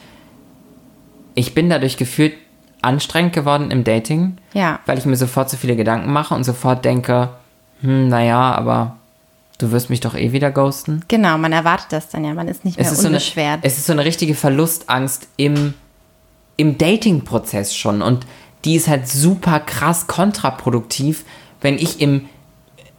ich 1.34 1.54
bin 1.54 1.70
dadurch 1.70 1.96
gefühlt 1.96 2.34
anstrengend 2.82 3.32
geworden 3.32 3.70
im 3.70 3.84
Dating, 3.84 4.38
ja. 4.52 4.80
weil 4.86 4.98
ich 4.98 5.04
mir 5.04 5.16
sofort 5.16 5.50
so 5.50 5.56
viele 5.56 5.76
Gedanken 5.76 6.12
mache 6.12 6.34
und 6.34 6.44
sofort 6.44 6.84
denke, 6.84 7.30
hm, 7.80 8.08
naja, 8.08 8.54
aber 8.54 8.96
du 9.58 9.70
wirst 9.72 9.90
mich 9.90 10.00
doch 10.00 10.14
eh 10.14 10.32
wieder 10.32 10.50
ghosten. 10.50 11.04
Genau, 11.08 11.36
man 11.38 11.52
erwartet 11.52 11.92
das 11.92 12.08
dann 12.08 12.24
ja, 12.24 12.32
man 12.32 12.48
ist 12.48 12.64
nicht 12.64 12.78
mehr 12.78 12.86
es 12.86 12.92
ist 12.92 13.04
unbeschwert. 13.04 13.46
So 13.46 13.52
eine, 13.52 13.64
es 13.64 13.78
ist 13.78 13.86
so 13.86 13.92
eine 13.92 14.04
richtige 14.04 14.34
Verlustangst 14.34 15.28
im, 15.36 15.74
im 16.56 16.78
Dating-Prozess 16.78 17.74
schon 17.74 18.00
und 18.02 18.26
die 18.64 18.76
ist 18.76 18.88
halt 18.88 19.08
super 19.08 19.60
krass 19.60 20.06
kontraproduktiv, 20.06 21.24
wenn 21.60 21.76
ich 21.76 22.00
im 22.00 22.26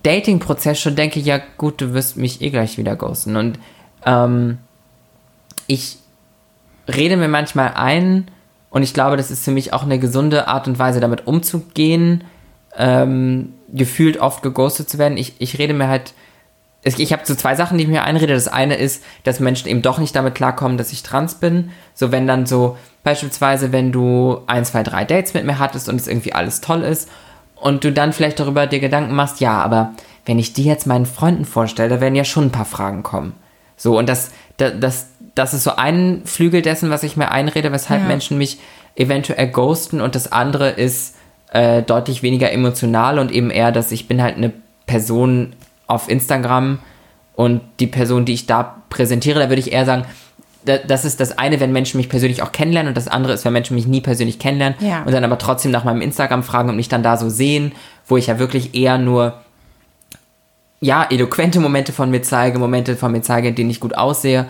Dating-Prozess 0.04 0.80
schon 0.80 0.96
denke, 0.96 1.20
ja 1.20 1.40
gut, 1.58 1.82
du 1.82 1.94
wirst 1.94 2.18
mich 2.18 2.42
eh 2.42 2.50
gleich 2.50 2.78
wieder 2.78 2.96
ghosten. 2.96 3.36
Und 3.36 3.60
ähm, 4.06 4.58
ich 5.68 5.98
rede 6.96 7.18
mir 7.18 7.28
manchmal 7.28 7.74
ein, 7.76 8.30
und 8.70 8.84
ich 8.84 8.94
glaube, 8.94 9.18
das 9.18 9.32
ist 9.32 9.44
für 9.44 9.52
mich 9.52 9.74
auch 9.74 9.84
eine 9.84 10.00
gesunde 10.00 10.48
Art 10.48 10.68
und 10.68 10.80
Weise, 10.80 11.00
damit 11.00 11.28
umzugehen, 11.28 12.24
ähm, 12.78 13.54
gefühlt 13.74 14.18
oft 14.18 14.44
geghostet 14.44 14.90
zu 14.90 14.98
werden. 14.98 15.18
Ich, 15.18 15.36
ich 15.40 15.60
rede 15.60 15.74
mir 15.74 15.90
halt, 15.90 16.14
ich 16.84 17.12
habe 17.12 17.24
so 17.26 17.36
zwei 17.36 17.56
Sachen, 17.56 17.78
die 17.78 17.84
ich 17.84 17.90
mir 17.90 18.04
einrede. 18.04 18.34
Das 18.34 18.48
eine 18.48 18.76
ist, 18.76 19.04
dass 19.24 19.40
Menschen 19.40 19.68
eben 19.68 19.82
doch 19.82 20.00
nicht 20.00 20.16
damit 20.16 20.36
klarkommen, 20.36 20.78
dass 20.78 20.94
ich 20.94 21.04
trans 21.04 21.36
bin. 21.36 21.72
So 21.94 22.12
wenn 22.12 22.28
dann 22.28 22.46
so 22.46 22.78
Beispielsweise, 23.04 23.72
wenn 23.72 23.92
du 23.92 24.42
ein, 24.46 24.64
zwei, 24.64 24.84
drei 24.84 25.06
Dates 25.06 25.34
mit 25.34 25.46
mir 25.46 25.58
hattest 25.58 25.90
und 25.90 26.00
es 26.00 26.08
irgendwie 26.08 26.34
alles 26.34 26.62
toll 26.62 26.84
ist 26.84 27.10
und 27.56 27.84
du 27.84 27.92
dann 27.92 28.14
vielleicht 28.14 28.40
darüber 28.40 28.68
dir 28.68 28.80
Gedanken 28.80 29.16
machst, 29.16 29.40
ja, 29.40 29.60
aber 29.60 29.94
wenn 30.26 30.38
ich 30.38 30.54
die 30.54 30.66
jetzt 30.66 30.86
meinen 30.86 31.08
Freunden 31.08 31.46
vorstelle, 31.46 31.90
da 31.90 32.02
werden 32.02 32.16
ja 32.16 32.24
schon 32.24 32.46
ein 32.46 32.52
paar 32.52 32.66
Fragen 32.66 33.02
kommen. 33.02 33.34
So, 33.76 33.98
und 33.98 34.08
das, 34.08 34.30
das, 34.58 34.74
das, 34.80 35.08
das 35.36 35.54
ist 35.54 35.64
so 35.64 35.76
ein 35.76 36.22
Flügel 36.26 36.62
dessen, 36.62 36.90
was 36.90 37.04
ich 37.04 37.16
mir 37.18 37.32
einrede, 37.32 37.72
weshalb 37.72 38.02
Ja. 38.02 38.08
Menschen 38.08 38.38
mich 38.38 38.60
eventuell 38.96 39.48
ghosten 39.48 40.02
und 40.02 40.16
das 40.16 40.32
andere 40.32 40.70
ist 40.70 41.16
äh, 41.54 41.82
deutlich 41.82 42.24
weniger 42.24 42.52
emotional 42.52 43.20
und 43.20 43.32
eben 43.32 43.50
eher, 43.50 43.72
dass 43.72 43.92
ich 43.92 44.08
bin 44.08 44.22
halt 44.22 44.38
eine 44.38 44.52
Person 44.86 45.54
auf 45.88 46.10
Instagram 46.10 46.80
und 47.36 47.62
die 47.80 47.88
Person, 47.88 48.26
die 48.26 48.34
ich 48.34 48.46
da 48.46 48.82
präsentiere, 48.90 49.40
da 49.40 49.50
würde 49.50 49.60
ich 49.62 49.72
eher 49.72 49.86
sagen, 49.86 50.06
da- 50.66 50.78
das 50.78 51.06
ist 51.06 51.20
das 51.20 51.38
eine, 51.38 51.60
wenn 51.60 51.72
Menschen 51.72 51.98
mich 51.98 52.10
persönlich 52.10 52.42
auch 52.44 52.52
kennenlernen 52.52 52.90
und 52.90 52.98
das 52.98 53.08
andere 53.08 53.34
ist, 53.34 53.44
wenn 53.46 53.54
Menschen 53.54 53.76
mich 53.76 53.88
nie 53.88 54.02
persönlich 54.02 54.38
kennenlernen 54.40 54.78
Ja. 54.80 55.04
und 55.04 55.12
dann 55.12 55.24
aber 55.24 55.38
trotzdem 55.38 55.72
nach 55.72 55.84
meinem 55.86 56.02
Instagram 56.02 56.44
fragen 56.44 56.70
und 56.70 56.76
mich 56.76 56.90
dann 56.90 57.04
da 57.04 57.18
so 57.18 57.30
sehen, 57.30 57.72
wo 58.08 58.18
ich 58.18 58.28
ja 58.28 58.38
wirklich 58.40 58.76
eher 58.76 58.98
nur 58.98 59.36
ja, 60.82 61.04
eloquente 61.10 61.60
Momente 61.60 61.94
von 61.94 62.10
mir 62.10 62.22
zeige, 62.24 62.58
Momente 62.60 62.96
von 62.96 63.12
mir 63.12 63.22
zeige, 63.22 63.50
in 63.50 63.56
denen 63.56 63.70
ich 63.70 63.80
gut 63.80 63.96
aussehe 63.96 64.46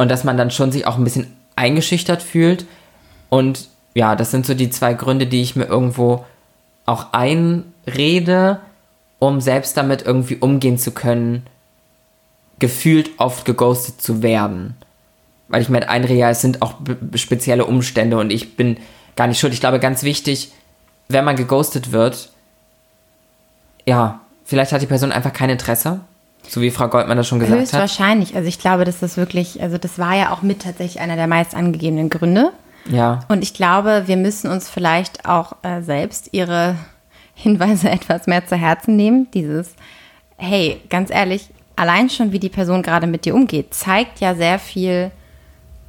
und 0.00 0.10
dass 0.10 0.24
man 0.24 0.38
dann 0.38 0.50
schon 0.50 0.72
sich 0.72 0.86
auch 0.86 0.96
ein 0.96 1.04
bisschen 1.04 1.26
eingeschüchtert 1.56 2.22
fühlt 2.22 2.64
und 3.28 3.68
ja, 3.92 4.16
das 4.16 4.30
sind 4.30 4.46
so 4.46 4.54
die 4.54 4.70
zwei 4.70 4.94
Gründe, 4.94 5.26
die 5.26 5.42
ich 5.42 5.56
mir 5.56 5.66
irgendwo 5.66 6.24
auch 6.86 7.12
einrede, 7.12 8.60
um 9.18 9.42
selbst 9.42 9.76
damit 9.76 10.00
irgendwie 10.00 10.36
umgehen 10.36 10.78
zu 10.78 10.92
können, 10.92 11.46
gefühlt 12.58 13.10
oft 13.18 13.44
geghostet 13.44 14.00
zu 14.00 14.22
werden. 14.22 14.74
Weil 15.48 15.60
ich 15.60 15.68
mir 15.68 15.80
halt 15.80 15.90
einrede, 15.90 16.18
ja, 16.18 16.30
es 16.30 16.40
sind 16.40 16.62
auch 16.62 16.76
spezielle 17.14 17.66
Umstände 17.66 18.16
und 18.16 18.30
ich 18.30 18.56
bin 18.56 18.78
gar 19.16 19.26
nicht 19.26 19.38
schuld. 19.38 19.52
Ich 19.52 19.60
glaube, 19.60 19.80
ganz 19.80 20.02
wichtig, 20.02 20.50
wenn 21.08 21.26
man 21.26 21.36
geghostet 21.36 21.92
wird, 21.92 22.30
ja, 23.84 24.22
vielleicht 24.46 24.72
hat 24.72 24.80
die 24.80 24.86
Person 24.86 25.12
einfach 25.12 25.34
kein 25.34 25.50
Interesse, 25.50 26.00
so 26.50 26.60
wie 26.60 26.70
Frau 26.70 26.88
Goldmann 26.88 27.16
das 27.16 27.28
schon 27.28 27.38
gesagt 27.38 27.54
hat. 27.54 27.62
Höchstwahrscheinlich. 27.62 28.34
Also 28.34 28.48
ich 28.48 28.58
glaube, 28.58 28.84
dass 28.84 28.98
das 28.98 29.16
wirklich, 29.16 29.62
also 29.62 29.78
das 29.78 29.98
war 29.98 30.16
ja 30.16 30.32
auch 30.32 30.42
mit 30.42 30.62
tatsächlich 30.62 31.00
einer 31.00 31.16
der 31.16 31.28
meist 31.28 31.54
angegebenen 31.54 32.10
Gründe. 32.10 32.50
Ja, 32.90 33.20
Und 33.28 33.42
ich 33.42 33.54
glaube, 33.54 34.04
wir 34.06 34.16
müssen 34.16 34.50
uns 34.50 34.68
vielleicht 34.68 35.26
auch 35.26 35.52
äh, 35.62 35.82
selbst 35.82 36.30
ihre 36.32 36.74
Hinweise 37.34 37.88
etwas 37.90 38.26
mehr 38.26 38.46
zu 38.46 38.56
Herzen 38.56 38.96
nehmen. 38.96 39.28
Dieses, 39.32 39.74
hey, 40.36 40.80
ganz 40.88 41.10
ehrlich, 41.10 41.50
allein 41.76 42.10
schon, 42.10 42.32
wie 42.32 42.40
die 42.40 42.48
Person 42.48 42.82
gerade 42.82 43.06
mit 43.06 43.26
dir 43.26 43.34
umgeht, 43.34 43.72
zeigt 43.72 44.18
ja 44.20 44.34
sehr 44.34 44.58
viel 44.58 45.10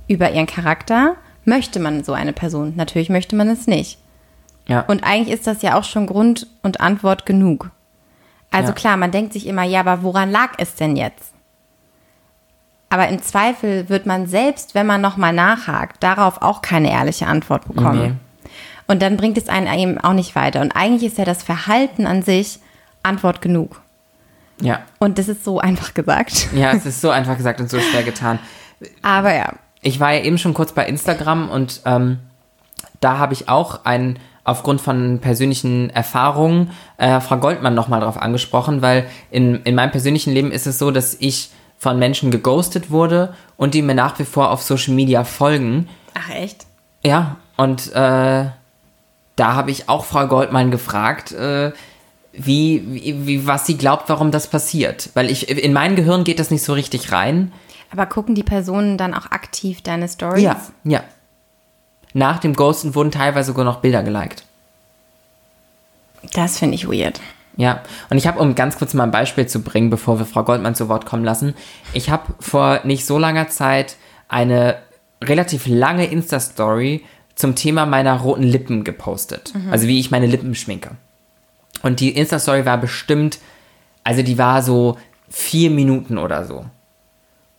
über 0.07 0.31
ihren 0.31 0.47
Charakter. 0.47 1.15
Möchte 1.43 1.79
man 1.79 2.03
so 2.03 2.13
eine 2.13 2.33
Person? 2.33 2.73
Natürlich 2.75 3.09
möchte 3.09 3.35
man 3.35 3.49
es 3.49 3.65
nicht. 3.65 3.97
ja. 4.67 4.81
Und 4.81 5.03
eigentlich 5.03 5.33
ist 5.35 5.47
das 5.47 5.63
ja 5.63 5.79
auch 5.79 5.83
schon 5.85 6.05
Grund 6.05 6.45
und 6.61 6.81
Antwort 6.81 7.25
genug. 7.25 7.71
Also 8.51 8.69
Ja. 8.69 8.73
klar, 8.75 8.97
man 8.97 9.11
denkt 9.11 9.33
sich 9.33 9.47
immer, 9.47 9.63
ja, 9.63 9.79
aber 9.79 10.03
woran 10.03 10.29
lag 10.31 10.51
es 10.57 10.75
denn 10.75 10.95
jetzt? 10.95 11.31
Aber 12.89 13.07
im 13.07 13.21
Zweifel 13.21 13.87
wird 13.87 14.05
man 14.05 14.27
selbst, 14.27 14.75
wenn 14.75 14.85
man 14.85 14.99
nochmal 14.99 15.31
nachhakt, 15.31 16.03
darauf 16.03 16.41
auch 16.41 16.61
keine 16.61 16.91
ehrliche 16.91 17.25
Antwort 17.27 17.65
bekommen. 17.67 18.19
Und 18.87 19.01
dann 19.01 19.15
bringt 19.15 19.37
es 19.37 19.47
einen 19.47 19.67
eben 19.79 19.97
auch 19.99 20.11
nicht 20.11 20.35
weiter. 20.35 20.59
Und 20.59 20.75
eigentlich 20.75 21.09
ist 21.11 21.17
ja 21.17 21.23
das 21.23 21.41
Verhalten 21.43 22.05
an 22.05 22.21
sich 22.23 22.59
Antwort 23.03 23.41
genug. 23.41 23.81
ja. 24.59 24.81
Und 24.99 25.17
das 25.17 25.29
ist 25.29 25.43
so 25.45 25.59
einfach 25.59 25.93
gesagt. 25.93 26.49
Ja, 26.53 26.71
es 26.73 26.85
ist 26.85 26.99
so 27.01 27.09
einfach 27.09 27.37
gesagt 27.37 27.61
und 27.61 27.69
so 27.69 27.79
schwer 27.79 28.03
getan. 28.03 28.37
Aber 29.01 29.33
ja, 29.33 29.53
Ich 29.81 29.99
war 30.01 30.11
ja 30.13 30.21
eben 30.21 30.37
schon 30.37 30.53
kurz 30.53 30.73
bei 30.73 30.85
Instagram 30.85 31.49
und 31.49 31.81
ähm, 31.85 32.19
da 32.99 33.17
habe 33.17 33.33
ich 33.33 33.47
auch 33.49 33.85
ein, 33.85 34.19
aufgrund 34.51 34.81
von 34.81 35.19
persönlichen 35.19 35.89
Erfahrungen 35.89 36.71
äh, 36.97 37.19
Frau 37.19 37.37
Goldmann 37.37 37.73
nochmal 37.73 38.01
drauf 38.01 38.21
angesprochen, 38.21 38.81
weil 38.81 39.05
in, 39.31 39.55
in 39.63 39.75
meinem 39.75 39.91
persönlichen 39.91 40.33
Leben 40.33 40.51
ist 40.51 40.67
es 40.67 40.77
so, 40.77 40.91
dass 40.91 41.15
ich 41.19 41.49
von 41.77 41.97
Menschen 41.97 42.29
geghostet 42.29 42.91
wurde 42.91 43.33
und 43.57 43.73
die 43.73 43.81
mir 43.81 43.95
nach 43.95 44.19
wie 44.19 44.25
vor 44.25 44.51
auf 44.51 44.61
Social 44.61 44.93
Media 44.93 45.23
folgen. 45.23 45.89
ach 46.13 46.29
echt? 46.29 46.67
Ja, 47.03 47.37
und 47.57 47.91
äh, 47.93 48.45
da 49.35 49.53
habe 49.55 49.71
ich 49.71 49.89
auch 49.89 50.05
Frau 50.05 50.27
Goldmann 50.27 50.69
gefragt, 50.69 51.31
äh, 51.31 51.71
wie, 52.33 52.83
wie, 52.87 53.27
wie, 53.27 53.47
was 53.47 53.65
sie 53.65 53.77
glaubt, 53.77 54.09
warum 54.09 54.31
das 54.31 54.47
passiert. 54.47 55.09
Weil 55.15 55.31
ich, 55.31 55.49
in 55.49 55.73
mein 55.73 55.95
Gehirn 55.95 56.23
geht 56.23 56.39
das 56.39 56.51
nicht 56.51 56.63
so 56.63 56.73
richtig 56.73 57.11
rein. 57.11 57.51
Aber 57.91 58.05
gucken 58.05 58.35
die 58.35 58.43
Personen 58.43 58.97
dann 58.97 59.13
auch 59.13 59.31
aktiv 59.31 59.81
deine 59.81 60.07
Stories? 60.07 60.43
Ja, 60.43 60.61
ja. 60.83 61.03
Nach 62.13 62.39
dem 62.39 62.53
Ghosten 62.53 62.95
wurden 62.95 63.11
teilweise 63.11 63.47
sogar 63.47 63.65
noch 63.65 63.79
Bilder 63.79 64.03
geliked. 64.03 64.43
Das 66.33 66.59
finde 66.59 66.75
ich 66.75 66.87
weird. 66.87 67.19
Ja, 67.57 67.81
und 68.09 68.17
ich 68.17 68.27
habe, 68.27 68.39
um 68.39 68.55
ganz 68.55 68.77
kurz 68.77 68.93
mal 68.93 69.03
ein 69.03 69.11
Beispiel 69.11 69.45
zu 69.45 69.61
bringen, 69.61 69.89
bevor 69.89 70.19
wir 70.19 70.25
Frau 70.25 70.43
Goldmann 70.43 70.75
zu 70.75 70.87
Wort 70.87 71.05
kommen 71.05 71.25
lassen, 71.25 71.53
ich 71.93 72.09
habe 72.09 72.33
vor 72.39 72.81
nicht 72.85 73.05
so 73.05 73.17
langer 73.17 73.49
Zeit 73.49 73.97
eine 74.29 74.77
relativ 75.21 75.67
lange 75.67 76.05
Insta-Story 76.05 77.03
zum 77.35 77.55
Thema 77.55 77.85
meiner 77.85 78.17
roten 78.19 78.43
Lippen 78.43 78.83
gepostet. 78.83 79.53
Also 79.69 79.87
wie 79.87 79.99
ich 79.99 80.11
meine 80.11 80.27
Lippen 80.27 80.55
schminke. 80.55 80.91
Und 81.81 81.99
die 81.99 82.15
Insta-Story 82.15 82.65
war 82.65 82.77
bestimmt, 82.77 83.39
also 84.03 84.21
die 84.21 84.37
war 84.37 84.61
so 84.61 84.97
vier 85.29 85.71
Minuten 85.71 86.17
oder 86.17 86.45
so. 86.45 86.65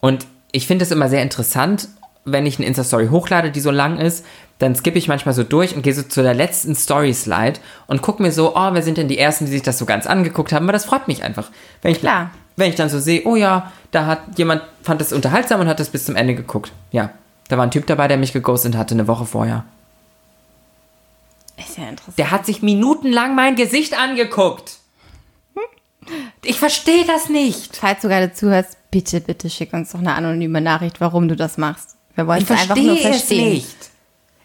Und 0.00 0.26
ich 0.52 0.66
finde 0.66 0.84
es 0.84 0.90
immer 0.90 1.08
sehr 1.08 1.22
interessant, 1.22 1.88
wenn 2.24 2.46
ich 2.46 2.58
eine 2.58 2.66
Insta-Story 2.66 3.08
hochlade, 3.08 3.50
die 3.50 3.60
so 3.60 3.70
lang 3.70 3.98
ist, 3.98 4.24
dann 4.58 4.76
skippe 4.76 4.98
ich 4.98 5.08
manchmal 5.08 5.34
so 5.34 5.42
durch 5.42 5.74
und 5.74 5.82
gehe 5.82 5.94
so 5.94 6.02
zu 6.02 6.22
der 6.22 6.34
letzten 6.34 6.74
Story-Slide 6.74 7.58
und 7.88 8.00
gucke 8.00 8.22
mir 8.22 8.30
so, 8.30 8.54
oh, 8.54 8.68
wer 8.72 8.82
sind 8.82 8.96
denn 8.96 9.08
die 9.08 9.18
Ersten, 9.18 9.46
die 9.46 9.50
sich 9.50 9.62
das 9.62 9.78
so 9.78 9.86
ganz 9.86 10.06
angeguckt 10.06 10.52
haben, 10.52 10.66
weil 10.66 10.72
das 10.72 10.84
freut 10.84 11.08
mich 11.08 11.24
einfach. 11.24 11.50
Wenn 11.82 11.92
ich, 11.92 11.98
Klar. 11.98 12.30
Wenn 12.56 12.70
ich 12.70 12.76
dann 12.76 12.88
so 12.88 13.00
sehe, 13.00 13.22
oh 13.24 13.34
ja, 13.34 13.72
da 13.90 14.06
hat 14.06 14.38
jemand, 14.38 14.62
fand 14.82 15.00
das 15.00 15.12
unterhaltsam 15.12 15.60
und 15.60 15.68
hat 15.68 15.80
das 15.80 15.88
bis 15.88 16.04
zum 16.04 16.16
Ende 16.16 16.34
geguckt. 16.34 16.72
Ja, 16.92 17.10
da 17.48 17.56
war 17.56 17.64
ein 17.64 17.70
Typ 17.70 17.86
dabei, 17.86 18.08
der 18.08 18.18
mich 18.18 18.32
geghostet 18.32 18.76
hatte 18.76 18.94
eine 18.94 19.08
Woche 19.08 19.26
vorher. 19.26 19.64
Ist 21.56 21.78
ja 21.78 21.88
interessant. 21.88 22.18
Der 22.18 22.30
hat 22.30 22.46
sich 22.46 22.62
minutenlang 22.62 23.34
mein 23.34 23.56
Gesicht 23.56 23.98
angeguckt. 23.98 24.78
Ich 26.44 26.58
verstehe 26.58 27.04
das 27.06 27.28
nicht. 27.28 27.76
Falls 27.76 28.02
du 28.02 28.08
gerade 28.08 28.32
zuhörst, 28.32 28.76
bitte, 28.90 29.20
bitte 29.20 29.48
schick 29.48 29.72
uns 29.72 29.92
doch 29.92 30.00
eine 30.00 30.14
anonyme 30.14 30.60
Nachricht, 30.60 31.00
warum 31.00 31.28
du 31.28 31.36
das 31.36 31.56
machst. 31.58 31.96
Wir 32.14 32.26
wollen 32.26 32.42
Ich 32.42 32.50
es 32.50 32.50
einfach 32.50 32.76
nur 32.76 32.96
verstehe 32.96 33.10
es 33.10 33.16
verstehen. 33.16 33.52
nicht. 33.52 33.76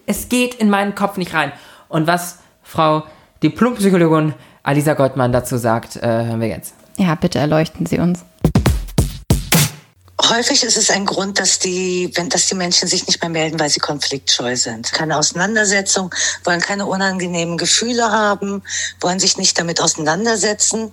Es 0.05 0.29
geht 0.29 0.55
in 0.55 0.69
meinen 0.69 0.95
Kopf 0.95 1.17
nicht 1.17 1.33
rein. 1.33 1.51
Und 1.89 2.07
was 2.07 2.39
Frau 2.63 3.03
Diplompsychologin 3.43 4.33
Alisa 4.63 4.93
Gottmann 4.93 5.31
dazu 5.31 5.57
sagt, 5.57 5.97
äh, 5.97 6.01
hören 6.01 6.41
wir 6.41 6.47
jetzt. 6.47 6.73
Ja, 6.97 7.15
bitte 7.15 7.39
erleuchten 7.39 7.85
Sie 7.85 7.99
uns. 7.99 8.23
Häufig 10.29 10.63
ist 10.63 10.75
es 10.75 10.89
ein 10.89 11.05
Grund, 11.05 11.39
dass 11.39 11.59
die, 11.59 12.11
wenn, 12.15 12.27
dass 12.27 12.47
die 12.47 12.55
Menschen 12.55 12.87
sich 12.87 13.05
nicht 13.07 13.21
mehr 13.21 13.29
melden, 13.29 13.59
weil 13.59 13.69
sie 13.69 13.79
konfliktscheu 13.79 14.55
sind. 14.55 14.91
Keine 14.91 15.15
Auseinandersetzung, 15.17 16.13
wollen 16.43 16.59
keine 16.59 16.85
unangenehmen 16.85 17.57
Gefühle 17.57 18.11
haben, 18.11 18.63
wollen 18.99 19.19
sich 19.19 19.37
nicht 19.37 19.57
damit 19.59 19.79
auseinandersetzen 19.79 20.91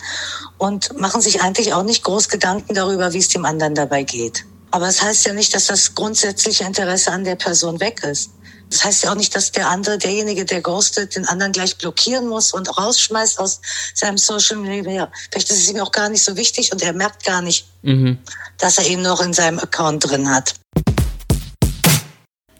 und 0.58 1.00
machen 1.00 1.20
sich 1.20 1.42
eigentlich 1.42 1.72
auch 1.72 1.82
nicht 1.82 2.04
groß 2.04 2.28
Gedanken 2.28 2.74
darüber, 2.74 3.12
wie 3.12 3.18
es 3.18 3.28
dem 3.28 3.44
anderen 3.44 3.74
dabei 3.74 4.02
geht. 4.04 4.44
Aber 4.74 4.88
es 4.88 5.00
heißt 5.00 5.24
ja 5.26 5.32
nicht, 5.32 5.54
dass 5.54 5.66
das 5.66 5.94
grundsätzliche 5.94 6.64
Interesse 6.64 7.12
an 7.12 7.22
der 7.22 7.36
Person 7.36 7.78
weg 7.78 8.02
ist. 8.02 8.32
Das 8.70 8.84
heißt 8.84 9.04
ja 9.04 9.12
auch 9.12 9.14
nicht, 9.14 9.32
dass 9.36 9.52
der 9.52 9.68
andere, 9.68 9.98
derjenige, 9.98 10.44
der 10.44 10.62
ghostet, 10.62 11.14
den 11.14 11.28
anderen 11.28 11.52
gleich 11.52 11.78
blockieren 11.78 12.26
muss 12.26 12.52
und 12.52 12.76
rausschmeißt 12.76 13.38
aus 13.38 13.60
seinem 13.94 14.18
Social 14.18 14.56
Media. 14.56 15.12
Vielleicht 15.30 15.48
ist 15.50 15.58
es 15.58 15.70
ihm 15.70 15.78
auch 15.78 15.92
gar 15.92 16.08
nicht 16.08 16.24
so 16.24 16.36
wichtig 16.36 16.72
und 16.72 16.82
er 16.82 16.92
merkt 16.92 17.24
gar 17.24 17.40
nicht, 17.40 17.68
dass 18.58 18.78
er 18.78 18.86
ihn 18.88 19.02
noch 19.02 19.22
in 19.22 19.32
seinem 19.32 19.60
Account 19.60 20.10
drin 20.10 20.28
hat. 20.28 20.54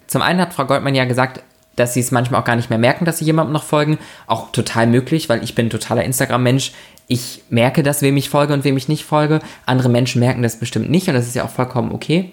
Zum 0.07 0.21
einen 0.21 0.39
hat 0.39 0.53
Frau 0.53 0.63
Goldmann 0.63 0.95
ja 0.95 1.03
gesagt, 1.03 1.43
dass 1.75 1.93
sie 1.93 1.99
es 1.99 2.11
manchmal 2.11 2.39
auch 2.39 2.45
gar 2.45 2.55
nicht 2.55 2.69
mehr 2.69 2.79
merken, 2.79 3.03
dass 3.03 3.17
sie 3.17 3.25
jemandem 3.25 3.51
noch 3.51 3.65
folgen. 3.65 3.99
Auch 4.25 4.53
total 4.53 4.87
möglich, 4.87 5.27
weil 5.27 5.43
ich 5.43 5.53
bin 5.53 5.65
ein 5.65 5.69
totaler 5.69 6.05
Instagram-Mensch. 6.05 6.71
Ich 7.07 7.43
merke 7.49 7.83
das, 7.83 8.01
wem 8.01 8.17
ich 8.17 8.29
folge 8.29 8.53
und 8.53 8.63
wem 8.63 8.77
ich 8.77 8.87
nicht 8.87 9.05
folge. 9.05 9.39
Andere 9.65 9.89
Menschen 9.89 10.19
merken 10.19 10.41
das 10.41 10.57
bestimmt 10.57 10.89
nicht 10.89 11.07
und 11.07 11.13
das 11.13 11.27
ist 11.27 11.35
ja 11.35 11.43
auch 11.45 11.49
vollkommen 11.49 11.91
okay. 11.91 12.31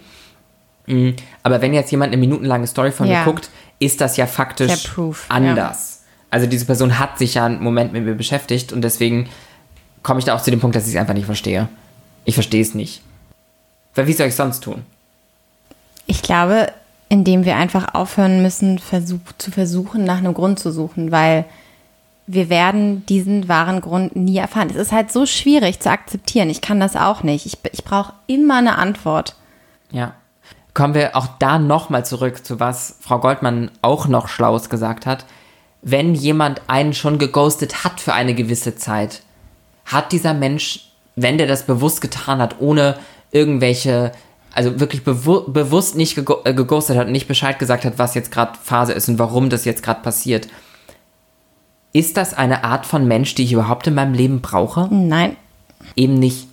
Mm, 0.86 1.10
Aber 1.42 1.60
wenn 1.60 1.74
jetzt 1.74 1.90
jemand 1.90 2.12
eine 2.12 2.16
minutenlange 2.20 2.66
Story 2.66 2.90
von 2.90 3.06
Ja. 3.06 3.18
mir 3.20 3.24
guckt, 3.24 3.50
ist 3.78 4.00
das 4.00 4.16
ja 4.16 4.26
faktisch 4.26 4.88
Proof, 4.88 5.26
ja. 5.28 5.36
anders. 5.36 6.02
Also 6.30 6.46
diese 6.46 6.64
Person 6.64 6.98
hat 6.98 7.18
sich 7.18 7.34
ja 7.34 7.44
einen 7.46 7.62
Moment 7.62 7.92
mit 7.92 8.04
mir 8.04 8.14
beschäftigt 8.14 8.72
und 8.72 8.82
deswegen 8.82 9.28
komme 10.02 10.18
ich 10.18 10.24
da 10.24 10.34
auch 10.34 10.42
zu 10.42 10.50
dem 10.50 10.60
Punkt, 10.60 10.74
dass 10.74 10.84
ich 10.88 10.94
es 10.94 11.00
einfach 11.00 11.14
nicht 11.14 11.26
verstehe. 11.26 11.68
Ich 12.24 12.34
verstehe 12.34 12.62
es 12.62 12.74
nicht. 12.74 13.02
Weil 13.94 14.06
wie 14.06 14.12
soll 14.14 14.28
ich 14.28 14.34
sonst 14.34 14.60
tun? 14.60 14.82
Ich 16.06 16.22
glaube, 16.22 16.72
indem 17.08 17.44
wir 17.44 17.56
einfach 17.56 17.94
aufhören 17.94 18.42
müssen, 18.42 18.78
versuch, 18.78 19.20
zu 19.36 19.50
versuchen, 19.50 20.04
nach 20.04 20.18
einem 20.18 20.32
Grund 20.34 20.58
zu 20.58 20.72
suchen, 20.72 21.12
weil 21.12 21.44
wir 22.32 22.48
werden 22.48 23.04
diesen 23.06 23.48
wahren 23.48 23.80
Grund 23.80 24.16
nie 24.16 24.38
erfahren. 24.38 24.70
Es 24.70 24.76
ist 24.76 24.92
halt 24.92 25.12
so 25.12 25.26
schwierig 25.26 25.80
zu 25.80 25.90
akzeptieren. 25.90 26.48
Ich 26.48 26.62
kann 26.62 26.80
das 26.80 26.96
auch 26.96 27.22
nicht. 27.22 27.44
Ich, 27.44 27.58
ich 27.72 27.84
brauche 27.84 28.14
immer 28.26 28.56
eine 28.56 28.78
Antwort. 28.78 29.36
Ja. 29.90 30.14
kommen 30.72 30.94
wir 30.94 31.14
auch 31.14 31.26
da 31.38 31.58
nochmal 31.58 32.06
zurück 32.06 32.46
zu 32.46 32.58
was 32.58 32.96
Frau 33.00 33.18
Goldmann 33.18 33.70
auch 33.82 34.08
noch 34.08 34.28
Schlaues 34.28 34.70
gesagt 34.70 35.04
hat. 35.04 35.26
Wenn 35.82 36.14
jemand 36.14 36.62
einen 36.68 36.94
schon 36.94 37.18
geghostet 37.18 37.84
hat 37.84 38.00
für 38.00 38.14
eine 38.14 38.34
gewisse 38.34 38.76
Zeit, 38.76 39.22
hat 39.84 40.12
dieser 40.12 40.32
Mensch, 40.32 40.92
wenn 41.14 41.36
der 41.36 41.46
das 41.46 41.66
bewusst 41.66 42.00
getan 42.00 42.38
hat, 42.38 42.56
ohne 42.60 42.96
irgendwelche, 43.32 44.12
also 44.54 44.80
wirklich 44.80 45.04
bewu 45.04 45.52
bewusst 45.52 45.96
nicht 45.96 46.16
äh, 46.16 46.54
geghostet 46.54 46.96
hat 46.96 47.06
und 47.06 47.12
nicht 47.12 47.28
Bescheid 47.28 47.58
gesagt 47.58 47.84
hat, 47.84 47.98
was 47.98 48.14
jetzt 48.14 48.32
gerade 48.32 48.58
Phase 48.62 48.92
ist 48.92 49.10
und 49.10 49.18
warum 49.18 49.50
das 49.50 49.66
jetzt 49.66 49.82
gerade 49.82 50.00
passiert, 50.00 50.48
ist 51.92 52.16
das 52.16 52.34
eine 52.34 52.64
Art 52.64 52.86
von 52.86 53.06
Mensch, 53.06 53.34
die 53.34 53.44
ich 53.44 53.52
überhaupt 53.52 53.86
in 53.86 53.94
meinem 53.94 54.14
Leben 54.14 54.40
brauche? 54.40 54.88
Nein. 54.90 55.36
eben 55.96 56.14
nicht. 56.14 56.48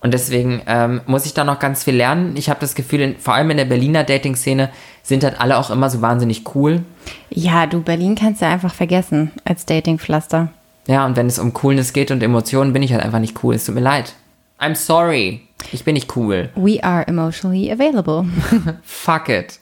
Und 0.00 0.12
deswegen 0.14 0.62
ähm, 0.66 1.00
muss 1.06 1.26
ich 1.26 1.34
da 1.34 1.44
noch 1.44 1.60
ganz 1.60 1.84
viel 1.84 1.94
lernen. 1.94 2.36
Ich 2.36 2.50
habe 2.50 2.58
das 2.60 2.74
Gefühl, 2.74 3.00
in, 3.00 3.16
vor 3.18 3.34
allem 3.34 3.50
in 3.50 3.56
der 3.56 3.66
Berliner 3.66 4.02
Dating-Szene 4.02 4.70
sind 5.02 5.22
halt 5.22 5.40
alle 5.40 5.56
auch 5.56 5.70
immer 5.70 5.90
so 5.90 6.02
wahnsinnig 6.02 6.54
cool. 6.54 6.82
Ja, 7.30 7.66
du, 7.66 7.82
Berlin 7.82 8.16
kannst 8.16 8.42
du 8.42 8.46
einfach 8.46 8.74
vergessen 8.74 9.30
als 9.44 9.64
Datingpflaster. 9.64 10.48
Ja, 10.88 11.06
und 11.06 11.16
wenn 11.16 11.28
es 11.28 11.38
um 11.38 11.52
Coolness 11.52 11.92
geht 11.92 12.10
und 12.10 12.20
Emotionen, 12.22 12.72
bin 12.72 12.82
ich 12.82 12.92
halt 12.92 13.02
einfach 13.02 13.20
nicht 13.20 13.44
cool. 13.44 13.54
Es 13.54 13.64
tut 13.64 13.76
mir 13.76 13.80
leid. 13.80 14.14
I'm 14.58 14.74
sorry. 14.74 15.42
Ich 15.70 15.84
bin 15.84 15.94
nicht 15.94 16.16
cool. 16.16 16.50
We 16.56 16.82
are 16.82 17.06
emotionally 17.06 17.70
available. 17.70 18.26
Fuck 18.82 19.28
it. 19.28 19.60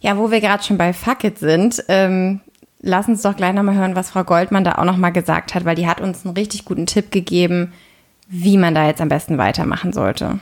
Ja, 0.00 0.18
wo 0.18 0.30
wir 0.30 0.42
gerade 0.42 0.62
schon 0.62 0.76
bei 0.76 0.92
Fuck 0.92 1.24
it 1.24 1.38
sind, 1.38 1.82
ähm, 1.88 2.40
lass 2.84 3.08
uns 3.08 3.22
doch 3.22 3.36
gleich 3.36 3.54
nochmal 3.54 3.74
hören, 3.74 3.96
was 3.96 4.10
Frau 4.10 4.24
Goldmann 4.24 4.64
da 4.64 4.76
auch 4.76 4.84
nochmal 4.84 5.12
gesagt 5.12 5.54
hat, 5.54 5.64
weil 5.64 5.74
die 5.74 5.86
hat 5.86 6.00
uns 6.00 6.24
einen 6.24 6.36
richtig 6.36 6.64
guten 6.64 6.86
Tipp 6.86 7.10
gegeben, 7.10 7.72
wie 8.28 8.56
man 8.56 8.74
da 8.74 8.86
jetzt 8.86 9.00
am 9.00 9.08
besten 9.08 9.38
weitermachen 9.38 9.92
sollte. 9.92 10.38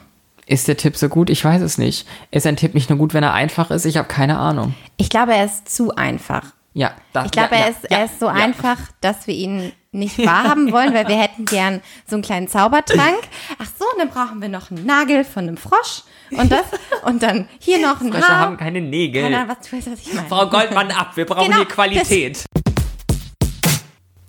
Ist 0.47 0.69
der 0.69 0.77
Tipp 0.77 0.97
so 0.97 1.09
gut? 1.09 1.31
Ich 1.31 1.45
weiß 1.45 1.63
es 1.63 1.79
nicht. 1.79 2.07
Ist 2.31 2.47
ein 2.47 2.57
Tipp 2.57 2.75
nicht 2.75 2.91
nur 2.91 2.99
gut, 2.99 3.15
wenn 3.15 3.23
er 3.23 3.33
einfach 3.33 3.71
ist? 3.71 3.87
Ich 3.87 3.97
habe 3.97 4.09
keine 4.09 4.39
Ahnung. 4.39 4.75
Ich 4.97 5.09
glaube, 5.09 5.35
er 5.35 5.45
ist 5.45 5.69
zu 5.69 5.95
einfach. 5.95 6.53
Ja, 6.75 6.95
das, 7.13 7.27
Ich 7.27 7.33
glaube, 7.33 7.55
ja, 7.55 7.61
er, 7.61 7.67
ja, 7.67 7.71
ist, 7.71 7.91
ja, 7.91 7.99
er 7.99 8.05
ist 8.07 8.19
so 8.19 8.27
ja. 8.27 8.33
einfach, 8.33 8.79
dass 9.01 9.27
wir 9.27 9.35
ihn 9.35 9.73
nicht 9.93 10.19
wahrhaben 10.19 10.73
wollen, 10.73 10.95
weil 10.95 11.07
wir 11.07 11.21
hätten 11.21 11.45
gern 11.45 11.83
so 12.09 12.17
einen 12.17 12.23
kleinen 12.23 12.49
Zaubertrank. 12.49 13.21
Ach 13.59 13.69
so, 13.79 13.85
und 13.85 13.99
dann 13.99 14.09
brauchen 14.09 14.41
wir 14.41 14.49
noch 14.49 14.71
einen 14.71 14.87
Nagel 14.87 15.25
von 15.25 15.47
einem 15.47 15.57
Frosch 15.59 16.03
und 16.31 16.51
das 16.51 16.65
und 17.05 17.23
dann 17.23 17.49
hier 17.59 17.79
noch 17.79 18.01
ein 18.01 18.11
Frösche 18.11 18.27
Haar. 18.27 18.41
haben 18.41 18.57
keine 18.57 18.81
Nägel. 18.81 19.23
Keine 19.23 19.41
Ahnung, 19.41 19.57
was 19.57 19.69
du 19.69 19.77
weißt, 19.77 19.93
was 19.93 20.01
ich 20.01 20.15
meine. 20.15 20.29
Frau 20.29 20.49
Goldmann 20.49 20.91
ab, 20.91 21.11
wir 21.15 21.27
brauchen 21.27 21.45
Genau, 21.45 21.59
hier 21.59 21.67
Qualität. 21.67 22.45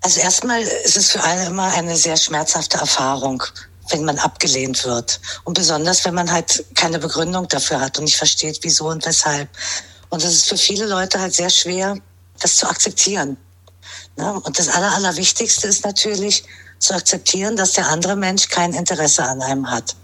Also 0.02 0.20
erstmal 0.20 0.62
ist 0.62 0.98
es 0.98 1.12
für 1.12 1.24
alle 1.24 1.46
immer 1.46 1.74
eine 1.74 1.96
sehr 1.96 2.18
schmerzhafte 2.18 2.78
Erfahrung, 2.78 3.42
wenn 3.90 4.04
man 4.04 4.20
abgelehnt 4.20 4.84
wird. 4.84 5.22
Und 5.46 5.54
besonders, 5.54 6.04
wenn 6.04 6.14
man 6.14 6.30
halt 6.30 6.66
keine 6.76 7.00
Begründung 7.00 7.48
dafür 7.48 7.80
hat 7.80 7.98
und 7.98 8.04
nicht 8.04 8.18
versteht, 8.18 8.60
wieso 8.64 8.90
und 8.90 9.06
weshalb. 9.06 9.48
Und 10.10 10.22
es 10.26 10.34
ist 10.34 10.50
für 10.50 10.58
viele 10.58 10.88
Leute 10.88 11.22
halt 11.22 11.34
sehr 11.34 11.50
schwer, 11.50 11.98
das 12.40 12.58
zu 12.58 12.68
akzeptieren. 12.68 13.38
Ne? 14.18 14.34
Und 14.34 14.60
das 14.60 14.70
Aller, 14.70 14.94
Allerwichtigste 14.94 15.68
ist 15.68 15.86
natürlich 15.86 16.44
zu 16.80 16.94
akzeptieren, 16.94 17.56
dass 17.56 17.74
der 17.74 17.88
andere 17.88 18.16
Mensch 18.16 18.50
kein 18.50 18.74
Interesse 18.74 19.24
an 19.24 19.42
einem 19.42 19.70
hat. 19.70 19.96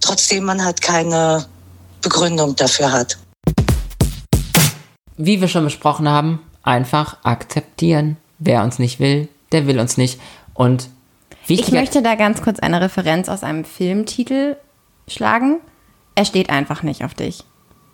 Trotzdem 0.00 0.44
man 0.44 0.64
halt 0.64 0.82
keine 0.82 1.46
Begründung 2.02 2.54
dafür 2.56 2.92
hat. 2.92 3.18
Wie 5.16 5.40
wir 5.40 5.48
schon 5.48 5.64
besprochen 5.64 6.08
haben, 6.08 6.40
einfach 6.62 7.24
akzeptieren. 7.24 8.16
Wer 8.38 8.62
uns 8.62 8.78
nicht 8.78 9.00
will, 9.00 9.28
der 9.52 9.66
will 9.66 9.78
uns 9.78 9.96
nicht. 9.96 10.20
Und 10.54 10.88
Ich 11.46 11.70
möchte 11.70 12.02
da 12.02 12.14
ganz 12.16 12.42
kurz 12.42 12.58
eine 12.58 12.80
Referenz 12.80 13.28
aus 13.28 13.42
einem 13.42 13.64
Filmtitel 13.64 14.56
schlagen. 15.08 15.60
Er 16.14 16.24
steht 16.24 16.50
einfach 16.50 16.82
nicht 16.82 17.04
auf 17.04 17.14
dich. 17.14 17.44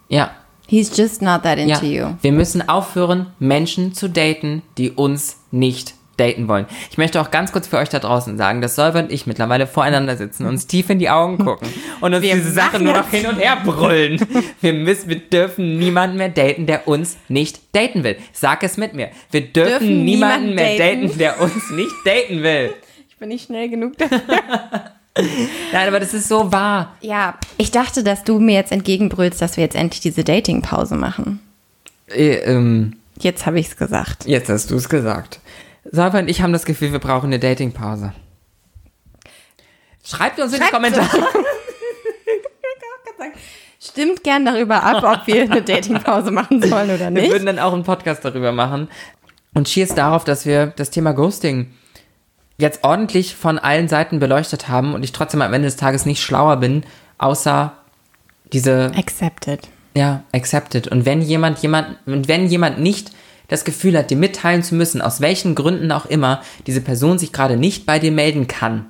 ja, 0.08 0.30
He's 0.70 0.96
just 0.96 1.20
not 1.20 1.42
that 1.42 1.58
ja, 1.58 1.74
into 1.74 1.86
you. 1.86 2.14
wir 2.22 2.30
müssen 2.30 2.68
aufhören, 2.68 3.26
Menschen 3.40 3.92
zu 3.92 4.08
daten, 4.08 4.62
die 4.78 4.92
uns 4.92 5.38
nicht 5.50 5.94
daten 6.16 6.46
wollen. 6.46 6.66
Ich 6.92 6.96
möchte 6.96 7.20
auch 7.20 7.32
ganz 7.32 7.50
kurz 7.50 7.66
für 7.66 7.78
euch 7.78 7.88
da 7.88 7.98
draußen 7.98 8.38
sagen, 8.38 8.60
dass 8.60 8.76
Solver 8.76 9.00
und 9.00 9.10
ich 9.10 9.26
mittlerweile 9.26 9.66
voreinander 9.66 10.16
sitzen, 10.16 10.46
uns 10.46 10.68
tief 10.68 10.88
in 10.88 11.00
die 11.00 11.10
Augen 11.10 11.38
gucken 11.38 11.66
und 12.00 12.14
uns 12.14 12.22
Wir 12.22 12.36
diese 12.36 12.52
Sache 12.52 12.78
nur 12.78 12.92
noch 12.92 13.08
hin 13.10 13.26
und 13.26 13.40
her 13.40 13.58
brüllen. 13.64 14.24
Wir 14.60 14.72
müssen, 14.72 15.08
wir 15.08 15.18
dürfen 15.18 15.76
niemanden 15.76 16.18
mehr 16.18 16.28
daten, 16.28 16.66
der 16.66 16.86
uns 16.86 17.16
nicht 17.26 17.58
daten 17.74 18.04
will. 18.04 18.16
Sag 18.32 18.62
es 18.62 18.76
mit 18.76 18.94
mir. 18.94 19.10
Wir 19.32 19.40
dürfen, 19.40 19.70
Dürfen 19.70 20.04
niemanden 20.04 20.50
niemanden 20.50 20.54
mehr 20.54 20.78
daten. 20.78 21.06
daten, 21.08 21.18
der 21.18 21.40
uns 21.40 21.70
nicht 21.70 21.94
daten 22.04 22.42
will. 22.44 22.74
Ich 23.08 23.16
bin 23.16 23.28
nicht 23.30 23.46
schnell 23.46 23.68
genug. 23.68 23.94
Nein, 25.72 25.88
aber 25.88 26.00
das 26.00 26.14
ist 26.14 26.28
so 26.28 26.52
wahr. 26.52 26.96
ja, 27.00 27.36
ich 27.58 27.70
dachte, 27.70 28.02
dass 28.04 28.22
du 28.24 28.38
mir 28.38 28.54
jetzt 28.54 28.72
entgegenbrüllst, 28.72 29.42
dass 29.42 29.56
wir 29.56 29.64
jetzt 29.64 29.76
endlich 29.76 30.00
diese 30.00 30.22
Dating-Pause 30.24 30.94
machen. 30.96 31.40
Äh, 32.08 32.36
ähm, 32.36 32.96
Jetzt 33.18 33.44
habe 33.44 33.58
ich 33.60 33.66
es 33.68 33.76
gesagt. 33.76 34.24
jetzt 34.26 34.48
hast 34.48 34.70
du 34.70 34.76
es 34.76 34.88
gesagt. 34.88 35.40
Salva 35.84 36.20
und 36.20 36.28
ich 36.28 36.40
haben 36.42 36.52
das 36.54 36.64
Gefühl, 36.64 36.92
wir 36.92 36.98
brauchen 37.00 37.26
eine 37.26 37.38
Datingpause. 37.38 38.12
Schreibt 40.04 40.38
uns 40.40 40.52
in 40.52 40.60
die 40.60 40.66
Schreibt 40.66 40.72
Kommentare. 40.72 41.08
Stimmt 43.82 44.22
gern 44.24 44.44
darüber 44.44 44.82
ab, 44.82 45.02
ob 45.02 45.26
wir 45.26 45.42
eine 45.42 45.62
Dating-Pause 45.62 46.30
machen 46.30 46.62
sollen 46.62 46.90
oder 46.90 46.98
Wir 47.06 47.10
nicht. 47.10 47.30
würden 47.30 47.46
dann 47.46 47.58
auch 47.58 47.72
einen 47.72 47.82
Podcast 47.82 48.24
darüber 48.24 48.52
machen. 48.52 48.88
Und 49.54 49.66
cheers 49.68 49.94
darauf, 49.94 50.24
dass 50.24 50.44
wir 50.46 50.66
das 50.68 50.90
Thema 50.90 51.12
Ghosting 51.12 51.70
jetzt 52.60 52.84
ordentlich 52.84 53.34
von 53.34 53.58
allen 53.58 53.88
Seiten 53.88 54.20
beleuchtet 54.20 54.68
haben 54.68 54.94
und 54.94 55.02
ich 55.02 55.12
trotzdem 55.12 55.42
am 55.42 55.52
Ende 55.52 55.66
des 55.66 55.76
Tages 55.76 56.06
nicht 56.06 56.22
schlauer 56.22 56.56
bin, 56.58 56.84
außer 57.18 57.72
diese 58.52 58.92
Accepted. 58.96 59.68
Ja, 59.94 60.22
accepted. 60.32 60.88
Und 60.88 61.04
wenn 61.04 61.20
jemand, 61.20 61.58
jemand, 61.60 61.98
und 62.06 62.28
wenn 62.28 62.46
jemand 62.46 62.78
nicht 62.78 63.10
das 63.48 63.64
Gefühl 63.64 63.98
hat, 63.98 64.10
dir 64.10 64.16
mitteilen 64.16 64.62
zu 64.62 64.76
müssen, 64.76 65.02
aus 65.02 65.20
welchen 65.20 65.56
Gründen 65.56 65.90
auch 65.90 66.06
immer, 66.06 66.42
diese 66.66 66.80
Person 66.80 67.18
sich 67.18 67.32
gerade 67.32 67.56
nicht 67.56 67.86
bei 67.86 67.98
dir 67.98 68.12
melden 68.12 68.46
kann. 68.46 68.86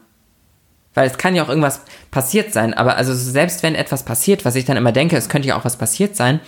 Weil 0.93 1.07
es 1.07 1.16
kann 1.16 1.35
ja 1.35 1.43
auch 1.43 1.49
irgendwas 1.49 1.83
passiert 2.11 2.53
sein, 2.53 2.75
aber 2.75 2.97
also 2.97 3.14
selbst 3.14 3.62
wenn 3.62 3.75
etwas 3.75 4.05
passiert, 4.05 4.45
was 4.45 4.57
ich 4.57 4.64
dann 4.64 4.77
immer 4.77 4.93
denke, 4.93 5.16
es 5.16 5.29
könnte 5.29 5.49
ja 5.49 5.57
auch 5.57 5.64
was 5.64 5.77
passiert 5.77 6.16
sein, 6.16 6.41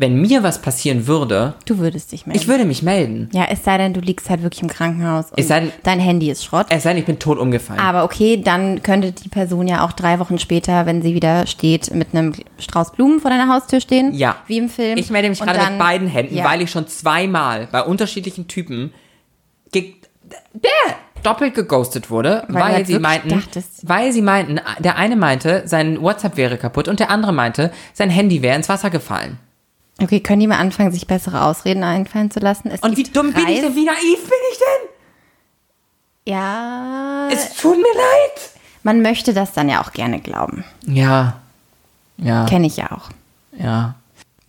wenn 0.00 0.20
mir 0.20 0.44
was 0.44 0.62
passieren 0.62 1.08
würde, 1.08 1.54
Du 1.64 1.78
würdest 1.78 2.12
dich 2.12 2.24
melden. 2.24 2.40
ich 2.40 2.46
würde 2.46 2.64
mich 2.64 2.84
melden. 2.84 3.28
ja, 3.32 3.46
es 3.50 3.64
sei 3.64 3.78
denn, 3.78 3.92
du 3.94 4.00
liegst 4.00 4.30
halt 4.30 4.42
wirklich 4.44 4.62
im 4.62 4.68
Krankenhaus 4.68 5.26
und 5.32 5.38
Es 5.38 5.48
sei 5.48 5.58
denn- 5.60 5.72
dein 5.82 5.98
Handy 5.98 6.30
ist 6.30 6.44
Schrott. 6.44 6.66
Es 6.70 6.84
sei 6.84 6.90
denn, 6.90 6.98
ich 7.00 7.04
bin 7.04 7.18
tot 7.18 7.36
umgefallen. 7.38 7.80
Aber 7.80 8.04
okay, 8.04 8.40
dann 8.40 8.80
könnte 8.84 9.10
die 9.10 9.28
Person 9.28 9.66
ja 9.66 9.84
auch 9.84 9.90
drei 9.90 10.20
Wochen 10.20 10.38
später, 10.38 10.86
wenn 10.86 11.02
sie 11.02 11.14
wieder 11.14 11.48
steht, 11.48 11.92
mit 11.92 12.14
einem 12.14 12.32
Strauß 12.60 12.92
Blumen 12.92 13.18
vor 13.18 13.30
deiner 13.32 13.52
Haustür 13.52 13.80
stehen. 13.80 14.14
Ja. 14.14 14.36
Wie 14.46 14.58
im 14.58 14.68
Film. 14.68 14.96
Ich 14.98 15.10
melde 15.10 15.28
mich 15.30 15.40
Und 15.40 15.46
gerade 15.48 15.58
dann- 15.58 15.72
mit 15.72 15.80
beiden 15.80 16.06
Händen, 16.06 16.36
ja. 16.36 16.44
weil 16.44 16.62
ich 16.62 16.70
schon 16.70 16.86
zweimal 16.86 17.66
bei 17.72 17.82
unterschiedlichen 17.82 18.46
Typen 18.46 18.92
ge 19.72 19.94
der 20.54 20.70
doppelt 21.24 21.54
geghostet 21.54 22.10
wurde, 22.10 22.44
Weil 22.48 22.62
weil, 22.62 22.72
halt 22.74 22.86
sie 22.86 22.98
meinten, 23.00 23.30
dachtest- 23.30 23.88
weil 23.88 24.12
sie 24.12 24.22
meinten, 24.22 24.60
der 24.78 24.96
eine 24.96 25.16
meinte, 25.16 25.62
sein 25.66 26.00
WhatsApp 26.00 26.36
wäre 26.36 26.56
kaputt 26.56 26.86
und 26.86 27.00
der 27.00 27.10
andere 27.10 27.32
meinte, 27.32 27.72
sein 27.94 28.10
Handy 28.10 28.42
wäre 28.42 28.54
ins 28.54 28.68
Wasser 28.68 28.90
gefallen. 28.90 29.38
Okay, 30.00 30.20
können 30.20 30.40
die 30.40 30.46
mal 30.46 30.58
anfangen, 30.58 30.92
sich 30.92 31.06
bessere 31.06 31.42
Ausreden 31.42 31.82
einfallen 31.82 32.30
zu 32.30 32.38
lassen? 32.40 32.70
Es 32.70 32.80
Und 32.80 32.96
wie 32.96 33.02
dumm 33.02 33.32
bin 33.32 33.48
ich 33.48 33.60
denn, 33.60 33.74
wie 33.74 33.84
naiv 33.84 34.20
bin 34.22 34.38
ich 34.52 34.58
denn? 34.58 34.88
Ja. 36.34 37.28
Es 37.32 37.56
tut 37.56 37.76
mir 37.76 37.82
leid. 37.82 38.50
Man 38.82 39.02
möchte 39.02 39.34
das 39.34 39.52
dann 39.52 39.68
ja 39.68 39.82
auch 39.82 39.92
gerne 39.92 40.20
glauben. 40.20 40.64
Ja, 40.86 41.34
ja, 42.16 42.46
Kenne 42.46 42.66
ich 42.66 42.76
ja 42.76 42.92
auch. 42.92 43.10
ja. 43.58 43.94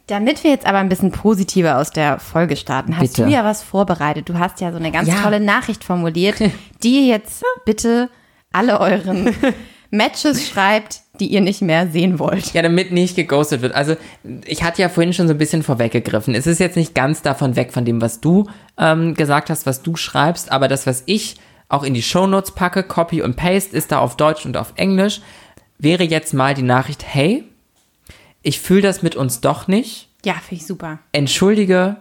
Damit 0.07 0.43
wir 0.43 0.49
jetzt 0.49 0.65
aber 0.65 0.79
ein 0.79 0.89
bisschen 0.89 1.11
positiver 1.11 1.77
aus 1.77 1.91
der 1.91 2.17
Folge 2.19 2.55
starten, 2.55 2.97
hast 2.97 3.13
Bitte. 3.15 3.25
du 3.25 3.29
ja 3.29 3.43
was 3.43 3.61
vorbereitet. 3.61 4.27
Du 4.27 4.39
hast 4.39 4.59
ja 4.59 4.71
so 4.71 4.77
eine 4.77 4.91
ganz 4.91 5.07
Ja. 5.07 5.21
tolle 5.21 5.39
Nachricht 5.39 5.83
formuliert, 5.83 6.35
die 6.83 7.07
jetzt 7.07 7.43
bitte 7.63 8.09
alle 8.51 8.79
euren 8.79 9.35
Matches 9.91 10.47
schreibt, 10.49 11.01
die 11.19 11.27
ihr 11.27 11.41
nicht 11.41 11.61
mehr 11.61 11.87
sehen 11.87 12.19
wollt. 12.19 12.53
Ja, 12.53 12.61
damit 12.61 12.91
nicht 12.91 13.15
geghostet 13.15 13.61
wird. 13.61 13.73
Also, 13.73 13.95
ich 14.45 14.63
hatte 14.63 14.81
ja 14.81 14.89
vorhin 14.89 15.13
schon 15.13 15.27
so 15.27 15.33
ein 15.33 15.37
bisschen 15.37 15.63
vorweggegriffen. 15.63 16.35
Es 16.35 16.47
ist 16.47 16.59
jetzt 16.59 16.77
nicht 16.77 16.95
ganz 16.95 17.21
davon 17.21 17.55
weg, 17.55 17.73
von 17.73 17.85
dem, 17.85 18.01
was 18.01 18.21
du 18.21 18.47
ähm, 18.77 19.13
gesagt 19.15 19.49
hast, 19.49 19.65
was 19.65 19.81
du 19.81 19.95
schreibst, 19.95 20.51
aber 20.51 20.67
das, 20.67 20.87
was 20.87 21.03
ich 21.05 21.35
auch 21.67 21.83
in 21.83 21.93
die 21.93 22.01
Shownotes 22.01 22.51
packe, 22.51 22.83
Copy 22.83 23.21
und 23.21 23.35
Paste, 23.35 23.75
ist 23.75 23.91
da 23.91 23.99
auf 23.99 24.17
Deutsch 24.17 24.45
und 24.45 24.57
auf 24.57 24.73
Englisch, 24.75 25.21
wäre 25.77 26.03
jetzt 26.03 26.33
mal 26.33 26.53
die 26.53 26.63
Nachricht, 26.63 27.05
hey, 27.05 27.43
ich 28.41 28.59
fühle 28.59 28.81
das 28.81 29.01
mit 29.01 29.15
uns 29.15 29.41
doch 29.41 29.67
nicht. 29.67 30.09
Ja, 30.25 30.33
finde 30.33 30.61
ich 30.61 30.67
super. 30.67 30.99
Entschuldige, 31.11 31.97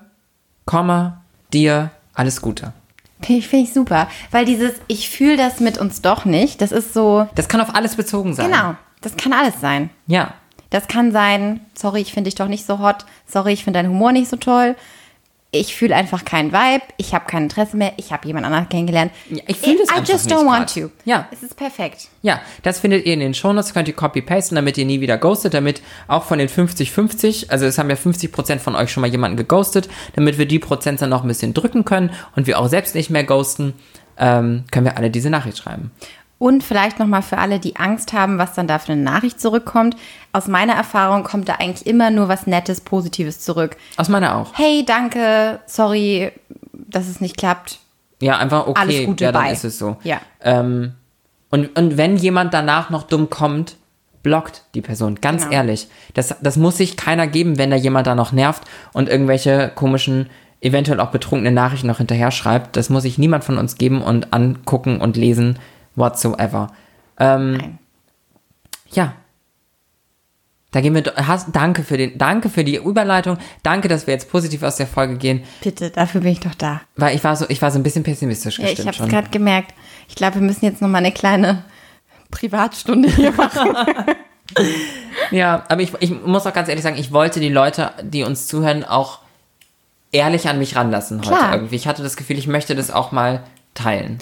Komma, 0.65 1.23
dir 1.53 1.91
alles 2.15 2.41
Gute. 2.41 2.73
Finde 3.21 3.41
ich, 3.41 3.49
find 3.49 3.69
ich 3.69 3.75
super. 3.75 4.09
Weil 4.31 4.45
dieses, 4.45 4.73
ich 4.87 5.11
fühle 5.11 5.37
das 5.37 5.61
mit 5.61 5.79
uns 5.79 6.01
doch 6.03 6.25
nicht, 6.25 6.61
das 6.61 6.73
ist 6.73 6.95
so, 6.95 7.27
Das 7.35 7.49
kann 7.49 7.61
auf 7.61 7.75
alles 7.75 7.97
bezogen 7.97 8.35
sein. 8.35 8.51
genau, 8.51 8.75
das 9.01 9.17
kann 9.17 9.33
alles 9.33 9.61
sein. 9.61 9.91
Ja. 10.07 10.35
Das 10.71 10.87
kann 10.87 11.13
sein, 11.13 11.61
sorry, 11.75 12.01
ich 12.03 12.13
finde 12.13 12.29
dich 12.29 12.35
doch 12.35 12.49
nicht 12.49 12.67
so 12.67 12.79
hot, 12.79 13.07
sorry, 13.27 13.53
ich 13.53 13.65
finde 13.65 13.79
deinen 13.79 13.89
Humor 13.91 14.13
nicht 14.13 14.29
so 14.29 14.37
toll. 14.37 14.77
Ich 15.51 15.75
fühle 15.75 15.97
einfach 15.97 16.27
keinen 16.27 16.53
Vibe, 16.53 16.85
ich 16.99 17.15
habe 17.15 17.25
kein 17.27 17.45
Interesse 17.45 17.77
mehr, 17.77 17.93
ich 17.97 18.13
habe 18.13 18.27
jemand 18.27 18.45
anderen 18.45 18.69
kennengelernt. 18.69 19.13
Ja, 19.31 19.43
ich 19.47 19.57
fühl 19.57 19.79
das 19.79 19.89
I 19.89 19.95
einfach 19.95 20.09
just 20.13 20.31
don't 20.31 20.45
want 20.45 20.73
grad. 20.73 20.75
to. 20.75 20.91
Ja. 21.07 21.27
Es 21.31 21.43
ist 21.43 21.57
perfekt. 21.57 22.09
Ja, 22.21 22.41
das 22.63 22.81
findet 22.81 23.07
ihr 23.07 23.15
in 23.15 23.21
den 23.21 23.33
Shownotes, 23.33 23.73
könnt 23.73 23.89
ihr 23.89 23.95
copy-pasten, 23.95 24.57
damit 24.57 24.77
ihr 24.77 24.85
nie 24.85 25.01
wieder 25.01 25.17
ghostet, 25.17 25.55
damit 25.55 25.81
auch 26.07 26.25
von 26.25 26.39
den 26.39 26.49
50-50, 26.49 27.49
also 27.49 27.65
es 27.65 27.79
haben 27.79 27.89
ja 27.89 27.97
50% 27.97 28.59
von 28.59 28.75
euch 28.75 28.93
schon 28.93 29.01
mal 29.01 29.11
jemanden 29.11 29.39
geghostet, 29.39 29.89
damit 30.15 30.37
wir 30.37 30.47
die 30.47 30.59
Prozent 30.59 31.01
dann 31.01 31.09
noch 31.11 31.23
ein 31.23 31.29
bisschen 31.29 31.55
drücken 31.55 31.87
können 31.87 32.11
und 32.37 32.47
wir 32.47 32.59
auch 32.59 32.69
selbst 32.69 32.95
nicht 32.95 33.09
mehr 33.09 33.25
ghosten, 33.25 33.73
ähm, 34.19 34.65
können 34.71 34.85
wir 34.85 34.97
alle 34.99 35.11
diese 35.11 35.31
Nachricht 35.31 35.57
schreiben. 35.59 35.93
Und 36.39 36.63
vielleicht 36.63 37.01
nochmal 37.01 37.23
für 37.23 37.39
alle, 37.39 37.59
die 37.59 37.77
Angst 37.77 38.13
haben, 38.13 38.39
was 38.39 38.53
dann 38.55 38.69
da 38.69 38.79
für 38.79 38.93
eine 38.93 39.03
Nachricht 39.03 39.41
zurückkommt. 39.41 39.97
Aus 40.33 40.47
meiner 40.47 40.75
Erfahrung 40.75 41.25
kommt 41.25 41.49
da 41.49 41.55
eigentlich 41.55 41.87
immer 41.87 42.11
nur 42.11 42.29
was 42.29 42.47
Nettes, 42.47 42.81
Positives 42.81 43.41
zurück. 43.41 43.77
Aus 43.97 44.09
meiner 44.09 44.37
auch. 44.37 44.53
Hey, 44.55 44.85
danke, 44.87 45.59
sorry, 45.67 46.31
dass 46.73 47.09
es 47.09 47.21
nicht 47.21 47.37
klappt. 47.37 47.81
Ja, 48.21 48.39
einfach 48.39 48.69
okay, 48.69 48.81
Alles 48.81 49.07
Gute, 49.07 49.25
ja, 49.25 49.33
dann 49.33 49.45
bye. 49.45 49.53
ist 49.53 49.65
es 49.65 49.79
so. 49.79 49.97
Ja. 50.05 50.21
Ähm, 50.43 50.93
und, 51.51 51.77
und 51.79 51.97
wenn 51.97 52.17
jemand 52.17 52.55
danach 52.55 52.91
noch 52.91 53.03
dumm 53.05 53.31
kommt, 53.31 53.77
blockt 54.23 54.63
die 54.75 54.81
Person. 54.81 55.17
Ganz 55.21 55.43
Genau. 55.45 55.55
ehrlich. 55.55 55.89
Das, 56.15 56.37
das 56.41 56.57
muss 56.57 56.77
sich 56.77 56.97
keiner 56.97 57.27
geben, 57.27 57.59
wenn 57.59 57.71
da 57.71 57.77
jemand 57.77 58.07
da 58.07 58.15
noch 58.15 58.31
nervt 58.33 58.63
und 58.93 59.09
irgendwelche 59.09 59.73
komischen, 59.75 60.29
eventuell 60.61 61.01
auch 61.01 61.11
betrunkene 61.11 61.51
Nachrichten 61.53 61.87
noch 61.87 61.99
hinterher 61.99 62.31
schreibt. 62.31 62.77
Das 62.77 62.91
muss 62.91 63.03
sich 63.05 63.19
niemand 63.19 63.45
von 63.45 63.59
uns 63.59 63.77
geben 63.77 64.03
und 64.03 64.33
angucken 64.33 65.01
und 65.01 65.17
lesen, 65.17 65.59
whatsoever. 65.99 66.69
Ähm, 67.19 67.53
Nein. 67.53 67.79
ja. 68.91 69.15
Da 70.71 70.83
gehen 70.83 70.95
wir, 70.95 71.03
hast, 71.17 71.49
danke 71.57 71.83
für 71.83 71.97
den, 71.97 72.19
danke 72.19 72.51
für 72.51 72.63
die 72.63 72.77
Überleitung. 72.77 73.39
Danke, 73.63 73.89
dass 73.89 74.07
wir 74.07 74.13
jetzt 74.13 74.31
positiv 74.31 74.63
aus 74.63 74.77
der 74.77 74.87
Folge 74.87 75.17
gehen, 75.17 75.43
Bitte, 75.63 75.89
dafür 75.91 76.21
bin 76.21 76.33
ich 76.33 76.41
doch 76.41 76.55
da. 76.55 76.83
weil 76.97 77.17
ich 77.17 77.25
war 77.25 77.35
so, 77.37 77.47
ich 77.49 77.63
war 77.63 77.71
so 77.71 77.79
ein 77.79 77.83
bisschen 77.83 78.03
pessimistisch 78.03 78.59
Ja, 78.59 78.65
ich 78.67 78.77
gestimmt 78.77 78.97
habe 78.99 79.07
es 79.07 79.11
gerade 79.11 79.31
gemerkt. 79.31 79.75
Ich 80.09 80.15
glaube, 80.15 80.35
wir 80.37 80.43
müssen 80.43 80.67
jetzt 80.67 80.83
nochmal 80.83 80.99
eine 80.99 81.13
kleine 81.13 81.65
Privatstunde 82.31 83.09
hier 83.11 83.33
machen. 83.33 83.75
Ja, 85.31 85.65
aber 85.69 85.83
ich, 85.83 85.93
ich 86.01 86.11
muss 86.25 86.47
auch 86.47 86.55
ganz 86.55 86.69
ehrlich 86.71 86.83
sagen, 86.83 86.97
ich 86.97 87.13
wollte 87.13 87.39
die 87.39 87.51
Leute, 87.51 87.91
die 88.03 88.23
uns 88.23 88.47
zuhören, 88.47 88.83
auch 88.83 89.19
ehrlich 90.11 90.49
an 90.49 90.59
mich 90.59 90.75
ranlassen 90.75 91.19
heute 91.19 91.29
Klar. 91.29 91.55
irgendwie. 91.55 91.77
Ich 91.77 91.87
hatte 91.87 92.03
das 92.03 92.17
Gefühl, 92.17 92.39
ich 92.39 92.47
möchte 92.47 92.75
das 92.75 92.91
auch 92.91 93.13
mal 93.13 93.43
teilen. 93.75 94.19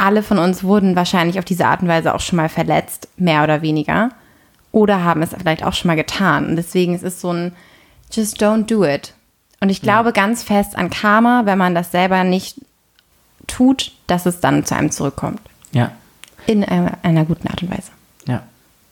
Alle 0.00 0.22
von 0.22 0.38
uns 0.38 0.64
wurden 0.64 0.96
wahrscheinlich 0.96 1.38
auf 1.38 1.44
diese 1.44 1.66
Art 1.66 1.82
und 1.82 1.88
Weise 1.88 2.14
auch 2.14 2.20
schon 2.20 2.36
mal 2.36 2.48
verletzt, 2.48 3.08
mehr 3.16 3.44
oder 3.44 3.62
weniger. 3.62 4.10
Oder 4.72 5.04
haben 5.04 5.20
es 5.22 5.30
vielleicht 5.36 5.64
auch 5.64 5.74
schon 5.74 5.88
mal 5.88 5.96
getan. 5.96 6.46
Und 6.46 6.56
deswegen 6.56 6.94
ist 6.94 7.04
es 7.04 7.20
so 7.20 7.32
ein 7.32 7.52
Just 8.12 8.42
don't 8.42 8.66
do 8.66 8.84
it. 8.84 9.14
Und 9.60 9.68
ich 9.68 9.82
glaube 9.82 10.12
ganz 10.12 10.42
fest 10.42 10.76
an 10.76 10.90
Karma, 10.90 11.42
wenn 11.44 11.58
man 11.58 11.74
das 11.74 11.90
selber 11.92 12.24
nicht 12.24 12.56
tut, 13.46 13.92
dass 14.06 14.26
es 14.26 14.40
dann 14.40 14.64
zu 14.64 14.74
einem 14.74 14.90
zurückkommt. 14.90 15.40
Ja, 15.72 15.92
In 16.46 16.64
einer, 16.64 16.98
einer 17.02 17.24
guten 17.24 17.46
Art 17.48 17.62
und 17.62 17.70
Weise. 17.70 17.90
ja. 18.26 18.42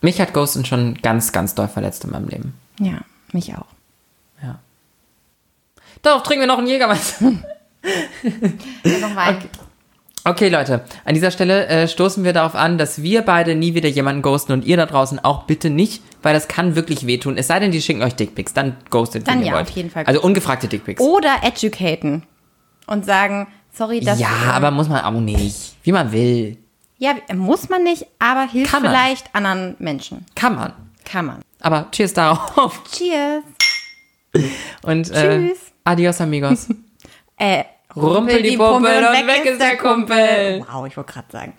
Mich 0.01 0.21
hat 0.21 0.33
Ghosten 0.33 0.65
schon 0.65 0.95
ganz, 1.03 1.33
ganz 1.33 1.57
doll 1.57 1.67
verletzt 1.67 2.05
in 2.05 2.11
meinem 2.11 2.29
Leben. 2.29 2.55
Ja, 2.79 2.99
mich 3.33 3.57
auch. 3.57 3.67
Ja. 4.41 4.61
Doch, 6.03 6.23
trinken 6.23 6.43
wir 6.43 6.47
noch 6.47 6.59
einen 6.59 6.69
Jägermeister. 6.69 7.25
noch 7.33 9.17
Wein. 9.17 9.37
Okay, 9.39 9.49
Leute, 10.49 10.83
an 11.05 11.15
dieser 11.15 11.31
Stelle 11.31 11.67
äh, 11.67 11.89
stoßen 11.89 12.25
wir 12.25 12.33
darauf 12.33 12.55
an, 12.55 12.79
dass 12.79 13.03
wir 13.03 13.23
beide 13.23 13.55
nie 13.55 13.75
wieder 13.75 13.89
jemanden 13.89 14.23
ghosten 14.23 14.53
und 14.53 14.65
ihr 14.65 14.77
da 14.77 14.87
draußen 14.87 15.19
auch 15.25 15.45
bitte 15.45 15.71
nicht, 15.71 16.03
weil 16.23 16.35
das 16.35 16.49
kann 16.49 16.75
wirklich 16.75 17.07
wehtun. 17.07 17.37
Es 17.37 17.47
sei 17.47 17.61
denn, 17.61 17.71
die 17.73 17.81
schicken 17.81 18.03
euch 18.03 18.15
Dickpics, 18.15 18.53
dann 18.53 18.77
ghostet 18.91 19.27
Dann 19.27 19.37
wenn 19.37 19.41
ihr 19.43 19.47
ja, 19.49 19.55
wollt. 19.55 19.69
auf 19.69 19.71
jeden 19.71 19.91
Fall. 19.91 20.05
Also 20.05 20.21
ungefragte 20.21 20.69
Dickpics. 20.69 21.01
Oder 21.01 21.37
educaten. 21.43 22.25
Und 22.87 23.05
sagen, 23.05 23.49
sorry, 23.73 24.01
das 24.01 24.19
ja, 24.19 24.29
aber 24.53 24.71
muss 24.71 24.89
man 24.89 25.05
auch 25.05 25.21
nicht. 25.21 25.77
Wie 25.83 25.93
man 25.93 26.11
will. 26.13 26.57
Ja, 26.97 27.15
muss 27.35 27.69
man 27.69 27.85
nicht, 27.85 28.07
aber 28.19 28.49
hilft 28.51 28.75
vielleicht 28.75 29.35
anderen 29.35 29.77
Menschen. 29.79 30.27
Kann 30.35 30.57
man. 30.57 30.73
Kann 31.05 31.27
man. 31.27 31.43
Aber 31.61 31.89
cheers 31.93 32.13
darauf. 32.13 32.83
Cheers. 32.91 33.45
Und 34.83 35.11
äh, 35.11 35.49
Tschüss. 35.49 35.59
adios, 35.85 36.21
amigos. 36.21 36.69
Äh, 37.41 37.63
Rumpel 38.01 38.43
die 38.43 38.57
Pumpel 38.57 39.05
und 39.07 39.27
weg 39.27 39.45
ist 39.45 39.61
der 39.61 39.77
Kumpel. 39.77 40.65
Wow, 40.69 40.87
ich 40.87 40.97
wollte 40.97 41.13
gerade 41.13 41.29
sagen. 41.31 41.55